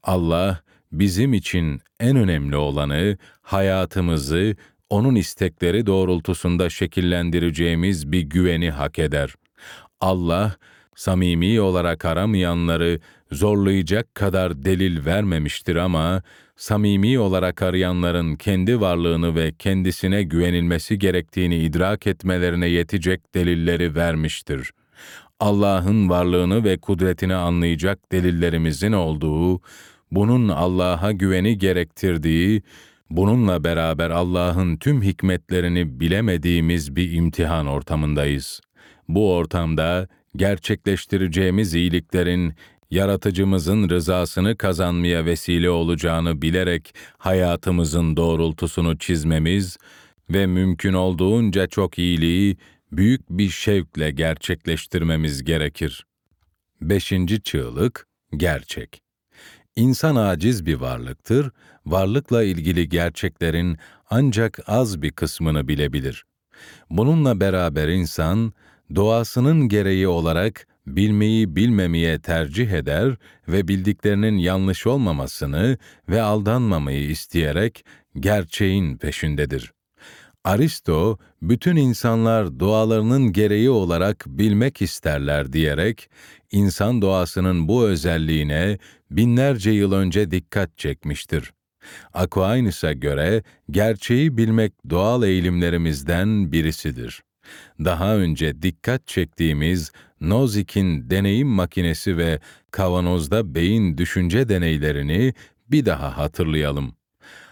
Allah 0.02 0.62
bizim 0.92 1.34
için 1.34 1.80
en 2.00 2.16
önemli 2.16 2.56
olanı 2.56 3.18
hayatımızı 3.42 4.56
onun 4.90 5.14
istekleri 5.14 5.86
doğrultusunda 5.86 6.70
şekillendireceğimiz 6.70 8.12
bir 8.12 8.20
güveni 8.20 8.70
hak 8.70 8.98
eder. 8.98 9.34
Allah 10.00 10.56
samimi 10.96 11.60
olarak 11.60 12.04
aramayanları 12.04 13.00
zorlayacak 13.32 14.14
kadar 14.14 14.64
delil 14.64 15.04
vermemiştir 15.04 15.76
ama 15.76 16.22
samimi 16.56 17.18
olarak 17.18 17.62
arayanların 17.62 18.36
kendi 18.36 18.80
varlığını 18.80 19.34
ve 19.34 19.52
kendisine 19.58 20.22
güvenilmesi 20.22 20.98
gerektiğini 20.98 21.56
idrak 21.56 22.06
etmelerine 22.06 22.66
yetecek 22.66 23.34
delilleri 23.34 23.94
vermiştir. 23.94 24.70
Allah'ın 25.40 26.08
varlığını 26.08 26.64
ve 26.64 26.78
kudretini 26.78 27.34
anlayacak 27.34 28.12
delillerimizin 28.12 28.92
olduğu, 28.92 29.60
bunun 30.10 30.48
Allah'a 30.48 31.12
güveni 31.12 31.58
gerektirdiği, 31.58 32.62
bununla 33.10 33.64
beraber 33.64 34.10
Allah'ın 34.10 34.76
tüm 34.76 35.02
hikmetlerini 35.02 36.00
bilemediğimiz 36.00 36.96
bir 36.96 37.12
imtihan 37.12 37.66
ortamındayız. 37.66 38.60
Bu 39.08 39.34
ortamda 39.34 40.08
gerçekleştireceğimiz 40.36 41.74
iyiliklerin 41.74 42.54
yaratıcımızın 42.92 43.88
rızasını 43.88 44.56
kazanmaya 44.56 45.24
vesile 45.24 45.70
olacağını 45.70 46.42
bilerek 46.42 46.94
hayatımızın 47.18 48.16
doğrultusunu 48.16 48.98
çizmemiz 48.98 49.78
ve 50.30 50.46
mümkün 50.46 50.92
olduğunca 50.92 51.66
çok 51.66 51.98
iyiliği 51.98 52.56
büyük 52.92 53.30
bir 53.30 53.48
şevkle 53.48 54.10
gerçekleştirmemiz 54.10 55.44
gerekir. 55.44 56.06
Beşinci 56.80 57.42
çığlık, 57.42 58.06
gerçek. 58.36 59.02
İnsan 59.76 60.16
aciz 60.16 60.66
bir 60.66 60.74
varlıktır, 60.74 61.50
varlıkla 61.86 62.42
ilgili 62.42 62.88
gerçeklerin 62.88 63.78
ancak 64.10 64.58
az 64.66 65.02
bir 65.02 65.12
kısmını 65.12 65.68
bilebilir. 65.68 66.24
Bununla 66.90 67.40
beraber 67.40 67.88
insan, 67.88 68.52
doğasının 68.94 69.68
gereği 69.68 70.08
olarak 70.08 70.66
bilmeyi 70.86 71.56
bilmemeye 71.56 72.18
tercih 72.18 72.70
eder 72.70 73.16
ve 73.48 73.68
bildiklerinin 73.68 74.38
yanlış 74.38 74.86
olmamasını 74.86 75.78
ve 76.08 76.22
aldanmamayı 76.22 77.10
isteyerek 77.10 77.84
gerçeğin 78.20 78.96
peşindedir. 78.96 79.72
Aristo, 80.44 81.18
bütün 81.42 81.76
insanlar 81.76 82.60
doğalarının 82.60 83.32
gereği 83.32 83.70
olarak 83.70 84.24
bilmek 84.26 84.82
isterler 84.82 85.52
diyerek, 85.52 86.10
insan 86.52 87.02
doğasının 87.02 87.68
bu 87.68 87.84
özelliğine 87.84 88.78
binlerce 89.10 89.70
yıl 89.70 89.92
önce 89.92 90.30
dikkat 90.30 90.78
çekmiştir. 90.78 91.52
Aquinas'a 92.14 92.92
göre 92.92 93.42
gerçeği 93.70 94.36
bilmek 94.36 94.72
doğal 94.90 95.22
eğilimlerimizden 95.22 96.52
birisidir. 96.52 97.22
Daha 97.84 98.16
önce 98.16 98.62
dikkat 98.62 99.06
çektiğimiz 99.06 99.92
Nozik'in 100.22 101.10
deneyim 101.10 101.48
makinesi 101.48 102.16
ve 102.16 102.40
kavanozda 102.70 103.54
beyin 103.54 103.98
düşünce 103.98 104.48
deneylerini 104.48 105.34
bir 105.70 105.86
daha 105.86 106.18
hatırlayalım. 106.18 106.94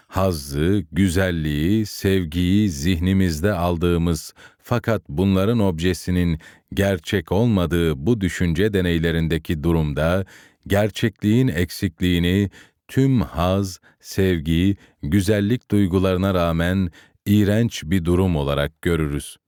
Hazzı, 0.07 0.85
güzelliği, 0.91 1.85
sevgiyi 1.85 2.69
zihnimizde 2.69 3.53
aldığımız 3.53 4.33
fakat 4.63 5.01
bunların 5.09 5.59
objesinin 5.59 6.39
gerçek 6.73 7.31
olmadığı 7.31 8.05
bu 8.05 8.21
düşünce 8.21 8.73
deneylerindeki 8.73 9.63
durumda 9.63 10.25
gerçekliğin 10.67 11.47
eksikliğini 11.47 12.49
tüm 12.87 13.21
haz, 13.21 13.79
sevgi, 13.99 14.77
güzellik 15.03 15.71
duygularına 15.71 16.33
rağmen 16.33 16.91
iğrenç 17.25 17.83
bir 17.85 18.05
durum 18.05 18.35
olarak 18.35 18.81
görürüz. 18.81 19.40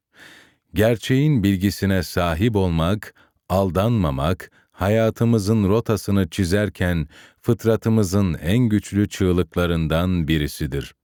Gerçeğin 0.74 1.44
bilgisine 1.44 2.04
sahip 2.04 2.56
olmak, 2.56 3.14
aldanmamak, 3.50 4.52
hayatımızın 4.72 5.70
rotasını 5.70 6.30
çizerken 6.30 7.08
fıtratımızın 7.42 8.34
en 8.34 8.58
güçlü 8.58 9.10
çığlıklarından 9.10 10.28
birisidir. 10.28 10.96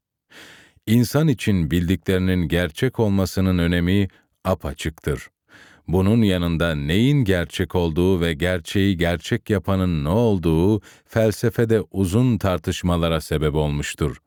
İnsan 0.87 1.27
için 1.27 1.71
bildiklerinin 1.71 2.47
gerçek 2.47 2.99
olmasının 2.99 3.57
önemi 3.57 4.07
apaçıktır. 4.43 5.27
Bunun 5.87 6.21
yanında 6.21 6.75
neyin 6.75 7.23
gerçek 7.23 7.75
olduğu 7.75 8.21
ve 8.21 8.33
gerçeği 8.33 8.97
gerçek 8.97 9.49
yapanın 9.49 10.03
ne 10.03 10.09
olduğu 10.09 10.81
felsefede 11.05 11.81
uzun 11.91 12.37
tartışmalara 12.37 13.21
sebep 13.21 13.55
olmuştur. 13.55 14.17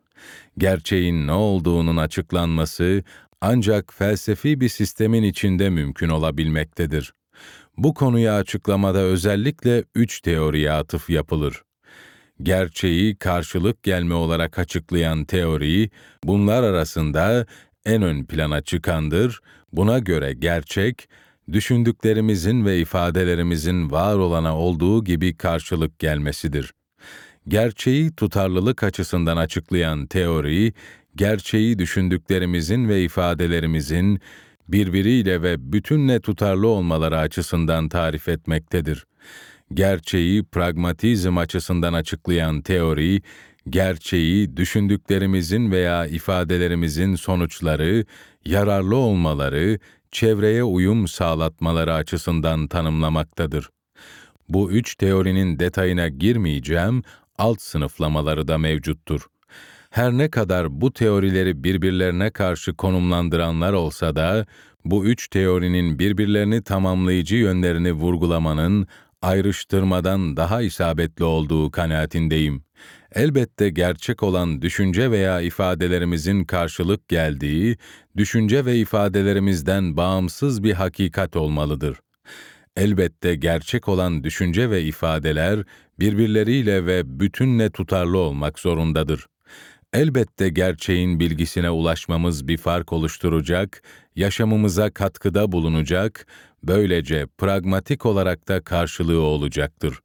Gerçeğin 0.59 1.27
ne 1.27 1.33
olduğunun 1.33 1.97
açıklanması 1.97 3.05
ancak 3.43 3.95
felsefi 3.95 4.61
bir 4.61 4.69
sistemin 4.69 5.23
içinde 5.23 5.71
mümkün 5.71 6.09
olabilmektedir. 6.09 7.13
Bu 7.77 7.95
konuyu 7.95 8.31
açıklamada 8.31 8.99
özellikle 8.99 9.85
üç 9.95 10.21
teoriye 10.21 10.73
atıf 10.73 11.11
yapılır. 11.11 11.63
Gerçeği 12.43 13.17
karşılık 13.17 13.83
gelme 13.83 14.15
olarak 14.15 14.59
açıklayan 14.59 15.25
teori, 15.25 15.91
bunlar 16.25 16.63
arasında 16.63 17.47
en 17.87 18.03
ön 18.03 18.25
plana 18.25 18.61
çıkandır. 18.61 19.41
Buna 19.73 19.99
göre 19.99 20.33
gerçek, 20.33 21.09
düşündüklerimizin 21.53 22.67
ve 22.67 22.79
ifadelerimizin 22.79 23.91
var 23.91 24.15
olana 24.17 24.59
olduğu 24.59 25.05
gibi 25.05 25.37
karşılık 25.37 25.99
gelmesidir. 25.99 26.73
Gerçeği 27.49 28.13
tutarlılık 28.13 28.83
açısından 28.83 29.37
açıklayan 29.37 30.07
teori, 30.07 30.73
gerçeği 31.17 31.79
düşündüklerimizin 31.79 32.89
ve 32.89 33.03
ifadelerimizin 33.03 34.21
birbiriyle 34.69 35.43
ve 35.43 35.73
bütünle 35.73 36.21
tutarlı 36.21 36.69
olmaları 36.69 37.19
açısından 37.19 37.89
tarif 37.89 38.29
etmektedir. 38.29 39.07
Gerçeği 39.75 40.45
pragmatizm 40.45 41.37
açısından 41.37 41.93
açıklayan 41.93 42.63
teori, 42.63 43.23
gerçeği 43.71 44.57
düşündüklerimizin 44.57 45.71
veya 45.71 46.07
ifadelerimizin 46.07 47.15
sonuçları, 47.15 48.05
yararlı 48.45 48.97
olmaları, 48.97 49.79
çevreye 50.13 50.65
uyum 50.65 51.09
sağlatmaları 51.09 51.95
açısından 51.95 52.67
tanımlamaktadır. 52.69 53.69
Bu 54.49 54.71
üç 54.71 54.95
teorinin 54.95 55.59
detayına 55.59 56.09
girmeyeceğim, 56.09 57.03
alt 57.39 57.61
sınıflamaları 57.61 58.49
da 58.49 58.59
mevcuttur. 58.59 59.32
Her 59.93 60.13
ne 60.13 60.31
kadar 60.31 60.81
bu 60.81 60.93
teorileri 60.93 61.65
birbirlerine 61.65 62.31
karşı 62.31 62.75
konumlandıranlar 62.75 63.73
olsa 63.73 64.17
da, 64.17 64.47
bu 64.85 65.07
üç 65.07 65.29
teorinin 65.29 65.99
birbirlerini 65.99 66.63
tamamlayıcı 66.63 67.37
yönlerini 67.37 67.93
vurgulamanın 67.93 68.87
ayrıştırmadan 69.23 70.37
daha 70.37 70.63
isabetli 70.63 71.25
olduğu 71.25 71.71
kanaatindeyim. 71.71 72.65
Elbette 73.15 73.71
gerçek 73.71 74.23
olan 74.23 74.63
düşünce 74.63 75.11
veya 75.11 75.41
ifadelerimizin 75.41 76.45
karşılık 76.45 77.09
geldiği, 77.09 77.77
düşünce 78.17 78.65
ve 78.65 78.77
ifadelerimizden 78.77 79.97
bağımsız 79.97 80.63
bir 80.63 80.73
hakikat 80.73 81.37
olmalıdır. 81.37 81.97
Elbette 82.77 83.35
gerçek 83.35 83.89
olan 83.89 84.25
düşünce 84.25 84.71
ve 84.71 84.83
ifadeler 84.83 85.65
birbirleriyle 85.99 86.87
ve 86.87 87.21
bütünle 87.21 87.71
tutarlı 87.71 88.19
olmak 88.19 88.59
zorundadır. 88.59 89.27
Elbette 89.93 90.49
gerçeğin 90.49 91.21
bilgisine 91.21 91.71
ulaşmamız 91.71 92.49
bir 92.49 92.57
fark 92.57 92.93
oluşturacak, 92.93 93.83
yaşamımıza 94.17 94.91
katkıda 94.91 95.53
bulunacak, 95.53 96.27
böylece 96.65 97.27
pragmatik 97.39 98.07
olarak 98.07 98.49
da 98.49 98.61
karşılığı 98.61 99.21
olacaktır. 99.21 99.99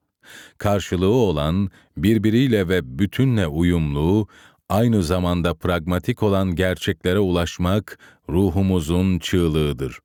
Karşılığı 0.57 1.13
olan, 1.13 1.69
birbiriyle 1.97 2.69
ve 2.69 2.99
bütünle 2.99 3.47
uyumlu, 3.47 4.27
aynı 4.69 5.03
zamanda 5.03 5.53
pragmatik 5.53 6.23
olan 6.23 6.55
gerçeklere 6.55 7.19
ulaşmak 7.19 7.99
ruhumuzun 8.29 9.19
çığlığıdır. 9.19 9.99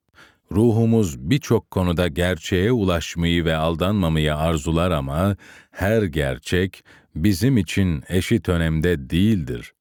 Ruhumuz 0.51 1.29
birçok 1.29 1.71
konuda 1.71 2.07
gerçeğe 2.07 2.71
ulaşmayı 2.71 3.45
ve 3.45 3.55
aldanmamayı 3.55 4.35
arzular 4.35 4.91
ama 4.91 5.35
her 5.71 6.03
gerçek 6.03 6.83
bizim 7.15 7.57
için 7.57 8.03
eşit 8.09 8.49
önemde 8.49 9.09
değildir. 9.09 9.72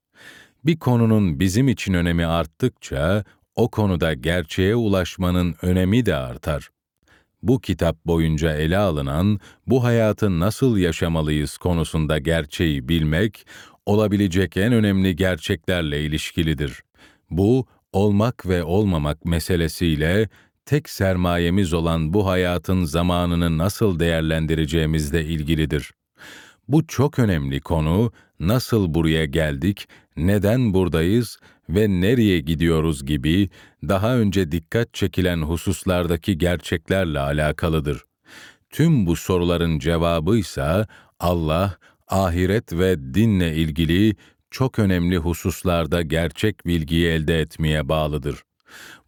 Bir 0.65 0.77
konunun 0.77 1.41
bizim 1.41 1.69
için 1.69 1.95
önemi 1.95 2.27
arttıkça 2.27 3.25
o 3.55 3.71
konuda 3.71 4.15
gerçeğe 4.15 4.77
ulaşmanın 4.77 5.55
önemi 5.63 6.07
de 6.07 6.15
artar. 6.15 6.69
Bu 7.43 7.61
kitap 7.61 8.07
boyunca 8.07 8.57
ele 8.57 8.79
alınan 8.79 9.41
bu 9.67 9.85
hayatı 9.85 10.41
nasıl 10.41 10.77
yaşamalıyız 10.77 11.59
konusunda 11.59 12.19
gerçeği 12.19 12.89
bilmek 12.89 13.47
olabilecek 13.87 14.57
en 14.57 14.73
önemli 14.73 15.17
gerçeklerle 15.17 16.05
ilişkilidir. 16.05 16.83
Bu 17.31 17.67
olmak 17.93 18.49
ve 18.49 18.65
olmamak 18.65 19.25
meselesiyle 19.25 20.29
tek 20.67 20.89
sermayemiz 20.89 21.73
olan 21.73 22.15
bu 22.15 22.27
hayatın 22.27 22.85
zamanını 22.85 23.59
nasıl 23.59 23.99
değerlendireceğimizle 23.99 25.25
ilgilidir. 25.25 25.93
Bu 26.69 26.87
çok 26.87 27.19
önemli 27.19 27.61
konu, 27.61 28.13
nasıl 28.41 28.95
buraya 28.95 29.25
geldik, 29.25 29.89
neden 30.17 30.75
buradayız 30.75 31.39
ve 31.69 31.89
nereye 31.89 32.41
gidiyoruz 32.41 33.07
gibi 33.07 33.49
daha 33.89 34.17
önce 34.17 34.53
dikkat 34.53 34.95
çekilen 34.95 35.43
hususlardaki 35.43 36.39
gerçeklerle 36.39 37.19
alakalıdır. 37.19 38.05
Tüm 38.71 39.07
bu 39.07 39.17
soruların 39.17 39.79
cevabı 39.79 40.39
ise 40.39 40.87
Allah, 41.21 41.77
ahiret 42.09 42.73
ve 42.73 43.15
dinle 43.15 43.57
ilgili 43.57 44.17
çok 44.51 44.79
önemli 44.79 45.17
hususlarda 45.17 46.03
gerçek 46.03 46.67
bilgiyi 46.67 47.07
elde 47.07 47.41
etmeye 47.41 47.89
bağlıdır. 47.89 48.43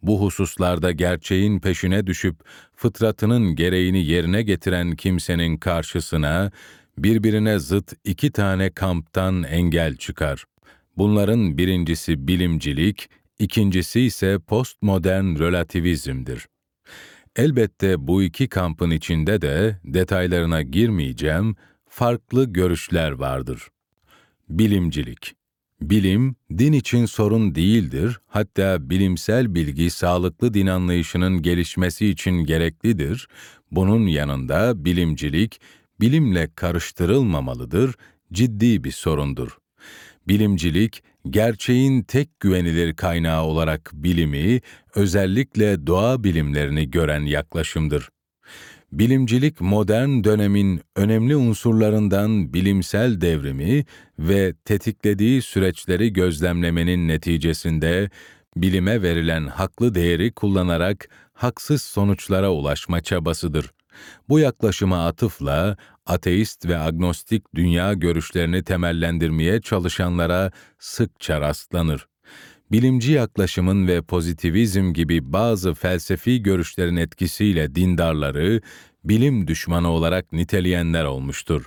Bu 0.03 0.21
hususlarda 0.21 0.91
gerçeğin 0.91 1.59
peşine 1.59 2.07
düşüp 2.07 2.35
fıtratının 2.75 3.55
gereğini 3.55 4.05
yerine 4.05 4.41
getiren 4.41 4.91
kimsenin 4.91 5.57
karşısına 5.57 6.51
birbirine 6.97 7.59
zıt 7.59 7.93
iki 8.03 8.31
tane 8.31 8.69
kamptan 8.69 9.43
engel 9.43 9.95
çıkar. 9.95 10.45
Bunların 10.97 11.57
birincisi 11.57 12.27
bilimcilik, 12.27 13.09
ikincisi 13.39 14.01
ise 14.01 14.39
postmodern 14.39 15.39
relativizmdir. 15.39 16.47
Elbette 17.35 18.07
bu 18.07 18.23
iki 18.23 18.47
kampın 18.47 18.91
içinde 18.91 19.41
de 19.41 19.79
detaylarına 19.83 20.61
girmeyeceğim, 20.61 21.55
farklı 21.89 22.45
görüşler 22.45 23.11
vardır. 23.11 23.67
Bilimcilik 24.49 25.35
Bilim, 25.81 26.35
din 26.57 26.73
için 26.73 27.05
sorun 27.05 27.55
değildir, 27.55 28.19
hatta 28.27 28.89
bilimsel 28.89 29.55
bilgi 29.55 29.89
sağlıklı 29.89 30.53
din 30.53 30.67
anlayışının 30.67 31.41
gelişmesi 31.41 32.07
için 32.07 32.31
gereklidir. 32.31 33.27
Bunun 33.71 34.07
yanında 34.07 34.85
bilimcilik, 34.85 35.61
bilimle 36.01 36.49
karıştırılmamalıdır, 36.55 37.95
ciddi 38.33 38.83
bir 38.83 38.91
sorundur. 38.91 39.57
Bilimcilik, 40.27 41.03
gerçeğin 41.29 42.03
tek 42.03 42.39
güvenilir 42.39 42.95
kaynağı 42.95 43.43
olarak 43.43 43.91
bilimi, 43.93 44.61
özellikle 44.95 45.87
doğa 45.87 46.23
bilimlerini 46.23 46.91
gören 46.91 47.21
yaklaşımdır. 47.21 48.09
Bilimcilik 48.91 49.61
modern 49.61 50.23
dönemin 50.23 50.81
önemli 50.95 51.35
unsurlarından 51.35 52.53
bilimsel 52.53 53.21
devrimi 53.21 53.85
ve 54.19 54.53
tetiklediği 54.65 55.41
süreçleri 55.41 56.13
gözlemlemenin 56.13 57.07
neticesinde 57.07 58.09
bilime 58.57 59.01
verilen 59.01 59.47
haklı 59.47 59.95
değeri 59.95 60.31
kullanarak 60.31 61.09
haksız 61.33 61.81
sonuçlara 61.81 62.51
ulaşma 62.51 63.01
çabasıdır. 63.01 63.74
Bu 64.29 64.39
yaklaşıma 64.39 65.07
atıfla 65.07 65.77
ateist 66.05 66.65
ve 66.65 66.77
agnostik 66.77 67.55
dünya 67.55 67.93
görüşlerini 67.93 68.63
temellendirmeye 68.63 69.61
çalışanlara 69.61 70.51
sıkça 70.79 71.41
rastlanır. 71.41 72.07
Bilimci 72.71 73.11
yaklaşımın 73.11 73.87
ve 73.87 74.01
pozitivizm 74.01 74.93
gibi 74.93 75.33
bazı 75.33 75.73
felsefi 75.73 76.43
görüşlerin 76.43 76.95
etkisiyle 76.95 77.75
dindarları 77.75 78.61
bilim 79.03 79.47
düşmanı 79.47 79.89
olarak 79.89 80.31
niteleyenler 80.33 81.05
olmuştur. 81.05 81.65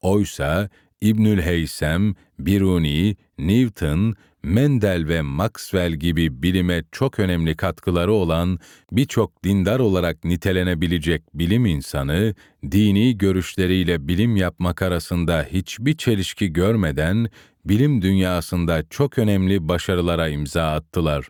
Oysa 0.00 0.68
İbnül 1.00 1.42
Heysem, 1.42 2.14
Biruni, 2.38 3.16
Newton, 3.38 4.14
Mendel 4.46 5.08
ve 5.08 5.22
Maxwell 5.22 5.92
gibi 5.92 6.42
bilime 6.42 6.82
çok 6.92 7.18
önemli 7.18 7.56
katkıları 7.56 8.12
olan 8.12 8.58
birçok 8.92 9.44
dindar 9.44 9.78
olarak 9.78 10.24
nitelenebilecek 10.24 11.22
bilim 11.34 11.66
insanı, 11.66 12.34
dini 12.70 13.18
görüşleriyle 13.18 14.08
bilim 14.08 14.36
yapmak 14.36 14.82
arasında 14.82 15.46
hiçbir 15.52 15.96
çelişki 15.96 16.52
görmeden 16.52 17.30
bilim 17.64 18.02
dünyasında 18.02 18.82
çok 18.90 19.18
önemli 19.18 19.68
başarılara 19.68 20.28
imza 20.28 20.72
attılar. 20.72 21.28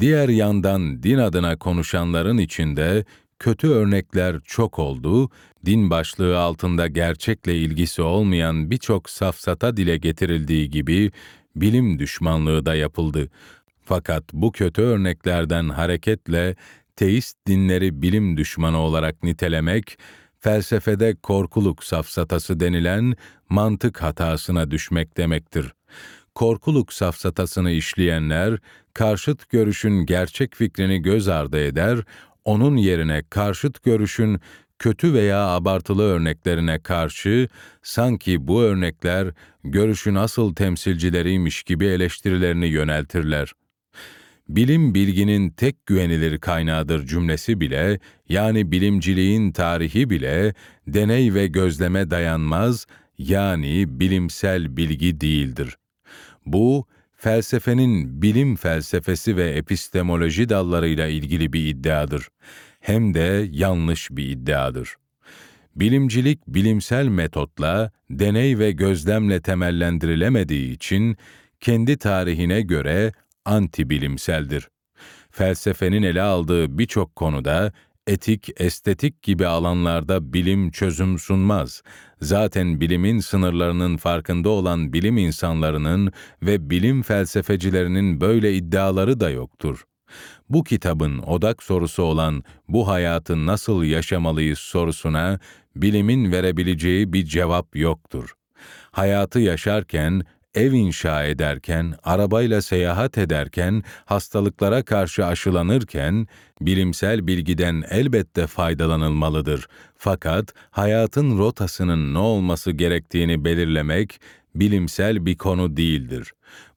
Diğer 0.00 0.28
yandan 0.28 1.02
din 1.02 1.18
adına 1.18 1.56
konuşanların 1.56 2.38
içinde 2.38 3.04
kötü 3.38 3.68
örnekler 3.68 4.36
çok 4.44 4.78
oldu, 4.78 5.30
din 5.66 5.90
başlığı 5.90 6.38
altında 6.38 6.86
gerçekle 6.86 7.56
ilgisi 7.58 8.02
olmayan 8.02 8.70
birçok 8.70 9.10
safsata 9.10 9.76
dile 9.76 9.96
getirildiği 9.96 10.70
gibi 10.70 11.10
bilim 11.56 11.98
düşmanlığı 11.98 12.66
da 12.66 12.74
yapıldı. 12.74 13.30
Fakat 13.84 14.24
bu 14.32 14.52
kötü 14.52 14.82
örneklerden 14.82 15.68
hareketle 15.68 16.56
teist 16.96 17.36
dinleri 17.46 18.02
bilim 18.02 18.36
düşmanı 18.36 18.78
olarak 18.78 19.22
nitelemek, 19.22 19.98
felsefede 20.40 21.14
korkuluk 21.22 21.84
safsatası 21.84 22.60
denilen 22.60 23.14
mantık 23.48 24.02
hatasına 24.02 24.70
düşmek 24.70 25.16
demektir. 25.16 25.72
Korkuluk 26.34 26.92
safsatasını 26.92 27.70
işleyenler, 27.70 28.58
karşıt 28.94 29.50
görüşün 29.50 30.06
gerçek 30.06 30.54
fikrini 30.54 31.02
göz 31.02 31.28
ardı 31.28 31.60
eder, 31.64 31.98
onun 32.44 32.76
yerine 32.76 33.22
karşıt 33.30 33.82
görüşün 33.82 34.40
kötü 34.78 35.14
veya 35.14 35.46
abartılı 35.46 36.02
örneklerine 36.02 36.78
karşı 36.78 37.48
sanki 37.82 38.48
bu 38.48 38.62
örnekler 38.62 39.28
görüşün 39.64 40.14
asıl 40.14 40.54
temsilcileriymiş 40.54 41.62
gibi 41.62 41.86
eleştirilerini 41.86 42.66
yöneltirler. 42.66 43.52
Bilim 44.48 44.94
bilginin 44.94 45.50
tek 45.50 45.86
güvenilir 45.86 46.38
kaynağıdır 46.38 47.06
cümlesi 47.06 47.60
bile, 47.60 48.00
yani 48.28 48.72
bilimciliğin 48.72 49.52
tarihi 49.52 50.10
bile 50.10 50.54
deney 50.86 51.34
ve 51.34 51.46
gözleme 51.46 52.10
dayanmaz, 52.10 52.86
yani 53.18 54.00
bilimsel 54.00 54.76
bilgi 54.76 55.20
değildir. 55.20 55.76
Bu, 56.46 56.86
felsefenin 57.16 58.22
bilim 58.22 58.56
felsefesi 58.56 59.36
ve 59.36 59.50
epistemoloji 59.50 60.48
dallarıyla 60.48 61.06
ilgili 61.06 61.52
bir 61.52 61.66
iddiadır. 61.66 62.28
Hem 62.84 63.14
de 63.14 63.48
yanlış 63.52 64.10
bir 64.10 64.28
iddiadır. 64.28 64.96
Bilimcilik 65.76 66.46
bilimsel 66.48 67.08
metotla, 67.08 67.92
deney 68.10 68.58
ve 68.58 68.72
gözlemle 68.72 69.40
temellendirilemediği 69.40 70.72
için 70.72 71.16
kendi 71.60 71.98
tarihine 71.98 72.60
göre 72.60 73.12
anti 73.44 73.90
bilimseldir. 73.90 74.68
Felsefenin 75.30 76.02
ele 76.02 76.22
aldığı 76.22 76.78
birçok 76.78 77.16
konuda 77.16 77.72
etik, 78.06 78.48
estetik 78.56 79.22
gibi 79.22 79.46
alanlarda 79.46 80.32
bilim 80.32 80.70
çözüm 80.70 81.18
sunmaz. 81.18 81.82
Zaten 82.20 82.80
bilimin 82.80 83.20
sınırlarının 83.20 83.96
farkında 83.96 84.48
olan 84.48 84.92
bilim 84.92 85.18
insanlarının 85.18 86.12
ve 86.42 86.70
bilim 86.70 87.02
felsefecilerinin 87.02 88.20
böyle 88.20 88.54
iddiaları 88.54 89.20
da 89.20 89.30
yoktur. 89.30 89.84
Bu 90.48 90.64
kitabın 90.64 91.18
odak 91.18 91.62
sorusu 91.62 92.02
olan 92.02 92.42
bu 92.68 92.88
hayatı 92.88 93.46
nasıl 93.46 93.84
yaşamalıyız 93.84 94.58
sorusuna 94.58 95.38
bilimin 95.76 96.32
verebileceği 96.32 97.12
bir 97.12 97.24
cevap 97.24 97.76
yoktur. 97.76 98.34
Hayatı 98.90 99.40
yaşarken 99.40 100.22
ev 100.54 100.72
inşa 100.72 101.24
ederken, 101.24 101.94
arabayla 102.02 102.62
seyahat 102.62 103.18
ederken, 103.18 103.82
hastalıklara 104.04 104.82
karşı 104.82 105.26
aşılanırken, 105.26 106.26
bilimsel 106.60 107.26
bilgiden 107.26 107.84
elbette 107.90 108.46
faydalanılmalıdır. 108.46 109.66
Fakat 109.96 110.54
hayatın 110.70 111.38
rotasının 111.38 112.14
ne 112.14 112.18
olması 112.18 112.70
gerektiğini 112.70 113.44
belirlemek, 113.44 114.20
bilimsel 114.54 115.26
bir 115.26 115.36
konu 115.36 115.76
değildir. 115.76 116.32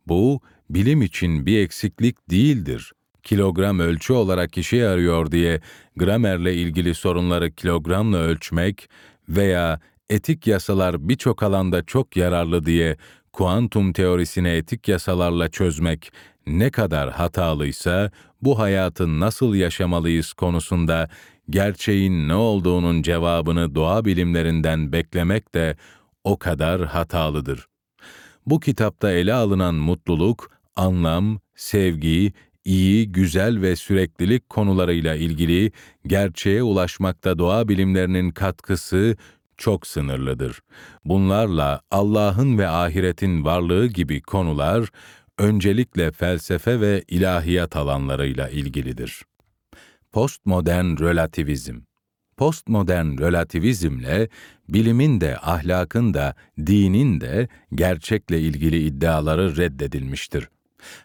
Bu, 0.08 0.42
bilim 0.70 1.02
için 1.02 1.46
bir 1.46 1.60
eksiklik 1.60 2.30
değildir. 2.30 2.94
Kilogram 3.28 3.80
ölçü 3.80 4.14
olarak 4.14 4.58
işe 4.58 4.78
yarıyor 4.78 5.32
diye 5.32 5.62
gramerle 5.96 6.54
ilgili 6.54 6.96
sorunları 6.96 7.52
kilogramla 7.52 8.18
ölçmek 8.18 8.90
veya 9.30 9.80
etik 10.10 10.48
yasalar 10.48 11.10
birçok 11.10 11.44
alanda 11.44 11.86
çok 11.86 12.18
yararlı 12.18 12.66
diye 12.66 12.98
kuantum 13.34 13.94
teorisini 13.94 14.48
etik 14.48 14.88
yasalarla 14.88 15.50
çözmek 15.50 16.12
ne 16.48 16.70
kadar 16.70 17.12
hatalıysa 17.12 18.12
bu 18.42 18.60
hayatı 18.60 19.20
nasıl 19.20 19.56
yaşamalıyız 19.56 20.34
konusunda 20.34 21.10
gerçeğin 21.50 22.28
ne 22.28 22.36
olduğunun 22.36 23.02
cevabını 23.02 23.76
doğa 23.76 24.06
bilimlerinden 24.06 24.92
beklemek 24.92 25.56
de 25.56 25.78
o 26.24 26.38
kadar 26.38 26.86
hatalıdır. 26.86 27.68
Bu 28.46 28.60
kitapta 28.60 29.12
ele 29.12 29.34
alınan 29.34 29.76
mutluluk, 29.76 30.52
anlam, 30.76 31.40
sevgi, 31.56 32.34
iyi, 32.68 33.12
güzel 33.12 33.62
ve 33.62 33.76
süreklilik 33.76 34.50
konularıyla 34.50 35.16
ilgili 35.16 35.72
gerçeğe 36.08 36.64
ulaşmakta 36.64 37.40
doğa 37.40 37.68
bilimlerinin 37.68 38.32
katkısı 38.32 39.18
çok 39.58 39.88
sınırlıdır. 39.88 40.60
Bunlarla 41.06 41.82
Allah'ın 41.92 42.58
ve 42.58 42.68
ahiretin 42.68 43.46
varlığı 43.46 43.88
gibi 43.88 44.22
konular 44.22 44.90
öncelikle 45.38 46.12
felsefe 46.12 46.82
ve 46.82 47.04
ilahiyat 47.08 47.76
alanlarıyla 47.76 48.50
ilgilidir. 48.50 49.24
Postmodern 50.12 51.00
relativizm 51.00 51.80
Postmodern 52.38 53.18
relativizmle 53.18 54.30
bilimin 54.70 55.22
de 55.22 55.38
ahlakın 55.42 56.14
da 56.14 56.36
dinin 56.66 57.22
de 57.22 57.48
gerçekle 57.76 58.42
ilgili 58.42 58.86
iddiaları 58.86 59.58
reddedilmiştir. 59.58 60.48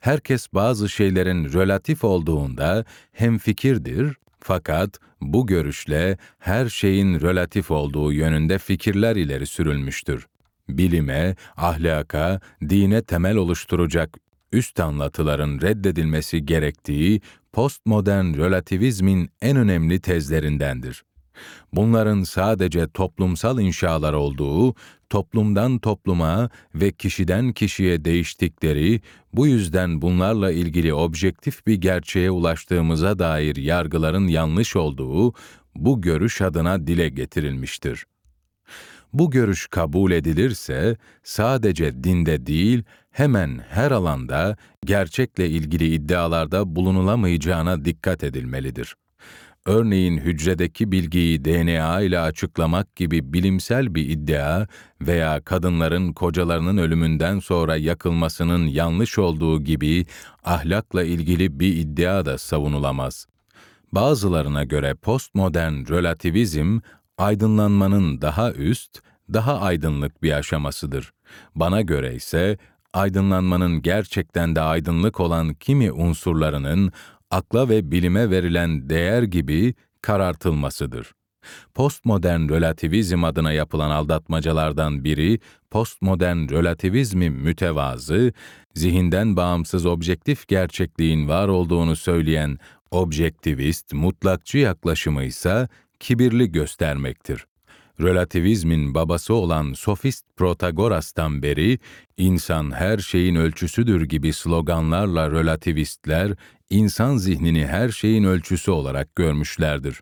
Herkes 0.01 0.47
bazı 0.55 0.89
şeylerin 0.89 1.53
relatif 1.53 2.05
olduğunda 2.05 2.85
hem 3.13 3.39
fikirdir 3.39 4.17
fakat 4.41 4.99
bu 5.21 5.47
görüşle 5.47 6.19
her 6.39 6.69
şeyin 6.69 7.21
relatif 7.21 7.71
olduğu 7.71 8.13
yönünde 8.13 8.59
fikirler 8.59 9.17
ileri 9.17 9.47
sürülmüştür. 9.47 10.27
Bilime, 10.69 11.37
ahlaka, 11.57 12.41
dine 12.69 13.03
temel 13.03 13.37
oluşturacak 13.37 14.17
üst 14.53 14.81
anlatıların 14.81 15.61
reddedilmesi 15.61 16.47
gerektiği 16.47 17.21
postmodern 17.53 18.35
relativizmin 18.35 19.31
en 19.43 19.57
önemli 19.57 20.01
tezlerindendir. 20.01 21.03
Bunların 21.73 22.23
sadece 22.23 22.89
toplumsal 22.89 23.61
inşalar 23.61 24.13
olduğu, 24.13 24.75
toplumdan 25.13 25.79
topluma 25.79 26.51
ve 26.75 26.93
kişiden 26.93 27.53
kişiye 27.53 28.05
değiştikleri, 28.05 29.01
bu 29.33 29.47
yüzden 29.47 30.03
bunlarla 30.03 30.53
ilgili 30.53 30.95
objektif 30.95 31.67
bir 31.67 31.75
gerçeğe 31.75 32.31
ulaştığımıza 32.31 33.19
dair 33.19 33.57
yargıların 33.57 34.29
yanlış 34.29 34.77
olduğu, 34.77 35.33
bu 35.75 36.01
görüş 36.01 36.41
adına 36.41 36.87
dile 36.87 37.09
getirilmiştir. 37.09 38.07
Bu 39.13 39.31
görüş 39.31 39.67
kabul 39.67 40.13
edilirse, 40.13 40.97
sadece 41.23 42.05
dinde 42.05 42.47
değil, 42.47 42.83
hemen 43.11 43.61
her 43.69 43.91
alanda 43.91 44.57
gerçekle 44.85 45.49
ilgili 45.49 45.95
iddialarda 45.95 46.77
bulunulamayacağına 46.77 47.85
dikkat 47.85 48.25
edilmelidir 48.25 48.95
örneğin 49.67 50.19
hücredeki 50.19 50.93
bilgiyi 50.93 51.45
DNA 51.45 52.01
ile 52.01 52.21
açıklamak 52.21 52.97
gibi 52.97 53.33
bilimsel 53.33 53.95
bir 53.95 54.09
iddia 54.09 54.67
veya 55.01 55.41
kadınların 55.45 56.13
kocalarının 56.13 56.77
ölümünden 56.77 57.39
sonra 57.39 57.77
yakılmasının 57.77 58.67
yanlış 58.67 59.19
olduğu 59.19 59.65
gibi 59.65 60.07
ahlakla 60.45 61.05
ilgili 61.05 61.61
bir 61.61 61.77
iddia 61.77 62.25
da 62.25 62.39
savunulamaz. 62.39 63.27
Bazılarına 63.93 64.65
göre 64.65 64.95
postmodern 64.95 65.89
relativizm 65.89 66.81
aydınlanmanın 67.19 68.21
daha 68.21 68.53
üst, 68.53 69.01
daha 69.33 69.61
aydınlık 69.61 70.23
bir 70.23 70.33
aşamasıdır. 70.33 71.13
Bana 71.55 71.81
göre 71.81 72.15
ise 72.15 72.59
aydınlanmanın 72.93 73.83
gerçekten 73.83 74.57
de 74.57 74.61
aydınlık 74.61 75.21
olan 75.21 75.55
kimi 75.55 75.93
unsurlarının 75.93 76.93
akla 77.33 77.69
ve 77.69 77.91
bilime 77.91 78.31
verilen 78.31 78.91
değer 78.91 79.23
gibi 79.23 79.75
karartılmasıdır. 80.03 81.13
Postmodern 81.75 82.49
relativizm 82.49 83.25
adına 83.25 83.53
yapılan 83.53 83.91
aldatmacalardan 83.91 85.05
biri, 85.05 85.41
postmodern 85.71 86.49
relativizmi 86.51 87.31
mütevazı, 87.31 88.33
zihinden 88.75 89.37
bağımsız 89.37 89.87
objektif 89.87 90.49
gerçekliğin 90.49 91.29
var 91.29 91.49
olduğunu 91.49 91.97
söyleyen 91.97 92.59
objektivist, 92.91 93.93
mutlakçı 93.93 94.59
yaklaşımı 94.59 95.25
ise 95.25 95.69
kibirli 96.01 96.53
göstermektir 96.53 97.47
relativizmin 98.01 98.95
babası 98.95 99.35
olan 99.35 99.73
sofist 99.73 100.25
Protagoras'tan 100.37 101.43
beri 101.43 101.79
insan 102.17 102.71
her 102.71 102.99
şeyin 102.99 103.35
ölçüsüdür 103.35 104.03
gibi 104.03 104.33
sloganlarla 104.33 105.31
relativistler 105.31 106.35
insan 106.71 107.17
zihnini 107.17 107.67
her 107.67 107.89
şeyin 107.89 108.25
ölçüsü 108.25 108.71
olarak 108.71 109.17
görmüşlerdir. 109.17 110.01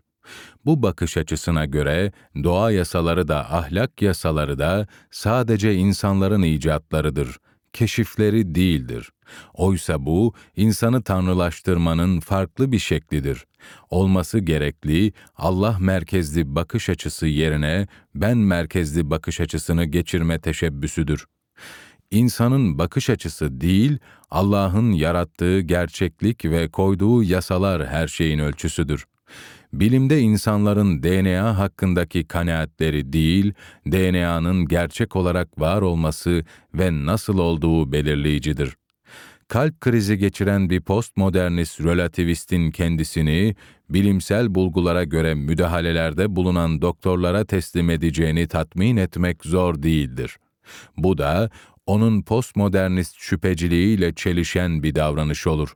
Bu 0.65 0.83
bakış 0.83 1.17
açısına 1.17 1.65
göre 1.65 2.11
doğa 2.43 2.71
yasaları 2.71 3.27
da 3.27 3.53
ahlak 3.53 4.01
yasaları 4.01 4.59
da 4.59 4.87
sadece 5.11 5.75
insanların 5.75 6.41
icatlarıdır, 6.41 7.37
keşifleri 7.73 8.55
değildir. 8.55 9.09
Oysa 9.53 10.05
bu 10.05 10.33
insanı 10.55 11.03
tanrılaştırmanın 11.03 12.19
farklı 12.19 12.71
bir 12.71 12.79
şeklidir. 12.79 13.45
Olması 13.89 14.39
gerekli 14.39 15.13
Allah 15.35 15.77
merkezli 15.79 16.55
bakış 16.55 16.89
açısı 16.89 17.27
yerine 17.27 17.87
ben 18.15 18.37
merkezli 18.37 19.09
bakış 19.09 19.41
açısını 19.41 19.85
geçirme 19.85 20.39
teşebbüsüdür. 20.39 21.25
insanın 22.11 22.77
bakış 22.77 23.09
açısı 23.09 23.61
değil, 23.61 23.97
Allah'ın 24.29 24.91
yarattığı 24.91 25.59
gerçeklik 25.59 26.45
ve 26.45 26.67
koyduğu 26.69 27.23
yasalar 27.23 27.87
her 27.87 28.07
şeyin 28.07 28.39
ölçüsüdür. 28.39 29.05
Bilimde 29.73 30.19
insanların 30.19 31.03
DNA 31.03 31.57
hakkındaki 31.57 32.23
kanaatleri 32.23 33.13
değil, 33.13 33.53
DNA'nın 33.87 34.67
gerçek 34.67 35.15
olarak 35.15 35.59
var 35.59 35.81
olması 35.81 36.45
ve 36.73 37.05
nasıl 37.05 37.37
olduğu 37.37 37.91
belirleyicidir. 37.91 38.80
Kalp 39.51 39.81
krizi 39.81 40.17
geçiren 40.17 40.69
bir 40.69 40.81
postmodernist 40.81 41.81
relativistin 41.81 42.71
kendisini 42.71 43.55
bilimsel 43.89 44.55
bulgulara 44.55 45.03
göre 45.03 45.33
müdahalelerde 45.35 46.35
bulunan 46.35 46.81
doktorlara 46.81 47.45
teslim 47.45 47.89
edeceğini 47.89 48.47
tatmin 48.47 48.97
etmek 48.97 49.45
zor 49.45 49.83
değildir. 49.83 50.37
Bu 50.97 51.17
da 51.17 51.49
onun 51.85 52.21
postmodernist 52.21 53.15
şüpheciliğiyle 53.17 54.13
çelişen 54.13 54.83
bir 54.83 54.95
davranış 54.95 55.47
olur. 55.47 55.73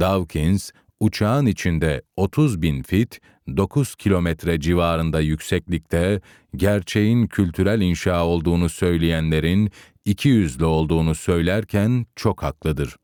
Dawkins, 0.00 0.70
uçağın 1.00 1.46
içinde 1.46 2.02
30 2.16 2.62
bin 2.62 2.82
fit, 2.82 3.20
9 3.56 3.94
kilometre 3.94 4.60
civarında 4.60 5.20
yükseklikte 5.20 6.20
gerçeğin 6.56 7.26
kültürel 7.26 7.80
inşa 7.80 8.24
olduğunu 8.24 8.68
söyleyenlerin 8.68 9.70
iki 10.04 10.28
yüzlü 10.28 10.64
olduğunu 10.64 11.14
söylerken 11.14 12.06
çok 12.16 12.42
haklıdır. 12.42 12.96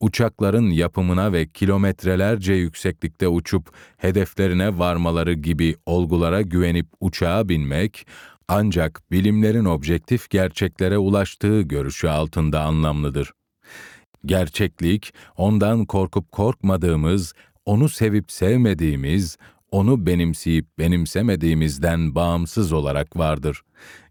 Uçakların 0.00 0.70
yapımına 0.70 1.32
ve 1.32 1.48
kilometrelerce 1.48 2.52
yükseklikte 2.52 3.28
uçup 3.28 3.74
hedeflerine 3.96 4.78
varmaları 4.78 5.32
gibi 5.32 5.76
olgulara 5.86 6.42
güvenip 6.42 6.86
uçağa 7.00 7.48
binmek, 7.48 8.06
ancak 8.48 9.02
bilimlerin 9.10 9.64
objektif 9.64 10.30
gerçeklere 10.30 10.98
ulaştığı 10.98 11.60
görüşü 11.60 12.08
altında 12.08 12.60
anlamlıdır. 12.60 13.32
Gerçeklik, 14.26 15.14
ondan 15.36 15.84
korkup 15.84 16.32
korkmadığımız, 16.32 17.34
onu 17.64 17.88
sevip 17.88 18.32
sevmediğimiz, 18.32 19.36
onu 19.72 20.06
benimseyip 20.06 20.78
benimsemediğimizden 20.78 22.14
bağımsız 22.14 22.72
olarak 22.72 23.16
vardır. 23.16 23.62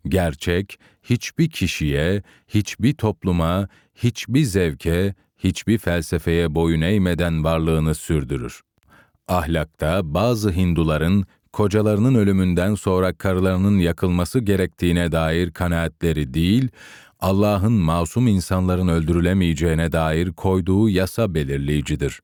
Gerçek, 0.07 0.79
hiçbir 1.03 1.49
kişiye, 1.49 2.23
hiçbir 2.47 2.93
topluma, 2.93 3.67
hiçbir 3.95 4.43
zevke, 4.43 5.15
hiçbir 5.37 5.77
felsefeye 5.77 6.55
boyun 6.55 6.81
eğmeden 6.81 7.43
varlığını 7.43 7.95
sürdürür. 7.95 8.61
Ahlakta 9.27 10.13
bazı 10.13 10.51
Hinduların 10.51 11.25
kocalarının 11.53 12.15
ölümünden 12.15 12.75
sonra 12.75 13.13
karılarının 13.13 13.79
yakılması 13.79 14.39
gerektiğine 14.39 15.11
dair 15.11 15.51
kanaatleri 15.51 16.33
değil, 16.33 16.69
Allah'ın 17.19 17.73
masum 17.73 18.27
insanların 18.27 18.87
öldürülemeyeceğine 18.87 19.91
dair 19.91 20.31
koyduğu 20.31 20.89
yasa 20.89 21.33
belirleyicidir. 21.35 22.19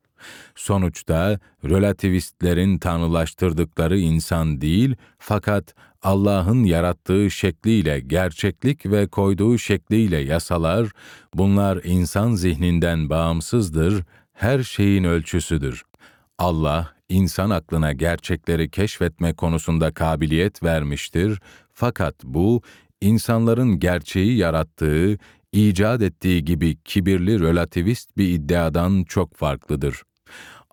Sonuçta 0.56 1.40
relativistlerin 1.64 2.78
tanrılaştırdıkları 2.78 3.98
insan 3.98 4.62
değil, 4.62 4.96
fakat 5.20 5.74
Allah'ın 6.02 6.64
yarattığı 6.64 7.32
şekliyle 7.32 8.00
gerçeklik 8.00 8.86
ve 8.86 9.08
koyduğu 9.08 9.58
şekliyle 9.58 10.18
yasalar, 10.18 10.88
bunlar 11.34 11.80
insan 11.84 12.36
zihninden 12.36 13.10
bağımsızdır, 13.10 14.04
her 14.34 14.64
şeyin 14.64 15.04
ölçüsüdür. 15.04 15.84
Allah, 16.38 16.94
insan 17.10 17.50
aklına 17.50 17.94
gerçekleri 17.94 18.70
keşfetme 18.70 19.34
konusunda 19.34 19.94
kabiliyet 19.94 20.64
vermiştir, 20.64 21.40
fakat 21.74 22.24
bu, 22.24 22.62
insanların 23.02 23.80
gerçeği 23.80 24.38
yarattığı, 24.38 25.18
icat 25.52 26.02
ettiği 26.02 26.46
gibi 26.46 26.78
kibirli 26.86 27.40
relativist 27.40 28.18
bir 28.18 28.30
iddiadan 28.30 29.04
çok 29.04 29.36
farklıdır. 29.36 30.02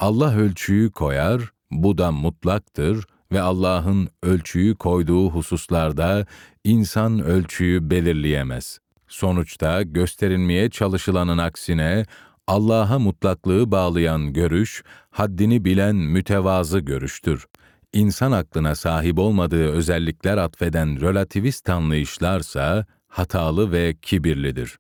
Allah 0.03 0.37
ölçüyü 0.37 0.91
koyar, 0.91 1.53
bu 1.71 1.99
da 1.99 2.13
mutlaktır 2.13 3.07
ve 3.33 3.41
Allah'ın 3.41 4.09
ölçüyü 4.23 4.75
koyduğu 4.75 5.31
hususlarda 5.31 6.27
insan 6.65 7.19
ölçüyü 7.19 7.91
belirleyemez. 7.91 8.79
Sonuçta 9.09 9.83
gösterilmeye 9.83 10.71
çalışılanın 10.71 11.39
aksine 11.39 12.07
Allah'a 12.47 12.99
mutlaklığı 12.99 13.71
bağlayan 13.71 14.33
görüş, 14.33 14.83
haddini 15.11 15.65
bilen 15.65 15.97
mütevazı 15.97 16.79
görüştür. 16.79 17.47
İnsan 17.93 18.33
aklına 18.33 18.75
sahip 18.75 19.19
olmadığı 19.19 19.73
özellikler 19.73 20.37
atfeden 20.37 21.01
relativist 21.01 21.69
anlayışlarsa 21.69 22.87
hatalı 23.09 23.73
ve 23.73 23.95
kibirlidir. 24.03 24.79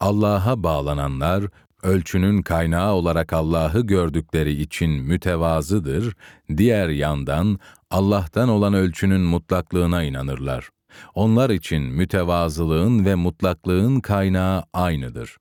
Allah'a 0.00 0.62
bağlananlar, 0.62 1.44
ölçünün 1.84 2.42
kaynağı 2.42 2.92
olarak 2.92 3.32
Allah'ı 3.32 3.80
gördükleri 3.80 4.52
için 4.62 4.90
mütevazıdır, 4.90 6.16
diğer 6.56 6.88
yandan 6.88 7.58
Allah'tan 7.90 8.48
olan 8.48 8.74
ölçünün 8.74 9.20
mutlaklığına 9.20 10.02
inanırlar. 10.02 10.68
Onlar 11.14 11.50
için 11.50 11.82
mütevazılığın 11.82 13.04
ve 13.04 13.14
mutlaklığın 13.14 14.00
kaynağı 14.00 14.64
aynıdır. 14.72 15.36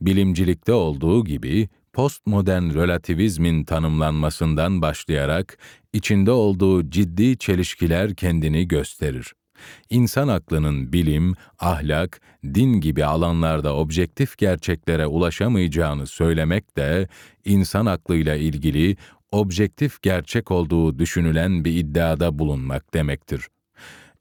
Bilimcilikte 0.00 0.72
olduğu 0.72 1.24
gibi 1.24 1.68
postmodern 1.92 2.74
relativizmin 2.74 3.64
tanımlanmasından 3.64 4.82
başlayarak 4.82 5.58
içinde 5.92 6.30
olduğu 6.30 6.90
ciddi 6.90 7.38
çelişkiler 7.38 8.14
kendini 8.14 8.68
gösterir. 8.68 9.34
İnsan 9.90 10.28
aklının 10.28 10.92
bilim, 10.92 11.34
ahlak, 11.58 12.20
din 12.44 12.72
gibi 12.80 13.04
alanlarda 13.04 13.76
objektif 13.76 14.38
gerçeklere 14.38 15.06
ulaşamayacağını 15.06 16.06
söylemek 16.06 16.76
de 16.76 17.08
insan 17.44 17.86
aklıyla 17.86 18.36
ilgili 18.36 18.96
objektif 19.32 20.02
gerçek 20.02 20.50
olduğu 20.50 20.98
düşünülen 20.98 21.64
bir 21.64 21.72
iddiada 21.72 22.38
bulunmak 22.38 22.94
demektir. 22.94 23.46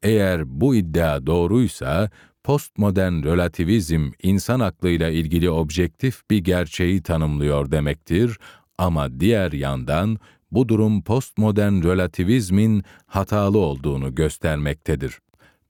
Eğer 0.04 0.62
bu 0.62 0.76
iddia 0.76 1.26
doğruysa, 1.26 2.10
postmodern 2.44 3.24
relativizm 3.24 4.12
insan 4.24 4.60
aklıyla 4.60 5.10
ilgili 5.10 5.50
objektif 5.50 6.30
bir 6.30 6.38
gerçeği 6.38 7.04
tanımlıyor 7.04 7.72
demektir 7.72 8.38
ama 8.78 9.20
diğer 9.20 9.52
yandan 9.52 10.18
bu 10.52 10.70
durum 10.70 11.04
postmodern 11.04 11.84
relativizmin 11.84 12.84
hatalı 13.06 13.58
olduğunu 13.58 14.16
göstermektedir 14.16 15.20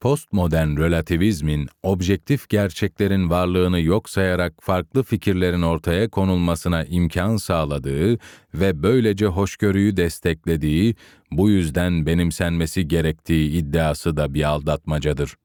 postmodern 0.06 0.78
relativizmin 0.78 1.70
objektif 1.84 2.49
gerçeklerin 2.49 3.30
varlığını 3.30 3.82
yok 3.82 4.10
sayarak 4.10 4.53
farklı 4.60 5.03
fikirlerin 5.03 5.62
ortaya 5.62 6.10
konulmasına 6.10 6.84
imkan 6.84 7.38
sağladığı 7.38 8.18
ve 8.53 8.84
böylece 8.84 9.26
hoşgörüyü 9.26 9.97
desteklediği, 9.97 10.95
bu 11.32 11.49
yüzden 11.49 12.06
benimsenmesi 12.06 12.88
gerektiği 12.88 13.51
iddiası 13.51 14.18
da 14.18 14.34
bir 14.34 14.43
aldatmacadır. 14.43 15.36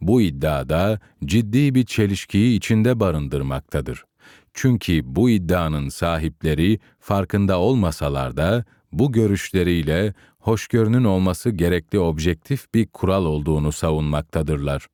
Bu 0.00 0.22
iddiada 0.22 1.00
ciddi 1.24 1.74
bir 1.74 1.84
çelişkiyi 1.84 2.56
içinde 2.56 3.00
barındırmaktadır. 3.00 4.04
Çünkü 4.54 5.00
bu 5.04 5.30
iddianın 5.30 5.88
sahipleri 5.88 6.78
farkında 7.00 7.58
olmasalar 7.58 8.36
da 8.36 8.64
bu 8.92 9.12
görüşleriyle 9.12 10.14
hoşgörünün 10.38 11.04
olması 11.04 11.50
gerekli 11.50 11.98
objektif 11.98 12.74
bir 12.74 12.86
kural 12.86 13.24
olduğunu 13.24 13.72
savunmaktadırlar. 13.72 14.86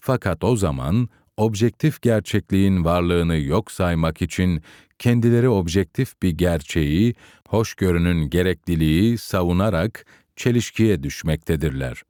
Fakat 0.00 0.44
o 0.44 0.56
zaman 0.56 1.08
objektif 1.36 2.02
gerçekliğin 2.02 2.84
varlığını 2.84 3.38
yok 3.38 3.70
saymak 3.70 4.22
için 4.22 4.62
kendileri 4.98 5.48
objektif 5.48 6.22
bir 6.22 6.30
gerçeği, 6.30 7.14
hoşgörünün 7.48 8.30
gerekliliği 8.30 9.18
savunarak 9.18 10.06
çelişkiye 10.36 11.02
düşmektedirler. 11.02 12.02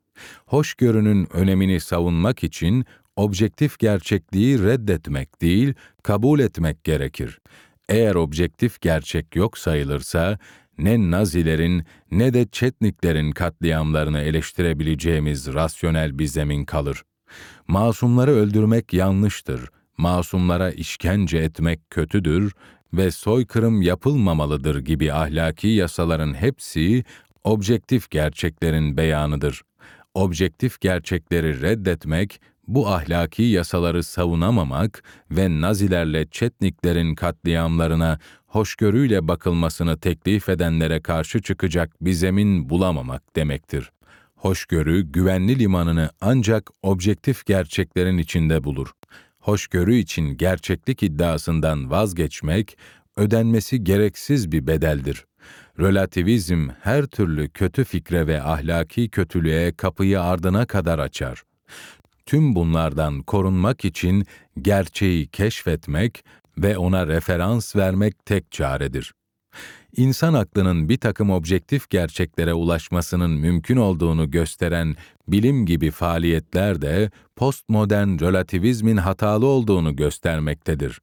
Hoşgörünün 0.47 1.29
önemini 1.33 1.81
savunmak 1.81 2.45
için 2.45 2.85
objektif 3.17 3.79
gerçekliği 3.79 4.63
reddetmek 4.63 5.41
değil, 5.43 5.75
kabul 6.03 6.41
etmek 6.41 6.85
gerekir. 6.85 7.39
Eğer 7.89 8.15
objektif 8.15 8.81
gerçek 8.81 9.37
yok 9.37 9.59
sayılırsa, 9.59 10.39
ne 10.79 11.11
Nazilerin 11.11 11.85
ne 12.11 12.35
de 12.35 12.47
Çetniklerin 12.53 13.33
katliamlarını 13.33 14.21
eleştirebileceğimiz 14.21 15.55
rasyonel 15.55 16.19
bir 16.19 16.27
zemin 16.27 16.65
kalır. 16.65 17.03
Masumları 17.69 18.31
öldürmek 18.31 18.93
yanlıştır, 18.93 19.69
masumlara 19.99 20.71
işkence 20.71 21.39
etmek 21.39 21.91
kötüdür 21.91 22.53
ve 22.93 23.11
soykırım 23.11 23.83
yapılmamalıdır 23.83 24.79
gibi 24.79 25.13
ahlaki 25.13 25.69
yasaların 25.69 26.35
hepsi 26.35 27.05
objektif 27.45 28.11
gerçeklerin 28.11 28.97
beyanıdır. 28.97 29.63
Objektif 30.15 30.81
gerçekleri 30.81 31.63
reddetmek 31.63 32.41
bu 32.69 32.89
ahlaki 32.89 33.43
yasaları 33.43 34.03
savunamamak 34.03 35.03
ve 35.31 35.61
Nazilerle 35.61 36.27
Çetniklerin 36.31 37.15
katliamlarına 37.15 38.19
hoşgörüyle 38.47 39.29
bakılmasını 39.29 40.01
teklif 40.01 40.49
edenlere 40.49 41.03
karşı 41.03 41.43
çıkacak 41.43 41.91
bir 42.01 42.13
zemin 42.13 42.69
bulamamak 42.69 43.37
demektir. 43.37 43.91
Hoşgörü 44.37 45.03
güvenli 45.03 45.59
limanını 45.59 46.11
ancak 46.21 46.71
objektif 46.83 47.47
gerçeklerin 47.47 48.19
içinde 48.19 48.65
bulur. 48.65 48.89
Hoşgörü 49.39 49.95
için 49.95 50.37
gerçeklik 50.37 51.03
iddiasından 51.03 51.91
vazgeçmek, 51.91 52.79
ödenmesi 53.17 53.85
gereksiz 53.85 54.53
bir 54.53 54.67
bedeldir. 54.67 55.25
Relativizm 55.81 56.69
her 56.81 57.07
türlü 57.07 57.49
kötü 57.49 57.85
fikre 57.85 58.27
ve 58.27 58.43
ahlaki 58.43 59.09
kötülüğe 59.09 59.73
kapıyı 59.73 60.23
ardına 60.23 60.67
kadar 60.67 60.99
açar. 60.99 61.43
Tüm 62.29 62.55
bunlardan 62.55 63.23
korunmak 63.23 63.85
için 63.85 64.27
gerçeği 64.63 65.27
keşfetmek 65.27 66.25
ve 66.59 66.79
ona 66.79 67.07
referans 67.07 67.77
vermek 67.77 68.27
tek 68.27 68.53
çaredir. 68.53 69.15
İnsan 69.97 70.35
aklının 70.35 70.89
bir 70.89 70.97
takım 70.97 71.31
objektif 71.31 71.91
gerçeklere 71.91 72.55
ulaşmasının 72.55 73.31
mümkün 73.31 73.77
olduğunu 73.77 74.31
gösteren 74.31 74.97
bilim 75.29 75.67
gibi 75.67 75.91
faaliyetler 75.91 76.83
de 76.83 77.11
postmodern 77.37 78.21
relativizmin 78.21 78.97
hatalı 78.97 79.47
olduğunu 79.47 79.97
göstermektedir. 79.97 81.01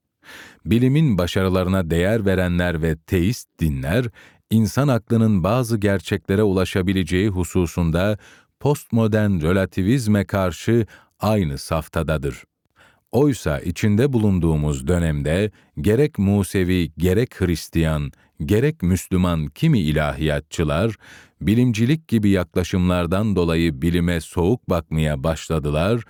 Bilimin 0.65 1.17
başarılarına 1.17 1.89
değer 1.89 2.25
verenler 2.25 2.81
ve 2.81 2.97
teist 2.97 3.47
dinler, 3.59 4.05
insan 4.51 4.87
aklının 4.87 5.43
bazı 5.43 5.77
gerçeklere 5.77 6.43
ulaşabileceği 6.43 7.29
hususunda 7.29 8.17
postmodern 8.59 9.41
relativizme 9.41 10.25
karşı 10.25 10.85
aynı 11.19 11.57
saftadadır. 11.57 12.43
Oysa 13.11 13.59
içinde 13.59 14.13
bulunduğumuz 14.13 14.87
dönemde 14.87 15.51
gerek 15.81 16.19
Musevi, 16.19 16.91
gerek 16.97 17.41
Hristiyan, 17.41 18.11
gerek 18.45 18.81
Müslüman 18.81 19.47
kimi 19.47 19.79
ilahiyatçılar, 19.79 20.95
bilimcilik 21.41 22.07
gibi 22.07 22.29
yaklaşımlardan 22.29 23.35
dolayı 23.35 23.81
bilime 23.81 24.21
soğuk 24.21 24.69
bakmaya 24.69 25.23
başladılar 25.23 26.03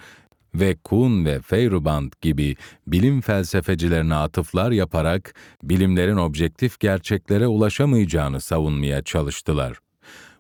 ve 0.56 0.76
Kuhn 0.84 1.26
ve 1.26 1.41
Feyerabend 1.41 2.12
gibi 2.22 2.56
bilim 2.88 3.22
felsefecilerine 3.22 4.16
atıflar 4.16 4.72
yaparak 4.72 5.34
bilimlerin 5.64 6.18
objektif 6.18 6.80
gerçeklere 6.80 7.47
ulaşamayacağını 7.47 8.41
savunmaya 8.41 9.01
çalıştılar. 9.01 9.78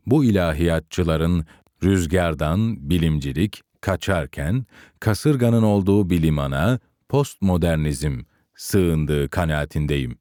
Bu 0.05 0.25
ilahiyatçıların 0.25 1.45
rüzgardan 1.83 2.89
bilimcilik, 2.89 3.61
kaçarken 3.85 4.65
kasırganın 4.99 5.63
olduğu 5.63 6.09
bir 6.09 6.21
limana 6.21 6.79
postmodernizm 7.09 8.19
sığındığı 8.55 9.29
kanaatindeyim. 9.29 10.17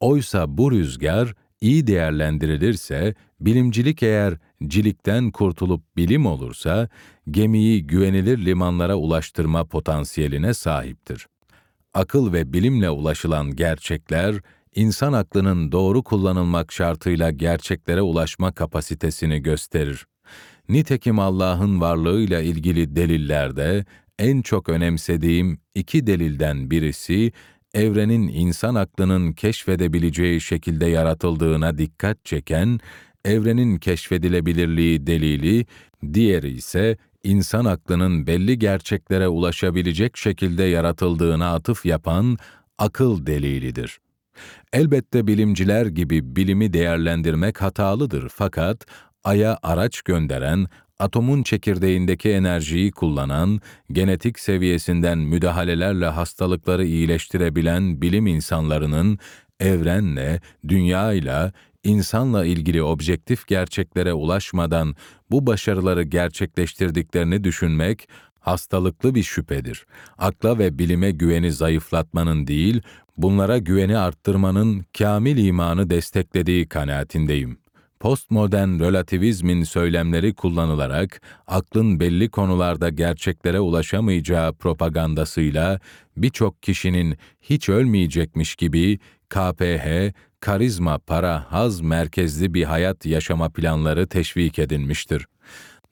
Oysa 0.00 0.58
bu 0.58 0.72
rüzgar 0.72 1.34
iyi 1.60 1.86
değerlendirilirse, 1.86 3.14
bilimcilik 3.40 4.02
eğer 4.02 4.34
cilikten 4.66 5.30
kurtulup 5.30 5.96
bilim 5.96 6.26
olursa, 6.26 6.88
gemiyi 7.30 7.86
güvenilir 7.86 8.44
limanlara 8.44 8.96
ulaştırma 8.96 9.64
potansiyeline 9.64 10.54
sahiptir. 10.54 11.26
Akıl 11.94 12.32
ve 12.32 12.52
bilimle 12.52 12.90
ulaşılan 12.90 13.56
gerçekler, 13.56 14.34
insan 14.74 15.12
aklının 15.12 15.72
doğru 15.72 16.02
kullanılmak 16.02 16.72
şartıyla 16.72 17.30
gerçeklere 17.30 18.02
ulaşma 18.02 18.52
kapasitesini 18.52 19.42
gösterir. 19.42 20.06
Nitekim 20.72 21.18
Allah'ın 21.18 21.80
varlığıyla 21.80 22.40
ilgili 22.40 22.96
delillerde 22.96 23.84
en 24.18 24.42
çok 24.42 24.68
önemsediğim 24.68 25.58
iki 25.74 26.06
delilden 26.06 26.70
birisi, 26.70 27.32
evrenin 27.74 28.28
insan 28.28 28.74
aklının 28.74 29.32
keşfedebileceği 29.32 30.40
şekilde 30.40 30.86
yaratıldığına 30.86 31.78
dikkat 31.78 32.24
çeken, 32.24 32.80
evrenin 33.24 33.78
keşfedilebilirliği 33.78 35.06
delili, 35.06 35.66
diğeri 36.12 36.50
ise 36.50 36.96
insan 37.24 37.64
aklının 37.64 38.26
belli 38.26 38.58
gerçeklere 38.58 39.28
ulaşabilecek 39.28 40.16
şekilde 40.16 40.62
yaratıldığına 40.62 41.54
atıf 41.54 41.86
yapan 41.86 42.38
akıl 42.78 43.26
delilidir. 43.26 43.98
Elbette 44.72 45.26
bilimciler 45.26 45.86
gibi 45.86 46.36
bilimi 46.36 46.72
değerlendirmek 46.72 47.62
hatalıdır 47.62 48.28
fakat 48.28 48.86
Ay'a 49.24 49.58
araç 49.62 50.02
gönderen, 50.02 50.66
atomun 50.98 51.42
çekirdeğindeki 51.42 52.30
enerjiyi 52.30 52.90
kullanan, 52.90 53.60
genetik 53.92 54.38
seviyesinden 54.38 55.18
müdahalelerle 55.18 56.06
hastalıkları 56.06 56.84
iyileştirebilen 56.84 58.02
bilim 58.02 58.26
insanlarının 58.26 59.18
evrenle, 59.60 60.40
dünyayla, 60.68 61.52
insanla 61.84 62.44
ilgili 62.44 62.82
objektif 62.82 63.46
gerçeklere 63.46 64.12
ulaşmadan 64.12 64.96
bu 65.30 65.46
başarıları 65.46 66.02
gerçekleştirdiklerini 66.02 67.44
düşünmek 67.44 68.08
hastalıklı 68.40 69.14
bir 69.14 69.22
şüphedir. 69.22 69.86
Akla 70.18 70.58
ve 70.58 70.78
bilime 70.78 71.10
güveni 71.10 71.52
zayıflatmanın 71.52 72.46
değil, 72.46 72.82
bunlara 73.16 73.58
güveni 73.58 73.98
arttırmanın 73.98 74.84
kamil 74.98 75.36
imanı 75.36 75.90
desteklediği 75.90 76.68
kanaatindeyim 76.68 77.61
postmodern 78.02 78.80
relativizmin 78.80 79.64
söylemleri 79.64 80.34
kullanılarak 80.34 81.20
aklın 81.46 82.00
belli 82.00 82.28
konularda 82.28 82.88
gerçeklere 82.88 83.60
ulaşamayacağı 83.60 84.52
propagandasıyla 84.52 85.80
birçok 86.16 86.62
kişinin 86.62 87.16
hiç 87.40 87.68
ölmeyecekmiş 87.68 88.56
gibi 88.56 88.98
KPH, 89.28 90.12
karizma, 90.40 90.98
para, 90.98 91.46
haz 91.52 91.80
merkezli 91.80 92.54
bir 92.54 92.64
hayat 92.64 93.06
yaşama 93.06 93.50
planları 93.50 94.06
teşvik 94.06 94.58
edilmiştir. 94.58 95.26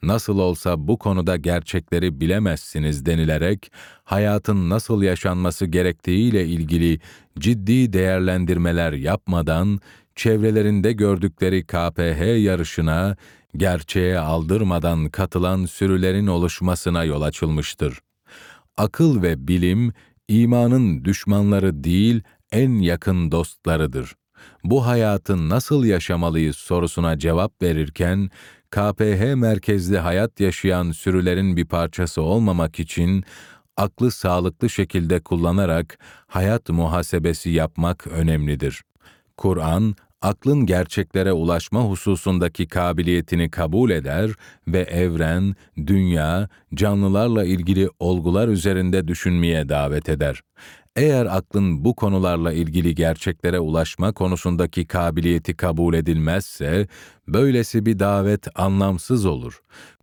Nasıl 0.03 0.39
olsa 0.39 0.89
bu 0.89 0.99
konuda 0.99 1.37
gerçekleri 1.37 2.21
bilemezsiniz 2.21 3.07
denilerek 3.07 3.73
hayatın 4.05 4.71
nasıl 4.71 5.03
yaşanması 5.03 5.67
gerektiğiyle 5.67 6.47
ilgili 6.47 7.01
ciddi 7.39 7.93
değerlendirmeler 7.93 8.93
yapmadan 8.93 9.81
çevrelerinde 10.21 10.93
gördükleri 10.93 11.65
KPH 11.65 12.43
yarışına, 12.45 13.17
gerçeğe 13.57 14.19
aldırmadan 14.19 15.09
katılan 15.09 15.65
sürülerin 15.65 16.27
oluşmasına 16.27 17.05
yol 17.05 17.23
açılmıştır. 17.23 18.01
Akıl 18.77 19.23
ve 19.23 19.49
bilim, 19.49 19.93
imanın 20.29 21.05
düşmanları 21.05 21.85
değil, 21.85 22.23
en 22.53 22.71
yakın 22.71 23.31
dostlarıdır. 23.31 24.15
Bu 24.65 24.87
hayatı 24.87 25.49
nasıl 25.49 25.85
yaşamalıyız 25.85 26.57
sorusuna 26.57 27.19
cevap 27.19 27.63
verirken, 27.63 28.31
KPH 28.71 29.35
merkezli 29.35 29.99
hayat 29.99 30.41
yaşayan 30.41 30.93
sürülerin 30.93 31.57
bir 31.57 31.67
parçası 31.67 32.23
olmamak 32.23 32.81
için 32.81 33.25
aklı 33.77 34.11
sağlıklı 34.11 34.71
şekilde 34.71 35.21
kullanarak 35.21 35.99
hayat 36.27 36.69
muhasebesi 36.69 37.51
yapmak 37.51 38.07
önemlidir. 38.07 38.83
Kur'an, 39.37 39.95
aklın 40.23 40.67
gerçeklere 40.67 41.33
ulaşma 41.33 41.85
hususundaki 41.85 42.67
kabiliyetini 42.67 43.51
kabul 43.51 43.91
eder 43.91 44.31
ve 44.69 44.81
evren, 44.81 45.55
dünya, 45.87 46.49
canlılarla 46.75 47.45
ilgili 47.45 47.89
olgular 47.99 48.49
üzerinde 48.49 49.09
düşünmeye 49.09 49.69
davet 49.69 50.09
eder. 50.09 50.41
Eğer 50.97 51.27
aklın 51.27 51.85
bu 51.85 51.95
konularla 51.95 52.53
ilgili 52.53 52.95
gerçeklere 52.95 53.61
ulaşma 53.61 54.13
konusundaki 54.13 54.87
kabiliyeti 54.87 55.57
kabul 55.57 55.95
edilmezse, 55.95 56.87
böylesi 57.29 57.87
bir 57.87 57.99
davet 57.99 58.49
anlamsız 58.55 59.27
olur. 59.27 59.61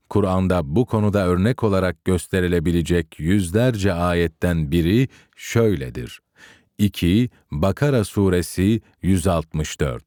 Kur'an'da 0.09 0.75
bu 0.75 0.85
konuda 0.85 1.27
örnek 1.27 1.63
olarak 1.63 2.05
gösterilebilecek 2.05 3.19
yüzlerce 3.19 3.93
ayetten 3.93 4.71
biri 4.71 5.07
şöyledir. 5.35 6.19
2 6.77 7.29
Bakara 7.51 8.03
Suresi 8.03 8.81
164 9.01 10.03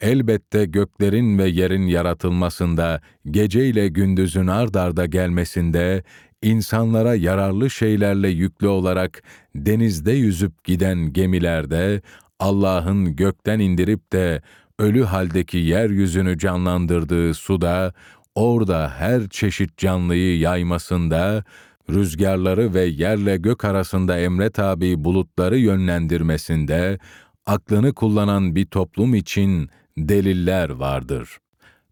Elbette 0.00 0.64
göklerin 0.64 1.38
ve 1.38 1.48
yerin 1.48 1.86
yaratılmasında, 1.86 3.00
gece 3.30 3.66
ile 3.68 3.88
gündüzün 3.88 4.46
ard 4.46 4.74
arda 4.74 5.06
gelmesinde, 5.06 6.02
insanlara 6.42 7.14
yararlı 7.14 7.70
şeylerle 7.70 8.28
yüklü 8.28 8.66
olarak 8.68 9.22
denizde 9.54 10.12
yüzüp 10.12 10.64
giden 10.64 11.12
gemilerde, 11.12 12.02
Allah'ın 12.38 13.16
gökten 13.16 13.58
indirip 13.58 14.12
de 14.12 14.42
ölü 14.78 15.04
haldeki 15.04 15.58
yeryüzünü 15.58 16.38
canlandırdığı 16.38 17.34
suda, 17.34 17.92
orada 18.34 18.92
her 18.96 19.28
çeşit 19.28 19.76
canlıyı 19.76 20.38
yaymasında, 20.38 21.44
rüzgarları 21.90 22.74
ve 22.74 22.84
yerle 22.84 23.36
gök 23.36 23.64
arasında 23.64 24.18
emre 24.18 24.50
tabi 24.50 25.04
bulutları 25.04 25.58
yönlendirmesinde, 25.58 26.98
aklını 27.46 27.94
kullanan 27.94 28.56
bir 28.56 28.66
toplum 28.66 29.14
için 29.14 29.68
deliller 29.98 30.70
vardır. 30.70 31.38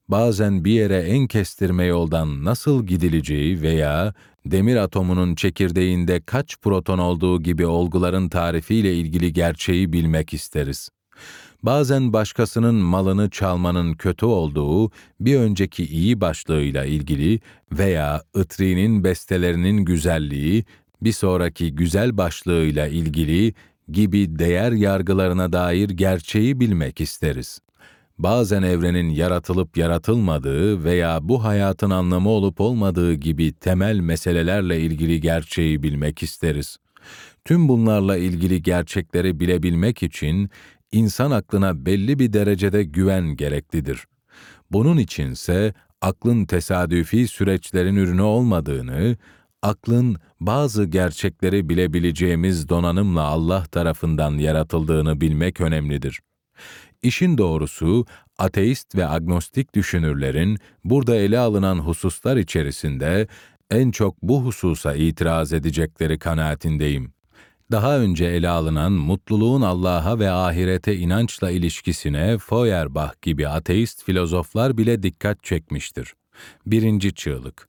Bazen 0.09 0.65
bir 0.65 0.73
yere 0.73 0.99
en 0.99 1.27
kestirme 1.27 1.85
yoldan 1.85 2.45
nasıl 2.45 2.87
gidileceği 2.87 3.63
veya 3.63 4.15
demir 4.47 4.77
atomunun 4.77 5.35
çekirdeğinde 5.35 6.21
kaç 6.21 6.57
proton 6.63 6.99
olduğu 6.99 7.43
gibi 7.43 7.67
olguların 7.67 8.29
tarifiyle 8.29 8.95
ilgili 8.95 9.33
gerçeği 9.33 9.93
bilmek 9.93 10.35
isteriz 10.35 10.91
bazen 11.63 12.13
başkasının 12.13 12.75
malını 12.75 13.31
çalmanın 13.31 13.95
kötü 13.95 14.27
olduğu 14.27 14.91
bir 15.21 15.37
önceki 15.37 15.85
iyi 15.85 16.21
başlığıyla 16.21 16.85
ilgili 16.85 17.41
veya 17.73 18.23
Itri'nin 18.37 19.05
bestelerinin 19.05 19.85
güzelliği, 19.85 20.65
bir 21.03 21.13
sonraki 21.13 21.75
güzel 21.75 22.17
başlığıyla 22.17 22.87
ilgili 22.87 23.55
gibi 23.93 24.39
değer 24.39 24.73
yargılarına 24.73 25.53
dair 25.53 25.89
gerçeği 25.89 26.61
bilmek 26.61 27.01
isteriz. 27.01 27.61
Bazen 28.19 28.63
evrenin 28.63 29.09
yaratılıp 29.09 29.77
yaratılmadığı 29.77 30.85
veya 30.85 31.19
bu 31.23 31.45
hayatın 31.45 31.91
anlamı 31.91 32.29
olup 32.29 32.61
olmadığı 32.61 33.15
gibi 33.15 33.53
temel 33.53 33.99
meselelerle 34.01 34.81
ilgili 34.81 35.21
gerçeği 35.21 35.83
bilmek 35.83 36.23
isteriz. 36.23 36.79
Tüm 37.45 37.69
bunlarla 37.69 38.17
ilgili 38.17 38.63
gerçekleri 38.63 39.41
bilebilmek 39.41 40.03
için 40.03 40.51
insan 40.93 41.31
aklına 41.31 41.87
belli 41.87 42.19
bir 42.19 42.33
derecede 42.33 42.85
güven 42.85 43.37
gereklidir. 43.37 44.07
Bunun 44.71 44.99
içinse 44.99 45.75
aklın 46.01 46.45
tesadüfi 46.45 47.29
süreçlerin 47.29 47.97
ürünü 47.97 48.23
olmadığını, 48.23 49.17
aklın 49.63 50.17
bazı 50.41 50.85
gerçekleri 50.85 51.69
bilebileceğimiz 51.69 52.69
donanımla 52.69 53.23
Allah 53.23 53.63
tarafından 53.63 54.39
yaratıldığını 54.39 55.21
bilmek 55.21 55.61
önemlidir. 55.61 56.21
İşin 57.03 57.39
doğrusu, 57.39 58.07
ateist 58.39 58.95
ve 58.95 59.09
agnostik 59.09 59.75
düşünürlerin 59.75 60.59
burada 60.85 61.17
ele 61.17 61.39
alınan 61.39 61.79
hususlar 61.79 62.37
içerisinde 62.37 63.29
en 63.71 63.91
çok 63.91 64.23
bu 64.23 64.45
hususa 64.45 64.95
itiraz 64.95 65.53
edecekleri 65.53 66.19
kanaatindeyim. 66.19 67.18
Daha 67.71 67.99
önce 67.99 68.25
ele 68.25 68.49
alınan 68.49 68.93
mutluluğun 68.93 69.63
Allah'a 69.63 70.19
ve 70.19 70.31
ahirete 70.31 70.97
inançla 70.97 71.51
ilişkisine 71.51 72.39
Feuerbach 72.39 73.23
gibi 73.23 73.49
ateist 73.49 74.05
filozoflar 74.05 74.79
bile 74.79 75.03
dikkat 75.03 75.45
çekmiştir. 75.45 76.15
Birinci 76.67 77.15
çığlık. 77.15 77.69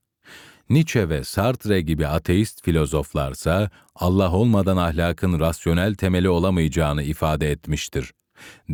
Nietzsche 0.70 1.08
ve 1.08 1.24
Sartre 1.24 1.80
gibi 1.80 2.06
ateist 2.06 2.64
filozoflarsa 2.64 3.70
Allah 3.94 4.32
olmadan 4.32 4.76
ahlakın 4.76 5.40
rasyonel 5.40 5.94
temeli 5.94 6.28
olamayacağını 6.28 7.02
ifade 7.02 7.50
etmiştir. 7.50 8.12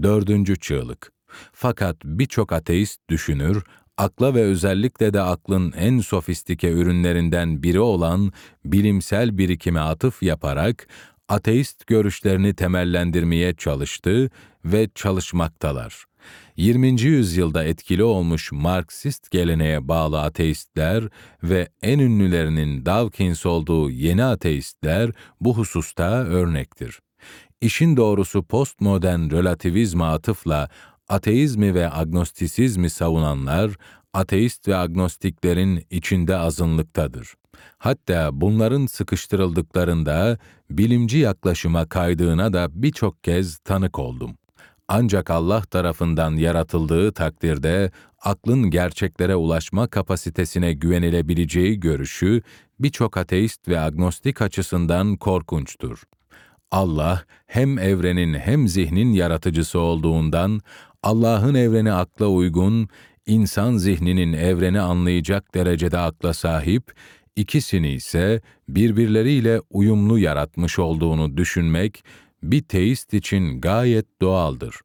Dördüncü 0.03 0.61
çığlık. 0.61 1.13
Fakat 1.53 1.97
birçok 2.05 2.53
ateist 2.53 3.01
düşünür, 3.11 3.65
akla 3.97 4.35
ve 4.35 4.43
özellikle 4.43 5.15
de 5.15 5.21
aklın 5.21 5.73
en 5.73 5.99
sofistike 5.99 6.71
ürünlerinden 6.71 7.63
biri 7.63 7.81
olan 7.81 8.33
bilimsel 8.65 9.39
birikime 9.39 9.81
atıf 9.81 10.23
yaparak 10.23 10.89
ateist 11.29 11.87
görüşlerini 11.87 12.55
temellendirmeye 12.55 13.55
çalıştı 13.55 14.31
ve 14.65 14.89
çalışmaktalar. 14.95 16.05
20. 16.57 17.01
yüzyılda 17.01 17.65
etkili 17.65 18.05
olmuş 18.05 18.53
Marksist 18.53 19.31
geleneğe 19.31 19.89
bağlı 19.89 20.23
ateistler 20.23 21.05
ve 21.43 21.69
en 21.83 21.99
ünlülerinin 21.99 22.87
Dawkins 22.87 23.47
olduğu 23.47 23.91
yeni 23.91 24.25
ateistler 24.25 25.11
bu 25.41 25.57
hususta 25.57 26.11
örnektir. 26.25 27.01
İşin 27.61 27.97
doğrusu 27.97 28.43
postmodern 28.43 29.31
relativizme 29.31 30.05
atıfla 30.05 30.69
ateizmi 31.09 31.75
ve 31.75 31.93
agnostisizmi 31.93 32.91
savunanlar, 32.91 33.71
ateist 34.13 34.69
ve 34.69 34.77
agnostiklerin 34.77 35.85
içinde 35.91 36.37
azınlıktadır. 36.37 37.35
Hatta 37.87 38.41
bunların 38.41 38.87
sıkıştırıldıklarında 38.87 40.39
bilimci 40.71 41.19
yaklaşıma 41.19 41.89
kaydığına 41.89 42.53
da 42.53 42.69
birçok 42.71 43.25
kez 43.25 43.59
tanık 43.59 43.99
oldum. 43.99 44.37
Ancak 44.89 45.31
Allah 45.31 45.61
tarafından 45.61 46.37
yaratıldığı 46.37 47.13
takdirde 47.13 47.91
aklın 48.23 48.71
gerçeklere 48.71 49.37
ulaşma 49.37 49.87
kapasitesine 49.87 50.73
güvenilebileceği 50.73 51.81
görüşü 51.81 52.43
birçok 52.81 53.17
ateist 53.17 53.69
ve 53.69 53.81
agnostik 53.81 54.43
açısından 54.43 55.17
korkunçtur. 55.17 56.03
Allah 56.71 57.25
hem 57.47 57.79
evrenin 57.79 58.35
hem 58.35 58.69
zihnin 58.69 59.13
yaratıcısı 59.13 59.79
olduğundan 59.79 60.61
Allah'ın 61.03 61.55
evreni 61.55 61.93
akla 61.93 62.27
uygun, 62.27 62.89
insan 63.27 63.77
zihninin 63.77 64.33
evreni 64.33 64.81
anlayacak 64.81 65.55
derecede 65.55 65.99
akla 65.99 66.35
sahip, 66.35 66.93
ikisini 67.37 67.93
ise 67.93 68.41
birbirleriyle 68.69 69.61
uyumlu 69.71 70.19
yaratmış 70.19 70.79
olduğunu 70.79 71.37
düşünmek 71.37 72.05
bir 72.43 72.63
teist 72.63 73.15
için 73.15 73.61
gayet 73.61 74.07
doğaldır. 74.23 74.77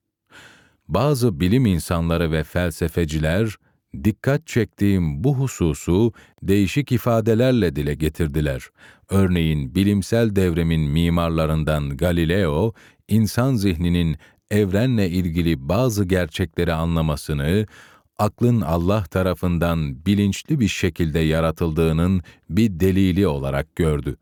Bazı 0.87 1.39
bilim 1.39 1.65
insanları 1.65 2.31
ve 2.31 2.43
felsefeciler 2.43 3.55
dikkat 4.03 4.47
çektiğim 4.47 5.23
bu 5.23 5.35
hususu 5.35 6.13
değişik 6.43 6.91
ifadelerle 6.91 7.75
dile 7.75 7.93
getirdiler. 7.93 8.63
Örneğin 9.09 9.75
bilimsel 9.75 10.35
devrimin 10.35 10.81
mimarlarından 10.81 11.97
Galileo, 11.97 12.73
insan 13.07 13.55
zihninin 13.55 14.17
evrenle 14.51 15.09
ilgili 15.09 15.69
bazı 15.69 16.05
gerçekleri 16.05 16.73
anlamasını, 16.73 17.65
aklın 18.21 18.61
Allah 18.61 19.03
tarafından 19.03 20.05
bilinçli 20.05 20.59
bir 20.59 20.67
şekilde 20.67 21.19
yaratıldığının 21.19 22.21
bir 22.49 22.79
delili 22.79 23.27
olarak 23.27 23.75
gördü. 23.75 24.17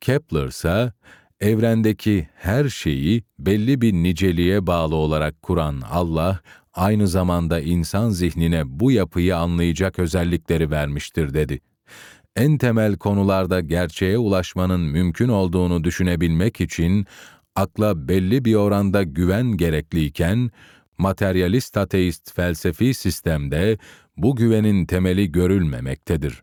Kepler 0.00 0.46
ise 0.46 0.92
evrendeki 1.40 2.28
her 2.34 2.68
şeyi 2.68 3.22
belli 3.38 3.80
bir 3.80 3.92
niceliğe 3.92 4.66
bağlı 4.66 4.94
olarak 4.94 5.42
kuran 5.42 5.82
Allah, 5.90 6.40
aynı 6.74 7.08
zamanda 7.08 7.60
insan 7.60 8.10
zihnine 8.10 8.62
bu 8.66 8.92
yapıyı 8.92 9.36
anlayacak 9.36 9.98
özellikleri 9.98 10.70
vermiştir 10.70 11.34
dedi. 11.34 11.60
En 12.36 12.58
temel 12.58 12.96
konularda 12.96 13.60
gerçeğe 13.60 14.18
ulaşmanın 14.18 14.80
mümkün 14.80 15.28
olduğunu 15.28 15.84
düşünebilmek 15.84 16.60
için 16.60 17.06
akla 17.56 18.08
belli 18.08 18.44
bir 18.44 18.54
oranda 18.54 19.02
güven 19.02 19.46
gerekliyken, 19.56 20.50
materyalist 20.98 21.76
ateist 21.76 22.34
felsefi 22.34 22.94
sistemde 22.94 23.78
bu 24.16 24.36
güvenin 24.36 24.86
temeli 24.86 25.32
görülmemektedir. 25.32 26.42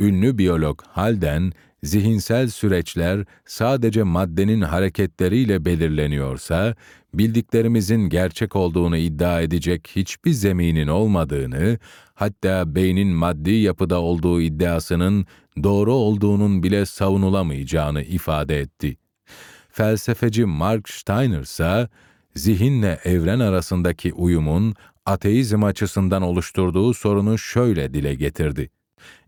Ünlü 0.00 0.38
biyolog 0.38 0.82
Halden, 0.88 1.52
zihinsel 1.82 2.48
süreçler 2.48 3.24
sadece 3.44 4.02
maddenin 4.02 4.60
hareketleriyle 4.60 5.64
belirleniyorsa, 5.64 6.74
bildiklerimizin 7.14 8.08
gerçek 8.08 8.56
olduğunu 8.56 8.96
iddia 8.96 9.40
edecek 9.40 9.88
hiçbir 9.96 10.32
zeminin 10.32 10.88
olmadığını, 10.88 11.78
hatta 12.14 12.74
beynin 12.74 13.08
maddi 13.08 13.50
yapıda 13.50 14.00
olduğu 14.00 14.40
iddiasının 14.40 15.26
doğru 15.62 15.94
olduğunun 15.94 16.62
bile 16.62 16.86
savunulamayacağını 16.86 18.02
ifade 18.02 18.60
etti. 18.60 18.96
Felsefeci 19.70 20.44
Mark 20.44 20.88
Steiner 20.88 21.40
ise, 21.40 21.88
zihinle 22.36 23.00
evren 23.04 23.40
arasındaki 23.40 24.12
uyumun 24.12 24.74
ateizm 25.06 25.64
açısından 25.64 26.22
oluşturduğu 26.22 26.94
sorunu 26.94 27.38
şöyle 27.38 27.94
dile 27.94 28.14
getirdi. 28.14 28.70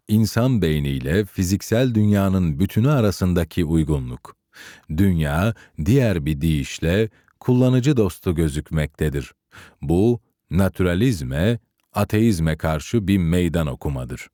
İnsan 0.08 0.62
beyniyle 0.62 1.24
fiziksel 1.24 1.94
dünyanın 1.94 2.60
bütünü 2.60 2.90
arasındaki 2.90 3.64
uygunluk. 3.64 4.36
Dünya, 4.96 5.54
diğer 5.84 6.26
bir 6.26 6.40
deyişle 6.40 7.08
kullanıcı 7.40 7.96
dostu 7.96 8.34
gözükmektedir. 8.34 9.32
Bu, 9.82 10.20
naturalizme, 10.50 11.58
ateizme 11.92 12.56
karşı 12.56 13.08
bir 13.08 13.18
meydan 13.18 13.66
okumadır 13.66 14.28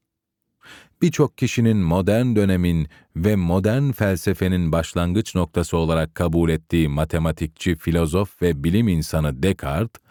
birçok 1.05 1.39
kişinin 1.39 1.77
modern 1.77 2.37
dönemin 2.37 2.89
ve 3.17 3.37
modern 3.37 3.91
felsefenin 3.91 4.73
başlangıç 4.73 5.35
noktası 5.35 5.77
olarak 5.77 6.15
kabul 6.15 6.51
ettiği 6.51 6.89
matematikçi, 6.89 7.77
filozof 7.77 8.43
ve 8.43 8.65
bilim 8.65 8.89
insanı 8.89 9.43
Descartes, 9.43 10.03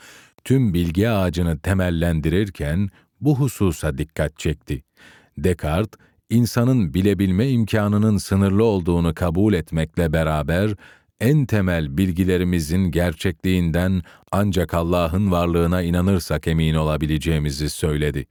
tüm 0.43 0.73
bilgi 0.73 1.09
ağacını 1.09 1.59
temellendirirken 1.59 2.89
bu 3.21 3.39
hususa 3.39 3.97
dikkat 3.97 4.39
çekti. 4.39 4.83
Descartes, 5.37 5.99
insanın 6.29 6.93
bilebilme 6.93 7.49
imkanının 7.49 8.17
sınırlı 8.17 8.63
olduğunu 8.63 9.13
kabul 9.13 9.53
etmekle 9.53 10.13
beraber, 10.13 10.75
en 11.21 11.45
temel 11.45 11.97
bilgilerimizin 11.97 12.91
gerçekliğinden 12.91 14.01
ancak 14.31 14.73
Allah'ın 14.73 15.31
varlığına 15.31 15.81
inanırsak 15.81 16.47
emin 16.47 16.75
olabileceğimizi 16.75 17.69
söyledi. 17.69 18.25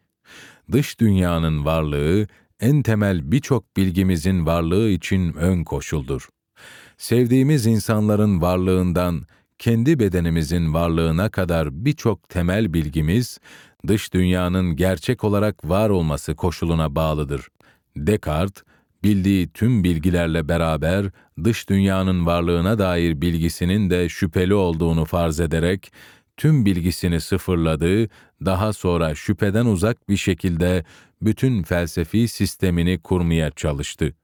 Dış 0.73 1.01
dünyanın 1.01 1.65
varlığı 1.65 2.27
en 2.63 2.83
temel 2.83 3.33
birçok 3.33 3.77
bilgimizin 3.77 4.47
varlığı 4.47 4.91
için 4.91 5.35
ön 5.35 5.65
koşuldur. 5.65 6.29
Sevdiğimiz 6.97 7.67
insanların 7.67 8.41
varlığından 8.41 9.23
kendi 9.59 9.99
bedenimizin 9.99 10.75
varlığına 10.75 11.29
kadar 11.29 11.85
birçok 11.85 12.29
temel 12.29 12.73
bilgimiz, 12.73 13.39
dış 13.87 14.15
dünyanın 14.15 14.77
gerçek 14.77 15.25
olarak 15.25 15.69
var 15.69 15.91
olması 15.91 16.35
koşuluna 16.35 16.95
bağlıdır. 16.95 17.49
Descartes, 17.97 18.63
bildiği 19.05 19.49
tüm 19.49 19.85
bilgilerle 19.85 20.49
beraber 20.49 21.07
dış 21.45 21.69
dünyanın 21.69 22.27
varlığına 22.27 22.79
dair 22.79 23.21
bilgisinin 23.21 23.91
de 23.91 24.09
şüpheli 24.09 24.55
olduğunu 24.55 25.05
farz 25.05 25.41
ederek, 25.41 25.93
tüm 26.37 26.67
bilgisini 26.67 27.21
sıfırladı, 27.21 28.09
daha 28.45 28.73
sonra 28.73 29.15
şüpheden 29.15 29.67
uzak 29.67 30.09
bir 30.09 30.17
şekilde 30.17 30.85
bütün 31.23 31.63
felsefi 31.63 32.29
sistemini 32.29 32.99
kurmaya 32.99 33.51
çalıştı. 33.51 34.15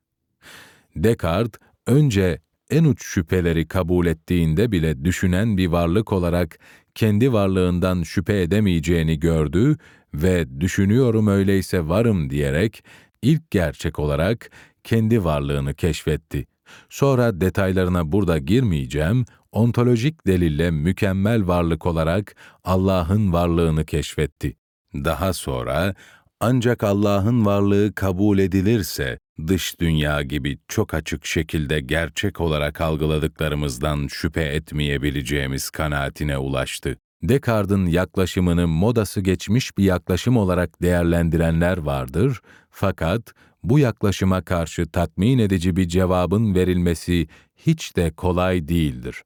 Descartes 0.96 1.60
önce 1.86 2.40
en 2.70 2.84
uç 2.84 3.04
şüpheleri 3.04 3.68
kabul 3.68 4.06
ettiğinde 4.06 4.72
bile 4.72 5.04
düşünen 5.04 5.56
bir 5.56 5.66
varlık 5.66 6.12
olarak 6.12 6.58
kendi 6.94 7.32
varlığından 7.32 8.02
şüphe 8.02 8.42
edemeyeceğini 8.42 9.20
gördü 9.20 9.76
ve 10.14 10.60
düşünüyorum 10.60 11.26
öyleyse 11.26 11.88
varım 11.88 12.30
diyerek 12.30 12.84
ilk 13.22 13.50
gerçek 13.50 13.98
olarak 13.98 14.50
kendi 14.84 15.24
varlığını 15.24 15.74
keşfetti. 15.74 16.46
Sonra 16.88 17.40
detaylarına 17.40 18.12
burada 18.12 18.38
girmeyeceğim, 18.38 19.24
ontolojik 19.52 20.26
delille 20.26 20.70
mükemmel 20.70 21.46
varlık 21.46 21.86
olarak 21.86 22.36
Allah'ın 22.64 23.32
varlığını 23.32 23.84
keşfetti. 23.84 24.56
Daha 24.94 25.32
sonra 25.32 25.94
ancak 26.40 26.85
Allah'ın 26.85 27.47
varlığı 27.47 27.94
kabul 27.94 28.39
edilirse 28.39 29.19
dış 29.47 29.81
dünya 29.81 30.23
gibi 30.23 30.59
çok 30.69 30.94
açık 30.94 31.27
şekilde 31.27 31.81
gerçek 31.81 32.40
olarak 32.40 32.81
algıladıklarımızdan 32.81 34.06
şüphe 34.06 34.43
etmeyebileceğimiz 34.43 35.70
kanaatine 35.70 36.39
ulaştı. 36.39 36.97
Descartes'in 37.23 37.86
yaklaşımını 37.86 38.69
modası 38.69 39.20
geçmiş 39.20 39.78
bir 39.78 39.85
yaklaşım 39.85 40.36
olarak 40.36 40.82
değerlendirenler 40.82 41.78
vardır, 41.78 42.40
fakat 42.70 43.23
bu 43.62 43.78
yaklaşıma 43.78 44.43
karşı 44.43 44.86
tatmin 44.86 45.39
edici 45.39 45.77
bir 45.77 45.89
cevabın 45.89 46.55
verilmesi 46.55 47.28
hiç 47.56 47.97
de 47.97 48.10
kolay 48.10 48.69
değildir. 48.69 49.23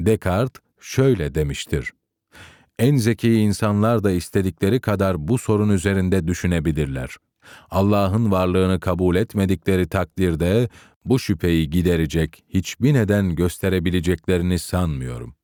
Descartes 0.00 0.62
şöyle 0.80 1.34
demiştir. 1.34 1.92
En 2.80 2.96
zeki 2.96 3.34
insanlar 3.34 4.04
da 4.04 4.10
istedikleri 4.10 4.80
kadar 4.80 5.28
bu 5.28 5.38
sorun 5.38 5.68
üzerinde 5.68 6.26
düşünebilirler. 6.26 7.16
Allah'ın 7.70 8.30
varlığını 8.30 8.80
kabul 8.80 9.16
etmedikleri 9.16 9.88
takdirde 9.88 10.68
bu 11.04 11.18
şüpheyi 11.18 11.70
giderecek 11.70 12.44
hiçbir 12.48 12.94
neden 12.94 13.34
gösterebileceklerini 13.34 14.58
sanmıyorum. 14.58 15.34